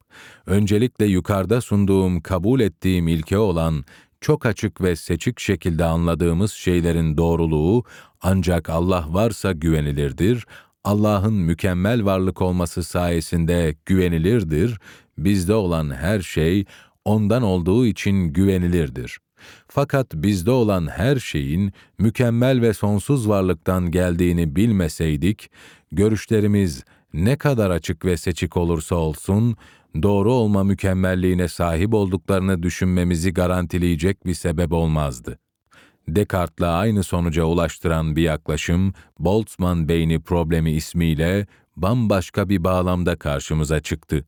Öncelikle 0.46 1.06
yukarıda 1.06 1.60
sunduğum 1.60 2.20
kabul 2.20 2.60
ettiğim 2.60 3.08
ilke 3.08 3.38
olan 3.38 3.84
çok 4.20 4.46
açık 4.46 4.80
ve 4.80 4.96
seçik 4.96 5.40
şekilde 5.40 5.84
anladığımız 5.84 6.52
şeylerin 6.52 7.16
doğruluğu 7.16 7.84
ancak 8.20 8.70
Allah 8.70 9.06
varsa 9.08 9.52
güvenilirdir, 9.52 10.46
Allah'ın 10.84 11.34
mükemmel 11.34 12.04
varlık 12.04 12.42
olması 12.42 12.84
sayesinde 12.84 13.74
güvenilirdir, 13.86 14.80
bizde 15.18 15.54
olan 15.54 15.90
her 15.94 16.20
şey 16.20 16.64
ondan 17.06 17.42
olduğu 17.42 17.86
için 17.86 18.32
güvenilirdir. 18.32 19.18
Fakat 19.68 20.14
bizde 20.14 20.50
olan 20.50 20.86
her 20.86 21.16
şeyin 21.16 21.72
mükemmel 21.98 22.62
ve 22.62 22.74
sonsuz 22.74 23.28
varlıktan 23.28 23.90
geldiğini 23.90 24.56
bilmeseydik, 24.56 25.50
görüşlerimiz 25.92 26.84
ne 27.14 27.36
kadar 27.36 27.70
açık 27.70 28.04
ve 28.04 28.16
seçik 28.16 28.56
olursa 28.56 28.94
olsun, 28.96 29.56
doğru 30.02 30.32
olma 30.32 30.64
mükemmelliğine 30.64 31.48
sahip 31.48 31.94
olduklarını 31.94 32.62
düşünmemizi 32.62 33.32
garantileyecek 33.32 34.26
bir 34.26 34.34
sebep 34.34 34.72
olmazdı. 34.72 35.38
Descartes'la 36.08 36.72
aynı 36.72 37.02
sonuca 37.02 37.44
ulaştıran 37.44 38.16
bir 38.16 38.22
yaklaşım, 38.22 38.94
Boltzmann 39.18 39.88
beyni 39.88 40.20
problemi 40.20 40.70
ismiyle 40.70 41.46
bambaşka 41.76 42.48
bir 42.48 42.64
bağlamda 42.64 43.16
karşımıza 43.16 43.80
çıktı. 43.80 44.24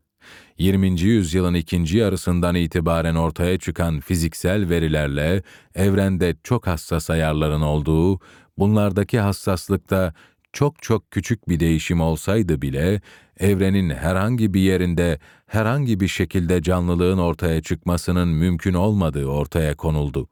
20. 0.58 1.00
yüzyılın 1.00 1.54
ikinci 1.54 1.98
yarısından 1.98 2.54
itibaren 2.54 3.14
ortaya 3.14 3.58
çıkan 3.58 4.00
fiziksel 4.00 4.68
verilerle 4.68 5.42
evrende 5.74 6.36
çok 6.42 6.66
hassas 6.66 7.10
ayarların 7.10 7.60
olduğu, 7.60 8.20
bunlardaki 8.58 9.20
hassaslıkta 9.20 10.14
çok 10.52 10.82
çok 10.82 11.10
küçük 11.10 11.48
bir 11.48 11.60
değişim 11.60 12.00
olsaydı 12.00 12.62
bile 12.62 13.00
evrenin 13.40 13.90
herhangi 13.90 14.54
bir 14.54 14.60
yerinde 14.60 15.18
herhangi 15.46 16.00
bir 16.00 16.08
şekilde 16.08 16.62
canlılığın 16.62 17.18
ortaya 17.18 17.62
çıkmasının 17.62 18.28
mümkün 18.28 18.74
olmadığı 18.74 19.26
ortaya 19.26 19.76
konuldu. 19.76 20.28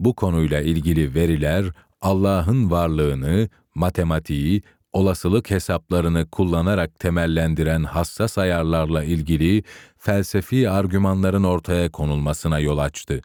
Bu 0.00 0.14
konuyla 0.14 0.60
ilgili 0.60 1.14
veriler 1.14 1.64
Allah'ın 2.00 2.70
varlığını, 2.70 3.48
matematiği, 3.74 4.62
olasılık 4.92 5.50
hesaplarını 5.50 6.30
kullanarak 6.30 6.98
temellendiren 6.98 7.84
hassas 7.84 8.38
ayarlarla 8.38 9.04
ilgili 9.04 9.64
felsefi 9.98 10.70
argümanların 10.70 11.44
ortaya 11.44 11.90
konulmasına 11.92 12.58
yol 12.58 12.78
açtı. 12.78 13.20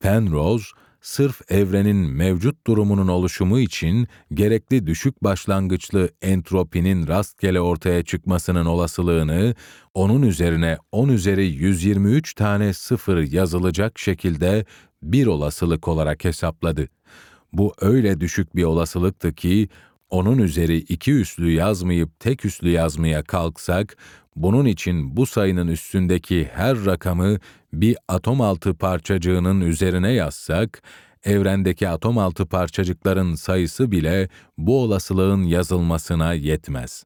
Penrose, 0.00 0.64
sırf 1.00 1.40
evrenin 1.52 1.96
mevcut 1.96 2.66
durumunun 2.66 3.08
oluşumu 3.08 3.58
için 3.58 4.08
gerekli 4.34 4.86
düşük 4.86 5.24
başlangıçlı 5.24 6.10
entropinin 6.22 7.06
rastgele 7.06 7.60
ortaya 7.60 8.04
çıkmasının 8.04 8.66
olasılığını 8.66 9.54
onun 9.94 10.22
üzerine 10.22 10.78
10 10.92 11.08
üzeri 11.08 11.46
123 11.46 12.34
tane 12.34 12.72
sıfır 12.72 13.18
yazılacak 13.32 13.98
şekilde 13.98 14.64
bir 15.02 15.26
olasılık 15.26 15.88
olarak 15.88 16.24
hesapladı. 16.24 16.88
Bu 17.52 17.74
öyle 17.80 18.20
düşük 18.20 18.56
bir 18.56 18.64
olasılıktı 18.64 19.34
ki 19.34 19.68
onun 20.10 20.38
üzeri 20.38 20.76
iki 20.76 21.12
üslü 21.12 21.50
yazmayıp 21.50 22.20
tek 22.20 22.44
üslü 22.44 22.70
yazmaya 22.70 23.22
kalksak, 23.22 23.96
bunun 24.36 24.64
için 24.64 25.16
bu 25.16 25.26
sayının 25.26 25.68
üstündeki 25.68 26.48
her 26.54 26.84
rakamı 26.84 27.38
bir 27.72 27.96
atom 28.08 28.40
altı 28.40 28.74
parçacığının 28.74 29.60
üzerine 29.60 30.12
yazsak, 30.12 30.82
evrendeki 31.24 31.88
atom 31.88 32.18
altı 32.18 32.46
parçacıkların 32.46 33.34
sayısı 33.34 33.90
bile 33.90 34.28
bu 34.58 34.82
olasılığın 34.82 35.42
yazılmasına 35.42 36.32
yetmez. 36.32 37.04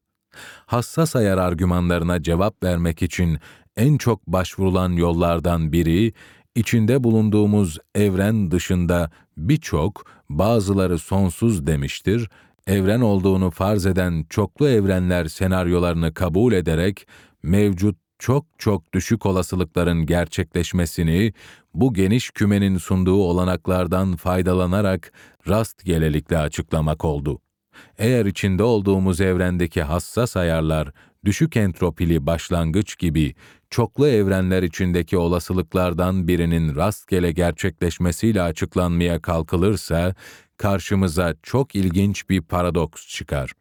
Hassas 0.65 1.15
ayar 1.15 1.37
argümanlarına 1.37 2.23
cevap 2.23 2.63
vermek 2.63 3.01
için 3.01 3.39
en 3.77 3.97
çok 3.97 4.27
başvurulan 4.27 4.91
yollardan 4.91 5.71
biri, 5.71 6.13
içinde 6.55 7.03
bulunduğumuz 7.03 7.77
evren 7.95 8.51
dışında 8.51 9.11
birçok, 9.37 10.05
bazıları 10.29 10.99
sonsuz 10.99 11.67
demiştir, 11.67 12.29
evren 12.67 13.01
olduğunu 13.01 13.51
farz 13.51 13.85
eden 13.85 14.25
çoklu 14.29 14.69
evrenler 14.69 15.25
senaryolarını 15.25 16.13
kabul 16.13 16.53
ederek 16.53 17.07
mevcut 17.43 17.97
çok 18.19 18.45
çok 18.57 18.93
düşük 18.93 19.25
olasılıkların 19.25 20.05
gerçekleşmesini 20.05 21.33
bu 21.73 21.93
geniş 21.93 22.31
kümenin 22.31 22.77
sunduğu 22.77 23.23
olanaklardan 23.23 24.15
faydalanarak 24.15 25.11
rastgelelikle 25.47 26.37
açıklamak 26.37 27.05
oldu. 27.05 27.39
Eğer 27.97 28.25
içinde 28.25 28.63
olduğumuz 28.63 29.21
evrendeki 29.21 29.81
hassas 29.81 30.37
ayarlar 30.37 30.91
düşük 31.25 31.57
entropili 31.57 32.25
başlangıç 32.25 32.97
gibi 32.97 33.35
çoklu 33.69 34.07
evrenler 34.07 34.63
içindeki 34.63 35.17
olasılıklardan 35.17 36.27
birinin 36.27 36.75
rastgele 36.75 37.31
gerçekleşmesiyle 37.31 38.41
açıklanmaya 38.41 39.21
kalkılırsa, 39.21 40.15
karşımıza 40.63 41.35
çok 41.43 41.75
ilginç 41.75 42.29
bir 42.29 42.41
paradoks 42.41 43.07
çıkar. 43.07 43.51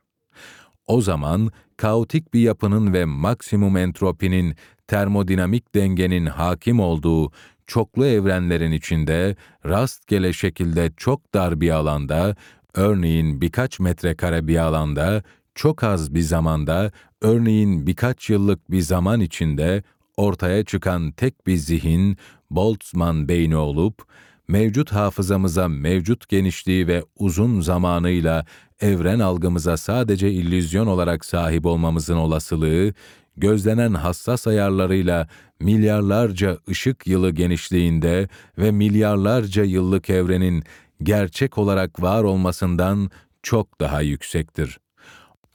O 0.87 1.01
zaman 1.01 1.51
kaotik 1.77 2.35
bir 2.35 2.41
yapının 2.41 2.93
ve 2.93 3.05
maksimum 3.05 3.77
entropinin 3.77 4.57
termodinamik 4.87 5.75
dengenin 5.75 6.27
hakim 6.27 6.81
olduğu 6.81 7.33
çoklu 7.67 8.07
evrenlerin 8.07 8.73
içinde 8.73 9.37
rastgele 9.67 10.33
şekilde 10.33 10.93
çok 10.97 11.35
dar 11.35 11.61
bir 11.61 11.71
alanda, 11.71 12.37
örneğin 12.75 13.41
birkaç 13.41 13.81
metrekare 13.81 14.49
bir 14.49 14.57
alanda, 14.57 15.23
çok 15.55 15.85
az 15.85 16.15
bir 16.15 16.21
zamanda, 16.21 16.93
örneğin 17.21 17.87
birkaç 17.87 18.31
yıllık 18.31 18.71
bir 18.71 18.81
zaman 18.81 19.21
içinde 19.21 19.83
ortaya 20.17 20.65
çıkan 20.65 21.13
tek 21.13 21.47
bir 21.47 21.57
zihin, 21.57 22.17
Boltzmann 22.51 23.29
beyni 23.29 23.57
olup, 23.57 24.03
mevcut 24.49 24.93
hafızamıza 24.93 25.69
mevcut 25.69 26.29
genişliği 26.29 26.87
ve 26.87 27.05
uzun 27.19 27.61
zamanıyla 27.61 28.45
evren 28.81 29.19
algımıza 29.19 29.77
sadece 29.77 30.31
illüzyon 30.31 30.87
olarak 30.87 31.25
sahip 31.25 31.67
olmamızın 31.67 32.17
olasılığı, 32.17 32.93
gözlenen 33.37 33.95
hassas 33.95 34.47
ayarlarıyla 34.47 35.29
milyarlarca 35.61 36.59
ışık 36.69 37.07
yılı 37.07 37.31
genişliğinde 37.31 38.29
ve 38.59 38.71
milyarlarca 38.71 39.65
yıllık 39.65 40.11
evrenin 40.11 40.65
gerçek 41.03 41.59
olarak 41.59 42.03
var 42.03 42.25
olmasından 42.25 43.11
çok 43.43 43.81
daha 43.81 44.01
yüksektir. 44.01 44.79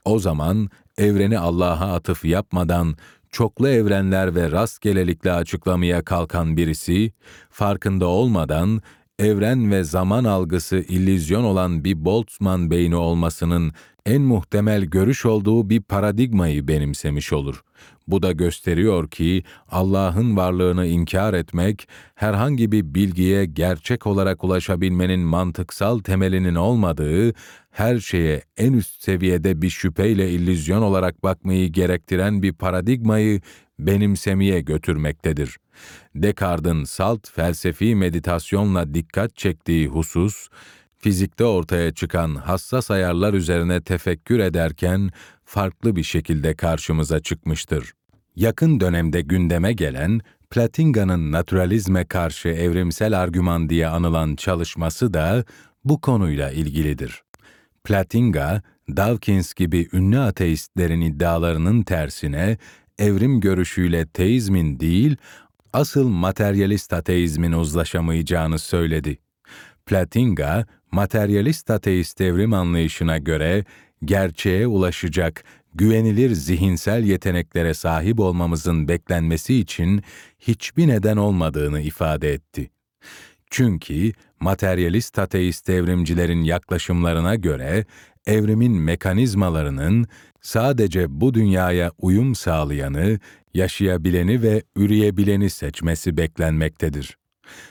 O 0.04 0.18
zaman 0.18 0.70
evreni 0.98 1.38
Allah'a 1.38 1.94
atıf 1.94 2.24
yapmadan 2.24 2.96
çoklu 3.32 3.68
evrenler 3.68 4.34
ve 4.34 4.50
rastgelelikle 4.50 5.32
açıklamaya 5.32 6.04
kalkan 6.04 6.56
birisi, 6.56 7.12
farkında 7.50 8.06
olmadan 8.06 8.82
evren 9.18 9.70
ve 9.70 9.84
zaman 9.84 10.24
algısı 10.24 10.76
illüzyon 10.76 11.44
olan 11.44 11.84
bir 11.84 12.04
Boltzmann 12.04 12.70
beyni 12.70 12.96
olmasının 12.96 13.72
en 14.06 14.22
muhtemel 14.22 14.84
görüş 14.84 15.26
olduğu 15.26 15.70
bir 15.70 15.80
paradigmayı 15.82 16.68
benimsemiş 16.68 17.32
olur. 17.32 17.62
Bu 18.08 18.22
da 18.22 18.32
gösteriyor 18.32 19.10
ki 19.10 19.42
Allah'ın 19.70 20.36
varlığını 20.36 20.86
inkar 20.86 21.34
etmek, 21.34 21.88
herhangi 22.14 22.72
bir 22.72 22.94
bilgiye 22.94 23.44
gerçek 23.44 24.06
olarak 24.06 24.44
ulaşabilmenin 24.44 25.20
mantıksal 25.20 25.98
temelinin 25.98 26.54
olmadığı, 26.54 27.32
her 27.70 27.98
şeye 27.98 28.42
en 28.56 28.72
üst 28.72 29.02
seviyede 29.02 29.62
bir 29.62 29.70
şüpheyle 29.70 30.30
illüzyon 30.30 30.82
olarak 30.82 31.22
bakmayı 31.22 31.72
gerektiren 31.72 32.42
bir 32.42 32.52
paradigmayı 32.52 33.40
benimsemeye 33.78 34.60
götürmektedir. 34.60 35.56
Descartes'in 36.14 36.84
salt 36.84 37.30
felsefi 37.30 37.94
meditasyonla 37.94 38.94
dikkat 38.94 39.36
çektiği 39.36 39.86
husus, 39.86 40.48
fizikte 40.98 41.44
ortaya 41.44 41.94
çıkan 41.94 42.34
hassas 42.34 42.90
ayarlar 42.90 43.34
üzerine 43.34 43.80
tefekkür 43.80 44.38
ederken 44.38 45.10
farklı 45.44 45.96
bir 45.96 46.02
şekilde 46.02 46.54
karşımıza 46.54 47.20
çıkmıştır. 47.20 47.92
Yakın 48.36 48.80
dönemde 48.80 49.20
gündeme 49.20 49.72
gelen 49.72 50.20
Platinga'nın 50.50 51.32
naturalizme 51.32 52.04
karşı 52.04 52.48
evrimsel 52.48 53.20
argüman 53.20 53.68
diye 53.68 53.88
anılan 53.88 54.36
çalışması 54.36 55.14
da 55.14 55.44
bu 55.84 56.00
konuyla 56.00 56.50
ilgilidir. 56.50 57.22
Platinga, 57.84 58.62
Dawkins 58.96 59.54
gibi 59.54 59.88
ünlü 59.92 60.18
ateistlerin 60.18 61.00
iddialarının 61.00 61.82
tersine 61.82 62.58
evrim 62.98 63.40
görüşüyle 63.40 64.06
teizmin 64.06 64.80
değil, 64.80 65.16
asıl 65.72 66.08
materyalist 66.08 66.92
ateizmin 66.92 67.52
uzlaşamayacağını 67.52 68.58
söyledi. 68.58 69.18
Platinga, 69.86 70.66
materyalist 70.92 71.70
ateist 71.70 72.20
evrim 72.20 72.52
anlayışına 72.52 73.18
göre 73.18 73.64
gerçeğe 74.04 74.66
ulaşacak 74.66 75.44
güvenilir 75.74 76.30
zihinsel 76.30 77.04
yeteneklere 77.04 77.74
sahip 77.74 78.20
olmamızın 78.20 78.88
beklenmesi 78.88 79.54
için 79.54 80.02
hiçbir 80.38 80.88
neden 80.88 81.16
olmadığını 81.16 81.80
ifade 81.80 82.32
etti. 82.32 82.70
Çünkü 83.50 84.12
materyalist 84.40 85.18
ateist 85.18 85.68
evrimcilerin 85.68 86.42
yaklaşımlarına 86.42 87.34
göre 87.34 87.84
evrimin 88.26 88.72
mekanizmalarının 88.72 90.06
sadece 90.40 91.20
bu 91.20 91.34
dünyaya 91.34 91.92
uyum 91.98 92.34
sağlayanı, 92.34 93.18
yaşayabileni 93.54 94.42
ve 94.42 94.62
üreyebileni 94.76 95.50
seçmesi 95.50 96.16
beklenmektedir. 96.16 97.18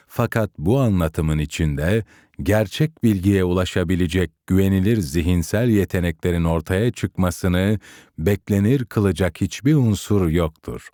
Fakat 0.08 0.52
bu 0.58 0.80
anlatımın 0.80 1.38
içinde 1.38 2.04
gerçek 2.44 3.04
bilgiye 3.04 3.44
ulaşabilecek 3.44 4.32
güvenilir 4.48 4.98
zihinsel 4.98 5.70
yeteneklerin 5.70 6.44
ortaya 6.44 6.92
çıkmasını 6.92 7.80
beklenir 8.18 8.86
kılacak 8.86 9.42
hiçbir 9.42 9.74
unsur 9.74 10.28
yoktur. 10.30 10.90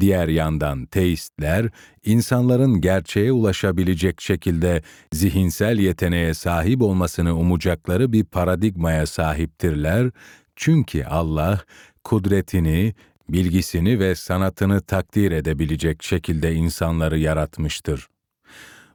Diğer 0.00 0.28
yandan 0.28 0.86
teistler, 0.86 1.68
insanların 2.04 2.80
gerçeğe 2.80 3.32
ulaşabilecek 3.32 4.20
şekilde 4.20 4.82
zihinsel 5.12 5.78
yeteneğe 5.78 6.34
sahip 6.34 6.82
olmasını 6.82 7.38
umacakları 7.38 8.12
bir 8.12 8.24
paradigmaya 8.24 9.06
sahiptirler, 9.06 10.10
çünkü 10.56 11.04
Allah, 11.04 11.60
kudretini, 12.04 12.94
bilgisini 13.28 13.98
ve 14.00 14.14
sanatını 14.14 14.80
takdir 14.80 15.32
edebilecek 15.32 16.02
şekilde 16.02 16.54
insanları 16.54 17.18
yaratmıştır. 17.18 18.08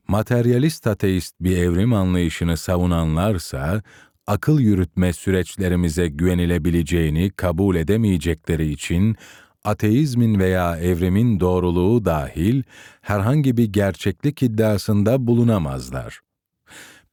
Materyalist 0.08 0.88
ateist 0.88 1.36
bir 1.42 1.58
evrim 1.58 1.94
anlayışını 1.94 2.58
savunanlarsa, 2.58 3.82
akıl 4.28 4.60
yürütme 4.60 5.14
süreçlerimize 5.14 6.08
güvenilebileceğini 6.08 7.30
kabul 7.30 7.76
edemeyecekleri 7.76 8.72
için 8.72 9.16
ateizmin 9.66 10.40
veya 10.40 10.78
evrimin 10.78 11.40
doğruluğu 11.40 12.06
dahil 12.06 12.64
herhangi 13.02 13.58
bir 13.58 13.66
gerçeklik 13.66 14.44
iddiasında 14.44 15.28
bulunamazlar. 15.28 16.20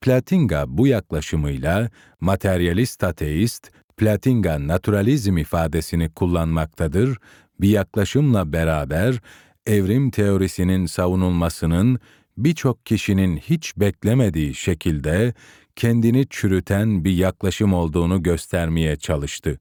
Platinga 0.01 0.65
bu 0.69 0.87
yaklaşımıyla 0.87 1.91
materyalist 2.21 3.05
ateist, 3.05 3.71
Platinga 3.97 4.69
naturalizm 4.69 5.37
ifadesini 5.37 6.11
kullanmaktadır, 6.11 7.19
bir 7.61 7.69
yaklaşımla 7.69 8.53
beraber 8.53 9.21
evrim 9.67 10.11
teorisinin 10.11 10.87
savunulmasının 10.87 12.01
birçok 12.37 12.87
kişinin 12.87 13.37
hiç 13.37 13.77
beklemediği 13.77 14.55
şekilde 14.55 15.35
kendini 15.77 16.27
çürüten 16.31 17.05
bir 17.05 17.13
yaklaşım 17.13 17.75
olduğunu 17.75 18.23
göstermeye 18.23 18.97
çalıştı. 18.97 19.61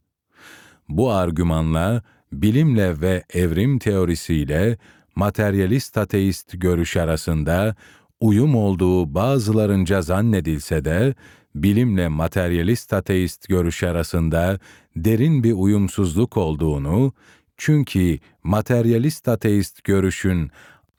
Bu 0.90 1.12
argümanla 1.12 2.04
bilimle 2.34 3.02
ve 3.02 3.24
evrim 3.34 3.80
teorisiyle 3.80 4.78
materyalist 5.16 5.98
ateist 5.98 6.52
görüş 6.54 6.98
arasında 6.98 7.76
uyum 8.20 8.56
olduğu 8.56 9.16
bazılarınca 9.16 10.02
zannedilse 10.02 10.86
de 10.86 11.16
bilimle 11.56 12.08
materyalist 12.08 12.94
ateist 12.94 13.50
görüş 13.50 13.84
arasında 13.84 14.60
derin 14.96 15.44
bir 15.44 15.54
uyumsuzluk 15.54 16.38
olduğunu, 16.38 17.14
çünkü 17.58 18.20
materyalist 18.44 19.28
ateist 19.28 19.84
görüşün 19.84 20.52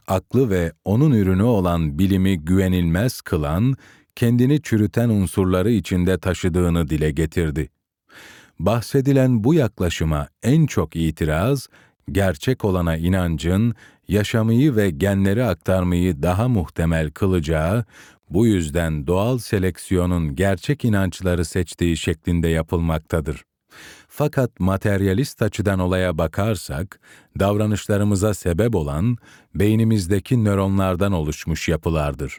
aklı 0.08 0.50
ve 0.50 0.72
onun 0.84 1.12
ürünü 1.12 1.42
olan 1.42 1.98
bilimi 1.98 2.38
güvenilmez 2.38 3.20
kılan, 3.20 3.76
kendini 4.16 4.62
çürüten 4.62 5.08
unsurları 5.08 5.70
içinde 5.70 6.18
taşıdığını 6.18 6.88
dile 6.88 7.10
getirdi. 7.10 7.68
Bahsedilen 8.62 9.44
bu 9.44 9.54
yaklaşıma 9.54 10.28
en 10.42 10.66
çok 10.66 10.96
itiraz, 10.96 11.68
gerçek 12.12 12.64
olana 12.64 12.96
inancın, 12.96 13.74
yaşamayı 14.08 14.76
ve 14.76 14.90
genleri 14.90 15.44
aktarmayı 15.44 16.22
daha 16.22 16.48
muhtemel 16.48 17.10
kılacağı, 17.10 17.84
bu 18.30 18.46
yüzden 18.46 19.06
doğal 19.06 19.38
seleksiyonun 19.38 20.36
gerçek 20.36 20.84
inançları 20.84 21.44
seçtiği 21.44 21.96
şeklinde 21.96 22.48
yapılmaktadır. 22.48 23.44
Fakat 24.08 24.60
materyalist 24.60 25.42
açıdan 25.42 25.78
olaya 25.78 26.18
bakarsak, 26.18 27.00
davranışlarımıza 27.38 28.34
sebep 28.34 28.74
olan 28.74 29.16
beynimizdeki 29.54 30.44
nöronlardan 30.44 31.12
oluşmuş 31.12 31.68
yapılardır. 31.68 32.38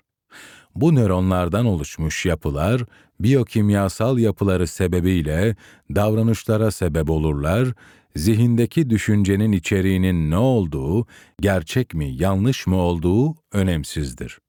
Bu 0.76 0.96
nöronlardan 0.96 1.66
oluşmuş 1.66 2.26
yapılar, 2.26 2.82
biyokimyasal 3.20 4.18
yapıları 4.18 4.68
sebebiyle 4.68 5.56
davranışlara 5.96 6.72
sebep 6.72 7.10
olurlar, 7.10 7.68
zihindeki 8.16 8.90
düşüncenin 8.90 9.52
içeriğinin 9.52 10.32
ne 10.32 10.38
olduğu, 10.38 11.08
gerçek 11.42 11.94
mi, 11.94 12.10
yanlış 12.14 12.68
mı 12.68 12.76
olduğu 12.76 13.36
önemsizdir. 13.52 14.40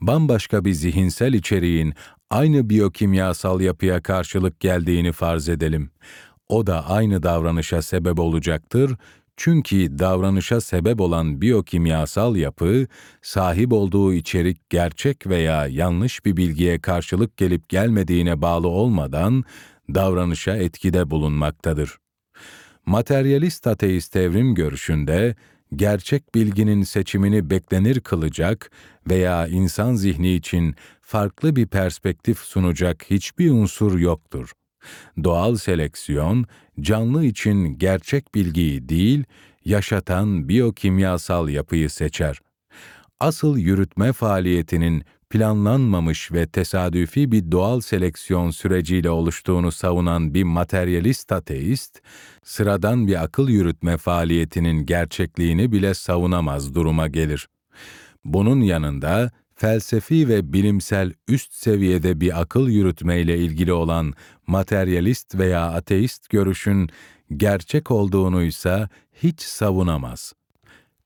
Bambaşka 0.00 0.64
bir 0.64 0.72
zihinsel 0.72 1.32
içeriğin 1.32 1.94
aynı 2.30 2.70
biyokimyasal 2.70 3.60
yapıya 3.60 4.02
karşılık 4.02 4.60
geldiğini 4.60 5.12
farz 5.12 5.48
edelim. 5.48 5.90
O 6.48 6.66
da 6.66 6.90
aynı 6.90 7.22
davranışa 7.22 7.82
sebep 7.82 8.20
olacaktır 8.20 8.96
çünkü 9.42 9.98
davranışa 9.98 10.60
sebep 10.60 11.00
olan 11.00 11.40
biyokimyasal 11.40 12.36
yapı, 12.36 12.86
sahip 13.22 13.72
olduğu 13.72 14.14
içerik 14.14 14.70
gerçek 14.70 15.26
veya 15.26 15.66
yanlış 15.66 16.24
bir 16.24 16.36
bilgiye 16.36 16.80
karşılık 16.80 17.36
gelip 17.36 17.68
gelmediğine 17.68 18.42
bağlı 18.42 18.68
olmadan 18.68 19.44
davranışa 19.94 20.56
etkide 20.56 21.10
bulunmaktadır. 21.10 21.96
Materyalist 22.86 23.66
ateist 23.66 24.16
evrim 24.16 24.54
görüşünde 24.54 25.36
gerçek 25.76 26.34
bilginin 26.34 26.82
seçimini 26.82 27.50
beklenir 27.50 28.00
kılacak 28.00 28.70
veya 29.10 29.46
insan 29.46 29.94
zihni 29.94 30.34
için 30.34 30.74
farklı 31.00 31.56
bir 31.56 31.66
perspektif 31.66 32.38
sunacak 32.38 33.10
hiçbir 33.10 33.50
unsur 33.50 33.98
yoktur. 33.98 34.52
Doğal 35.24 35.56
seleksiyon, 35.56 36.46
canlı 36.80 37.24
için 37.24 37.78
gerçek 37.78 38.34
bilgiyi 38.34 38.88
değil, 38.88 39.24
yaşatan 39.64 40.48
biyokimyasal 40.48 41.48
yapıyı 41.48 41.90
seçer. 41.90 42.40
Asıl 43.20 43.58
yürütme 43.58 44.12
faaliyetinin 44.12 45.04
planlanmamış 45.30 46.32
ve 46.32 46.46
tesadüfi 46.46 47.32
bir 47.32 47.52
doğal 47.52 47.80
seleksiyon 47.80 48.50
süreciyle 48.50 49.10
oluştuğunu 49.10 49.72
savunan 49.72 50.34
bir 50.34 50.42
materyalist 50.42 51.32
ateist, 51.32 52.00
sıradan 52.42 53.06
bir 53.06 53.22
akıl 53.24 53.48
yürütme 53.48 53.96
faaliyetinin 53.96 54.86
gerçekliğini 54.86 55.72
bile 55.72 55.94
savunamaz 55.94 56.74
duruma 56.74 57.08
gelir. 57.08 57.48
Bunun 58.24 58.60
yanında 58.60 59.30
felsefi 59.62 60.28
ve 60.28 60.52
bilimsel 60.52 61.12
üst 61.28 61.52
seviyede 61.52 62.20
bir 62.20 62.40
akıl 62.40 62.68
yürütmeyle 62.68 63.38
ilgili 63.38 63.72
olan 63.72 64.14
materyalist 64.46 65.38
veya 65.38 65.62
ateist 65.62 66.30
görüşün 66.30 66.90
gerçek 67.36 67.90
olduğunu 67.90 68.42
ise 68.42 68.88
hiç 69.12 69.40
savunamaz. 69.40 70.32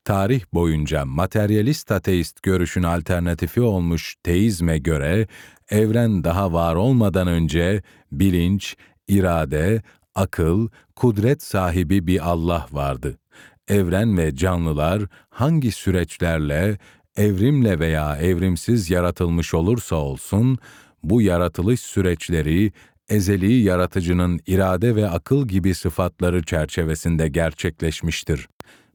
Tarih 0.05 0.41
boyunca 0.53 1.05
materyalist 1.05 1.91
ateist 1.91 2.43
görüşün 2.43 2.83
alternatifi 2.83 3.61
olmuş 3.61 4.15
teizme 4.23 4.77
göre 4.77 5.27
evren 5.69 6.23
daha 6.23 6.53
var 6.53 6.75
olmadan 6.75 7.27
önce 7.27 7.83
bilinç, 8.11 8.75
irade, 9.07 9.81
akıl, 10.15 10.69
kudret 10.95 11.43
sahibi 11.43 12.07
bir 12.07 12.29
Allah 12.29 12.67
vardı. 12.71 13.17
Evren 13.67 14.17
ve 14.17 14.35
canlılar 14.35 15.01
hangi 15.29 15.71
süreçlerle, 15.71 16.77
evrimle 17.17 17.79
veya 17.79 18.17
evrimsiz 18.17 18.89
yaratılmış 18.89 19.53
olursa 19.53 19.95
olsun, 19.95 20.57
bu 21.03 21.21
yaratılış 21.21 21.79
süreçleri 21.79 22.71
ezeli 23.09 23.53
yaratıcının 23.53 24.39
irade 24.47 24.95
ve 24.95 25.09
akıl 25.09 25.47
gibi 25.47 25.73
sıfatları 25.73 26.43
çerçevesinde 26.43 27.27
gerçekleşmiştir. 27.27 28.47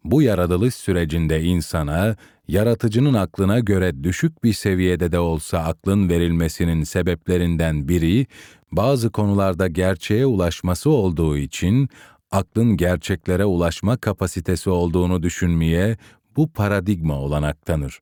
Bu 0.04 0.22
yaratılış 0.22 0.74
sürecinde 0.74 1.42
insana, 1.42 2.16
yaratıcının 2.48 3.14
aklına 3.14 3.60
göre 3.60 4.04
düşük 4.04 4.44
bir 4.44 4.52
seviyede 4.52 5.12
de 5.12 5.18
olsa 5.18 5.58
aklın 5.58 6.08
verilmesinin 6.08 6.84
sebeplerinden 6.84 7.88
biri, 7.88 8.26
bazı 8.72 9.10
konularda 9.10 9.68
gerçeğe 9.68 10.26
ulaşması 10.26 10.90
olduğu 10.90 11.36
için, 11.36 11.88
aklın 12.30 12.76
gerçeklere 12.76 13.44
ulaşma 13.44 13.96
kapasitesi 13.96 14.70
olduğunu 14.70 15.22
düşünmeye 15.22 15.96
bu 16.36 16.52
paradigma 16.52 17.20
olanak 17.20 17.66
tanır. 17.66 18.00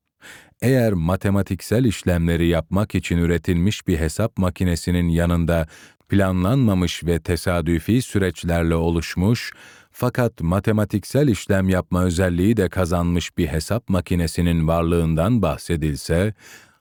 Eğer 0.62 0.92
matematiksel 0.92 1.84
işlemleri 1.84 2.46
yapmak 2.46 2.94
için 2.94 3.18
üretilmiş 3.18 3.86
bir 3.86 3.98
hesap 3.98 4.38
makinesinin 4.38 5.08
yanında 5.08 5.66
planlanmamış 6.08 7.04
ve 7.04 7.20
tesadüfi 7.20 8.02
süreçlerle 8.02 8.74
oluşmuş, 8.74 9.52
fakat 9.92 10.40
matematiksel 10.40 11.28
işlem 11.28 11.68
yapma 11.68 12.04
özelliği 12.04 12.56
de 12.56 12.68
kazanmış 12.68 13.38
bir 13.38 13.46
hesap 13.46 13.88
makinesinin 13.88 14.68
varlığından 14.68 15.42
bahsedilse, 15.42 16.34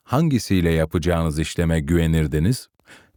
hangisiyle 0.04 0.72
yapacağınız 0.72 1.40
işleme 1.40 1.80
güvenirdiniz? 1.80 2.68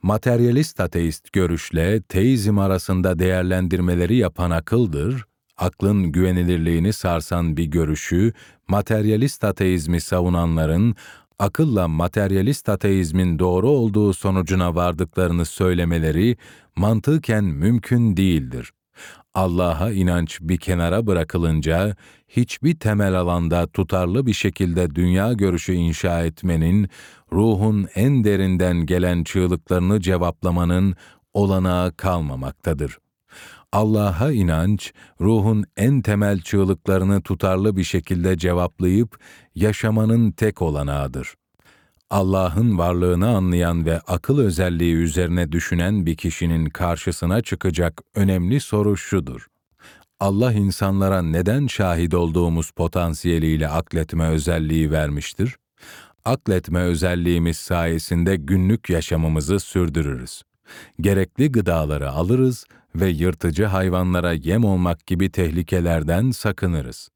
Materyalist 0.02 0.80
ateist 0.80 1.32
görüşle 1.32 2.02
teizm 2.02 2.59
arasında 2.59 3.18
değerlendirmeleri 3.18 4.16
yapan 4.16 4.51
akıldır, 4.51 5.24
aklın 5.62 6.12
güvenilirliğini 6.12 6.93
sarsan 6.93 7.56
bir 7.56 7.64
görüşü, 7.64 8.32
materyalist 8.68 9.44
ateizmi 9.44 10.01
savunanların 10.01 10.97
akılla 11.39 11.89
materyalist 11.89 12.68
ateizmin 12.68 13.39
doğru 13.39 13.68
olduğu 13.68 14.12
sonucuna 14.12 14.74
vardıklarını 14.74 15.44
söylemeleri 15.44 16.36
mantıken 16.76 17.44
mümkün 17.44 18.16
değildir. 18.16 18.72
Allah'a 19.34 19.90
inanç 19.90 20.39
bir 20.40 20.56
kenara 20.56 21.06
bırakılınca 21.06 21.97
hiçbir 22.28 22.74
temel 22.74 23.14
alanda 23.14 23.66
tutarlı 23.66 24.26
bir 24.26 24.32
şekilde 24.32 24.94
dünya 24.94 25.32
görüşü 25.32 25.72
inşa 25.72 26.24
etmenin, 26.24 26.89
ruhun 27.32 27.89
en 27.94 28.24
derinden 28.24 28.86
gelen 28.86 29.24
çığlıklarını 29.24 30.01
cevaplamanın 30.01 30.97
olanağı 31.34 31.97
kalmamaktadır. 31.97 33.01
Allah'a 33.72 34.32
inanç, 34.32 34.92
ruhun 35.20 35.64
en 35.76 36.02
temel 36.02 36.40
çığlıklarını 36.40 37.22
tutarlı 37.22 37.76
bir 37.76 37.84
şekilde 37.84 38.38
cevaplayıp 38.38 39.18
yaşamanın 39.54 40.30
tek 40.30 40.62
olanağıdır. 40.62 41.34
Allah'ın 42.10 42.78
varlığını 42.78 43.28
anlayan 43.28 43.86
ve 43.86 44.00
akıl 44.00 44.38
özelliği 44.38 44.94
üzerine 44.94 45.52
düşünen 45.52 46.06
bir 46.06 46.16
kişinin 46.16 46.66
karşısına 46.66 47.42
çıkacak 47.42 48.00
önemli 48.14 48.60
soru 48.60 48.96
şudur. 48.96 49.46
Allah 50.20 50.52
insanlara 50.52 51.22
neden 51.22 51.66
şahit 51.66 52.14
olduğumuz 52.14 52.70
potansiyeliyle 52.70 53.68
akletme 53.68 54.28
özelliği 54.28 54.90
vermiştir? 54.90 55.56
Akletme 56.24 56.80
özelliğimiz 56.80 57.56
sayesinde 57.56 58.36
günlük 58.36 58.90
yaşamımızı 58.90 59.60
sürdürürüz. 59.60 60.42
Gerekli 61.00 61.52
gıdaları 61.52 62.10
alırız 62.10 62.66
ve 62.94 63.08
yırtıcı 63.08 63.64
hayvanlara 63.64 64.32
yem 64.32 64.64
olmak 64.64 65.06
gibi 65.06 65.30
tehlikelerden 65.30 66.30
sakınırız. 66.30 67.08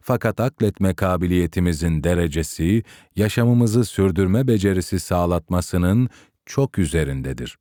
Fakat 0.00 0.40
akletme 0.40 0.94
kabiliyetimizin 0.94 2.04
derecesi, 2.04 2.82
yaşamımızı 3.16 3.84
sürdürme 3.84 4.48
becerisi 4.48 5.00
sağlatmasının 5.00 6.08
çok 6.46 6.78
üzerindedir. 6.78 7.58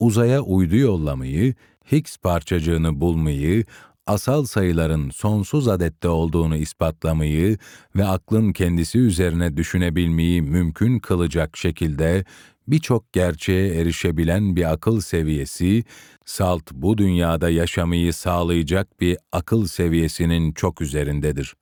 Uzaya 0.00 0.40
uydu 0.40 0.76
yollamayı, 0.76 1.54
Higgs 1.92 2.16
parçacığını 2.16 3.00
bulmayı, 3.00 3.64
asal 4.06 4.44
sayıların 4.44 5.10
sonsuz 5.10 5.68
adette 5.68 6.08
olduğunu 6.08 6.56
ispatlamayı 6.56 7.58
ve 7.96 8.04
aklın 8.04 8.52
kendisi 8.52 8.98
üzerine 8.98 9.56
düşünebilmeyi 9.56 10.42
mümkün 10.42 10.98
kılacak 10.98 11.56
şekilde 11.56 12.24
birçok 12.68 13.12
gerçeğe 13.12 13.74
erişebilen 13.74 14.56
bir 14.56 14.72
akıl 14.72 15.00
seviyesi, 15.00 15.84
salt 16.24 16.72
bu 16.72 16.98
dünyada 16.98 17.50
yaşamayı 17.50 18.12
sağlayacak 18.12 19.00
bir 19.00 19.18
akıl 19.32 19.66
seviyesinin 19.66 20.52
çok 20.52 20.80
üzerindedir. 20.80 21.54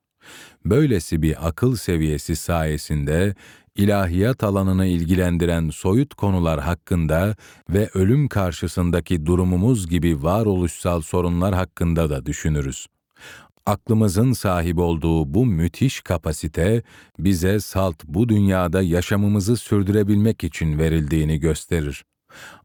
Böylesi 0.65 1.23
bir 1.23 1.49
akıl 1.49 1.77
seviyesi 1.77 2.37
sayesinde 2.37 3.35
ilahiyat 3.77 4.45
alanını 4.45 4.87
ilgilendiren 4.87 5.71
soyut 5.71 6.15
konular 6.15 6.61
hakkında 6.61 7.37
ve 7.71 7.91
ölüm 7.95 8.29
karşısındaki 8.29 9.27
durumumuz 9.27 9.89
gibi 9.89 10.23
varoluşsal 10.23 11.01
sorunlar 11.01 11.55
hakkında 11.55 12.11
da 12.11 12.27
düşünürüz. 12.27 12.87
Aklımızın 13.67 14.33
sahip 14.33 14.79
olduğu 14.79 15.35
bu 15.35 15.47
müthiş 15.47 16.01
kapasite 16.01 16.83
bize 17.19 17.61
salt 17.61 18.05
bu 18.05 18.29
dünyada 18.29 18.83
yaşamımızı 18.83 19.57
sürdürebilmek 19.57 20.45
için 20.45 20.79
verildiğini 20.79 21.41
gösterir. 21.41 22.05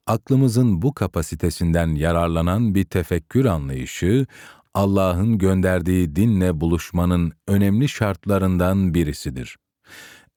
Aklımızın 0.07 0.81
bu 0.81 0.93
kapasitesinden 0.93 1.87
yararlanan 1.87 2.75
bir 2.75 2.85
tefekkür 2.85 3.45
anlayışı 3.45 4.25
Allah'ın 4.73 5.37
gönderdiği 5.37 6.15
dinle 6.15 6.61
buluşmanın 6.61 7.33
önemli 7.47 7.89
şartlarından 7.89 8.93
birisidir. 8.93 9.57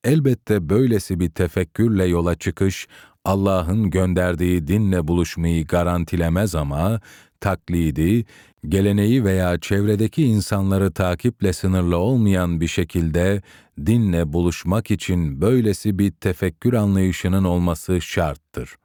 Elbette 0.04 0.68
böylesi 0.68 1.20
bir 1.20 1.30
tefekkürle 1.30 2.04
yola 2.04 2.34
çıkış 2.34 2.86
Allah'ın 3.24 3.90
gönderdiği 3.90 4.66
dinle 4.66 5.08
buluşmayı 5.08 5.66
garantilemez 5.66 6.54
ama 6.54 7.00
taklidi, 7.40 8.24
geleneği 8.68 9.24
veya 9.24 9.60
çevredeki 9.60 10.22
insanları 10.24 10.92
takiple 10.92 11.52
sınırlı 11.52 11.96
olmayan 11.96 12.60
bir 12.60 12.68
şekilde 12.68 13.42
dinle 13.86 14.32
buluşmak 14.32 14.90
için 14.90 15.40
böylesi 15.40 15.98
bir 15.98 16.10
tefekkür 16.10 16.72
anlayışının 16.72 17.44
olması 17.44 18.00
şarttır. 18.00 18.76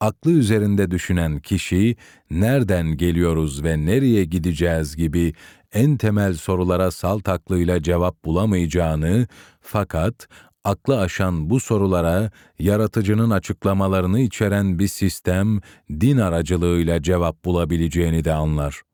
Aklı 0.00 0.30
üzerinde 0.30 0.90
düşünen 0.90 1.38
kişi, 1.38 1.96
nereden 2.30 2.96
geliyoruz 2.96 3.64
ve 3.64 3.86
nereye 3.86 4.24
gideceğiz 4.24 4.96
gibi 4.96 5.32
en 5.72 5.96
temel 5.96 6.34
sorulara 6.34 6.90
salt 6.90 7.28
aklıyla 7.28 7.82
cevap 7.82 8.24
bulamayacağını, 8.24 9.26
fakat 9.60 10.28
aklı 10.64 11.00
aşan 11.00 11.50
bu 11.50 11.60
sorulara 11.60 12.30
yaratıcının 12.58 13.30
açıklamalarını 13.30 14.20
içeren 14.20 14.78
bir 14.78 14.88
sistem, 14.88 15.60
din 15.90 16.18
aracılığıyla 16.18 17.02
cevap 17.02 17.44
bulabileceğini 17.44 18.24
de 18.24 18.32
anlar. 18.32 18.85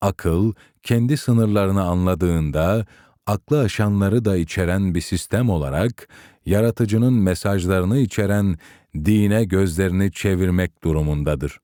Akıl, 0.00 0.52
kendi 0.82 1.16
sınırlarını 1.16 1.82
anladığında, 1.82 2.86
aklı 3.26 3.60
aşanları 3.60 4.24
da 4.24 4.36
içeren 4.36 4.94
bir 4.94 5.00
sistem 5.00 5.50
olarak, 5.50 6.08
yaratıcının 6.46 7.12
mesajlarını 7.12 7.98
içeren 7.98 8.56
dine 8.94 9.44
gözlerini 9.44 10.12
çevirmek 10.12 10.84
durumundadır. 10.84 11.58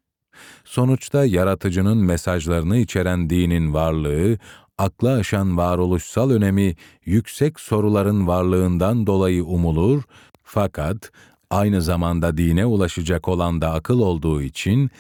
Sonuçta 0.65 1.25
yaratıcının 1.25 1.99
mesajlarını 1.99 2.77
içeren 2.77 3.31
dinin 3.31 3.75
varlığı, 3.75 4.39
akla 4.79 5.13
aşan 5.13 5.57
varoluşsal 5.57 6.31
önemi 6.31 6.75
yüksek 7.05 7.61
soruların 7.61 8.27
varlığından 8.27 9.07
dolayı 9.07 9.45
umulur, 9.45 10.03
fakat 10.43 11.11
aynı 11.51 11.83
zamanda 11.83 12.37
dine 12.37 12.67
ulaşacak 12.67 13.29
olan 13.29 13.61
da 13.61 13.73
akıl 13.73 14.01
olduğu 14.01 14.43
için 14.43 14.91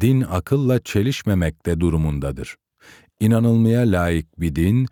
din 0.00 0.20
akılla 0.20 0.82
çelişmemekte 0.82 1.80
durumundadır. 1.80 2.56
İnanılmaya 3.22 3.80
layık 3.80 4.40
bir 4.40 4.56
din, 4.56 4.86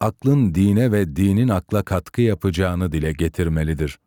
aklın 0.00 0.54
dine 0.54 0.92
ve 0.92 1.16
dinin 1.16 1.48
akla 1.48 1.82
katkı 1.82 2.22
yapacağını 2.22 2.92
dile 2.92 3.12
getirmelidir. 3.12 3.98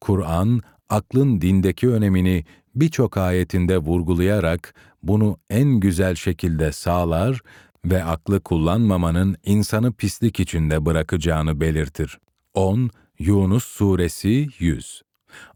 Kur'an, 0.00 0.60
aklın 0.88 1.40
dindeki 1.40 1.88
önemini 1.88 2.44
birçok 2.74 3.16
ayetinde 3.16 3.78
vurgulayarak 3.78 4.74
bunu 5.02 5.36
en 5.50 5.80
güzel 5.80 6.14
şekilde 6.14 6.72
sağlar 6.72 7.40
ve 7.84 8.04
aklı 8.04 8.40
kullanmamanın 8.40 9.36
insanı 9.44 9.92
pislik 9.92 10.40
içinde 10.40 10.86
bırakacağını 10.86 11.60
belirtir. 11.60 12.18
10 12.54 12.90
Yunus 13.18 13.64
Suresi 13.64 14.48
100 14.58 15.02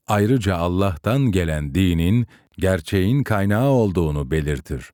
Ayrıca 0.06 0.56
Allah'tan 0.56 1.20
gelen 1.32 1.74
dinin 1.74 2.26
gerçeğin 2.58 3.24
kaynağı 3.24 3.68
olduğunu 3.68 4.30
belirtir. 4.30 4.90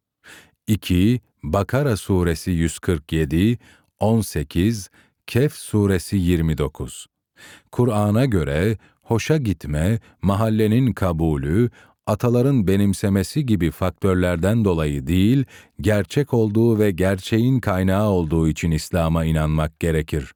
2 0.66 1.20
Bakara 1.44 1.97
Suresi 1.97 2.51
147 2.51 3.59
18 4.01 4.90
Kehf 5.27 5.55
Suresi 5.55 6.16
29 6.16 7.06
Kur'an'a 7.73 8.24
göre 8.24 8.78
hoşa 9.02 9.36
gitme, 9.36 9.98
mahallenin 10.23 10.93
kabulü, 10.93 11.70
ataların 12.06 12.66
benimsemesi 12.66 13.47
gibi 13.47 13.70
faktörlerden 13.70 14.64
dolayı 14.64 15.06
değil, 15.06 15.44
gerçek 15.81 16.35
olduğu 16.35 16.78
ve 16.78 16.90
gerçeğin 16.90 17.60
kaynağı 17.60 18.09
olduğu 18.09 18.48
için 18.48 18.70
İslam'a 18.70 19.24
inanmak 19.24 19.81
gerekir. 19.81 20.32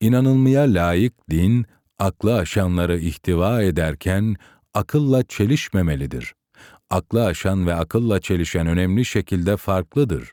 İnanılmaya 0.00 0.62
layık 0.62 1.30
din, 1.30 1.66
aklı 1.98 2.34
aşanları 2.34 2.98
ihtiva 2.98 3.62
ederken 3.62 4.36
akılla 4.74 5.22
çelişmemelidir. 5.22 6.34
Aklı 6.94 7.26
aşan 7.26 7.66
ve 7.66 7.74
akılla 7.74 8.20
çelişen 8.20 8.66
önemli 8.66 9.04
şekilde 9.04 9.56
farklıdır. 9.56 10.32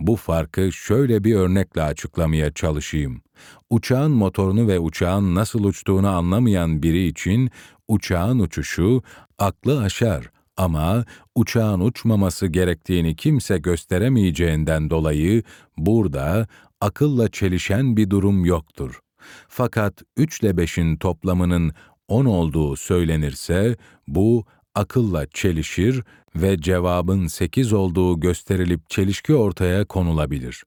Bu 0.00 0.16
farkı 0.16 0.72
şöyle 0.72 1.24
bir 1.24 1.34
örnekle 1.34 1.82
açıklamaya 1.82 2.52
çalışayım. 2.52 3.22
Uçağın 3.70 4.10
motorunu 4.10 4.68
ve 4.68 4.78
uçağın 4.78 5.34
nasıl 5.34 5.64
uçtuğunu 5.64 6.08
anlamayan 6.08 6.82
biri 6.82 7.06
için 7.06 7.50
uçağın 7.88 8.38
uçuşu 8.38 9.02
aklı 9.38 9.82
aşar 9.82 10.30
ama 10.56 11.04
uçağın 11.34 11.80
uçmaması 11.80 12.46
gerektiğini 12.46 13.16
kimse 13.16 13.58
gösteremeyeceğinden 13.58 14.90
dolayı 14.90 15.42
burada 15.76 16.46
akılla 16.80 17.28
çelişen 17.28 17.96
bir 17.96 18.10
durum 18.10 18.44
yoktur. 18.44 19.00
Fakat 19.48 20.02
3 20.16 20.40
ile 20.40 20.50
5'in 20.50 20.96
toplamının 20.96 21.72
10 22.08 22.24
olduğu 22.24 22.76
söylenirse 22.76 23.76
bu 24.08 24.44
akılla 24.74 25.26
çelişir 25.26 26.02
ve 26.36 26.60
cevabın 26.60 27.26
8 27.26 27.72
olduğu 27.72 28.20
gösterilip 28.20 28.90
çelişki 28.90 29.34
ortaya 29.34 29.84
konulabilir. 29.84 30.64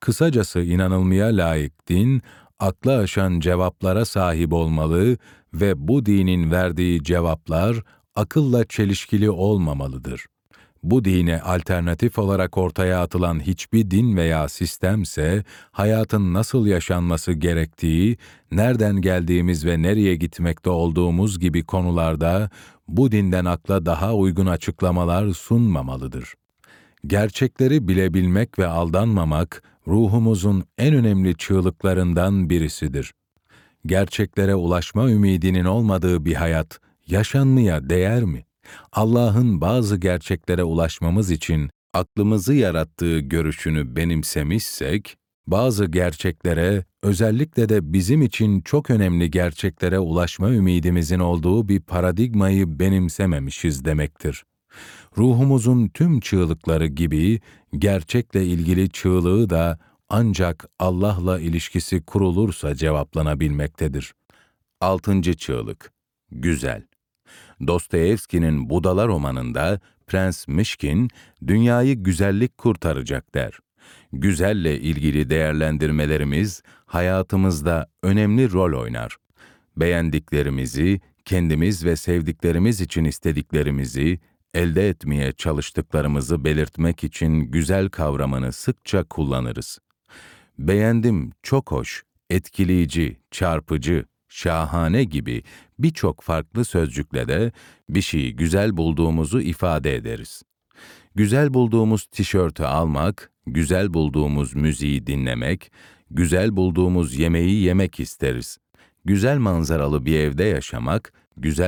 Kısacası 0.00 0.60
inanılmaya 0.60 1.26
layık 1.26 1.88
din, 1.88 2.22
akla 2.58 2.98
aşan 2.98 3.40
cevaplara 3.40 4.04
sahip 4.04 4.52
olmalı 4.52 5.16
ve 5.54 5.88
bu 5.88 6.06
dinin 6.06 6.50
verdiği 6.50 7.02
cevaplar 7.02 7.76
akılla 8.14 8.64
çelişkili 8.64 9.30
olmamalıdır. 9.30 10.26
Bu 10.82 11.04
dine 11.04 11.40
alternatif 11.40 12.18
olarak 12.18 12.58
ortaya 12.58 13.02
atılan 13.02 13.40
hiçbir 13.40 13.90
din 13.90 14.16
veya 14.16 14.48
sistemse 14.48 15.44
hayatın 15.72 16.34
nasıl 16.34 16.66
yaşanması 16.66 17.32
gerektiği, 17.32 18.18
nereden 18.52 19.00
geldiğimiz 19.00 19.66
ve 19.66 19.82
nereye 19.82 20.16
gitmekte 20.16 20.70
olduğumuz 20.70 21.38
gibi 21.38 21.64
konularda 21.64 22.50
bu 22.88 23.12
dinden 23.12 23.44
akla 23.44 23.86
daha 23.86 24.14
uygun 24.14 24.46
açıklamalar 24.46 25.30
sunmamalıdır. 25.30 26.34
Gerçekleri 27.06 27.88
bilebilmek 27.88 28.58
ve 28.58 28.66
aldanmamak 28.66 29.62
ruhumuzun 29.86 30.64
en 30.78 30.94
önemli 30.94 31.36
çığlıklarından 31.36 32.50
birisidir. 32.50 33.14
Gerçeklere 33.86 34.54
ulaşma 34.54 35.10
ümidinin 35.10 35.64
olmadığı 35.64 36.24
bir 36.24 36.34
hayat 36.34 36.80
yaşanmaya 37.06 37.90
değer 37.90 38.22
mi? 38.24 38.44
Allah'ın 38.92 39.60
bazı 39.60 39.96
gerçeklere 39.96 40.64
ulaşmamız 40.64 41.30
için 41.30 41.70
aklımızı 41.92 42.54
yarattığı 42.54 43.18
görüşünü 43.18 43.96
benimsemişsek, 43.96 45.16
bazı 45.46 45.86
gerçeklere, 45.86 46.84
özellikle 47.02 47.68
de 47.68 47.92
bizim 47.92 48.22
için 48.22 48.60
çok 48.60 48.90
önemli 48.90 49.30
gerçeklere 49.30 49.98
ulaşma 49.98 50.50
ümidimizin 50.50 51.18
olduğu 51.18 51.68
bir 51.68 51.80
paradigmayı 51.80 52.78
benimsememişiz 52.78 53.84
demektir. 53.84 54.44
Ruhumuzun 55.18 55.88
tüm 55.88 56.20
çığlıkları 56.20 56.86
gibi 56.86 57.40
gerçekle 57.78 58.46
ilgili 58.46 58.90
çığlığı 58.90 59.50
da 59.50 59.78
ancak 60.08 60.66
Allah'la 60.78 61.40
ilişkisi 61.40 62.02
kurulursa 62.02 62.74
cevaplanabilmektedir. 62.74 64.14
Altıncı 64.80 65.34
çığlık 65.34 65.92
Güzel 66.30 66.82
Dostoyevski'nin 67.66 68.70
Budala 68.70 69.06
romanında 69.08 69.80
Prens 70.06 70.48
Mişkin, 70.48 71.10
dünyayı 71.46 71.94
güzellik 71.94 72.58
kurtaracak 72.58 73.34
der. 73.34 73.58
Güzelle 74.12 74.80
ilgili 74.80 75.30
değerlendirmelerimiz 75.30 76.62
hayatımızda 76.86 77.86
önemli 78.02 78.52
rol 78.52 78.80
oynar. 78.80 79.16
Beğendiklerimizi, 79.76 81.00
kendimiz 81.24 81.84
ve 81.84 81.96
sevdiklerimiz 81.96 82.80
için 82.80 83.04
istediklerimizi, 83.04 84.20
elde 84.54 84.88
etmeye 84.88 85.32
çalıştıklarımızı 85.32 86.44
belirtmek 86.44 87.04
için 87.04 87.40
güzel 87.40 87.88
kavramını 87.88 88.52
sıkça 88.52 89.04
kullanırız. 89.04 89.78
Beğendim, 90.58 91.32
çok 91.42 91.72
hoş, 91.72 92.02
etkileyici, 92.30 93.16
çarpıcı, 93.30 94.04
şahane 94.32 95.04
gibi 95.04 95.42
birçok 95.78 96.22
farklı 96.22 96.64
sözcükle 96.64 97.28
de 97.28 97.52
bir 97.88 98.02
şeyi 98.02 98.36
güzel 98.36 98.76
bulduğumuzu 98.76 99.40
ifade 99.40 99.96
ederiz. 99.96 100.42
Güzel 101.14 101.54
bulduğumuz 101.54 102.06
tişörtü 102.06 102.62
almak, 102.62 103.30
güzel 103.46 103.94
bulduğumuz 103.94 104.54
müziği 104.54 105.06
dinlemek, 105.06 105.72
güzel 106.10 106.56
bulduğumuz 106.56 107.18
yemeği 107.18 107.62
yemek 107.62 108.00
isteriz. 108.00 108.58
Güzel 109.04 109.38
manzaralı 109.38 110.06
bir 110.06 110.18
evde 110.18 110.44
yaşamak, 110.44 111.12
güzel 111.36 111.60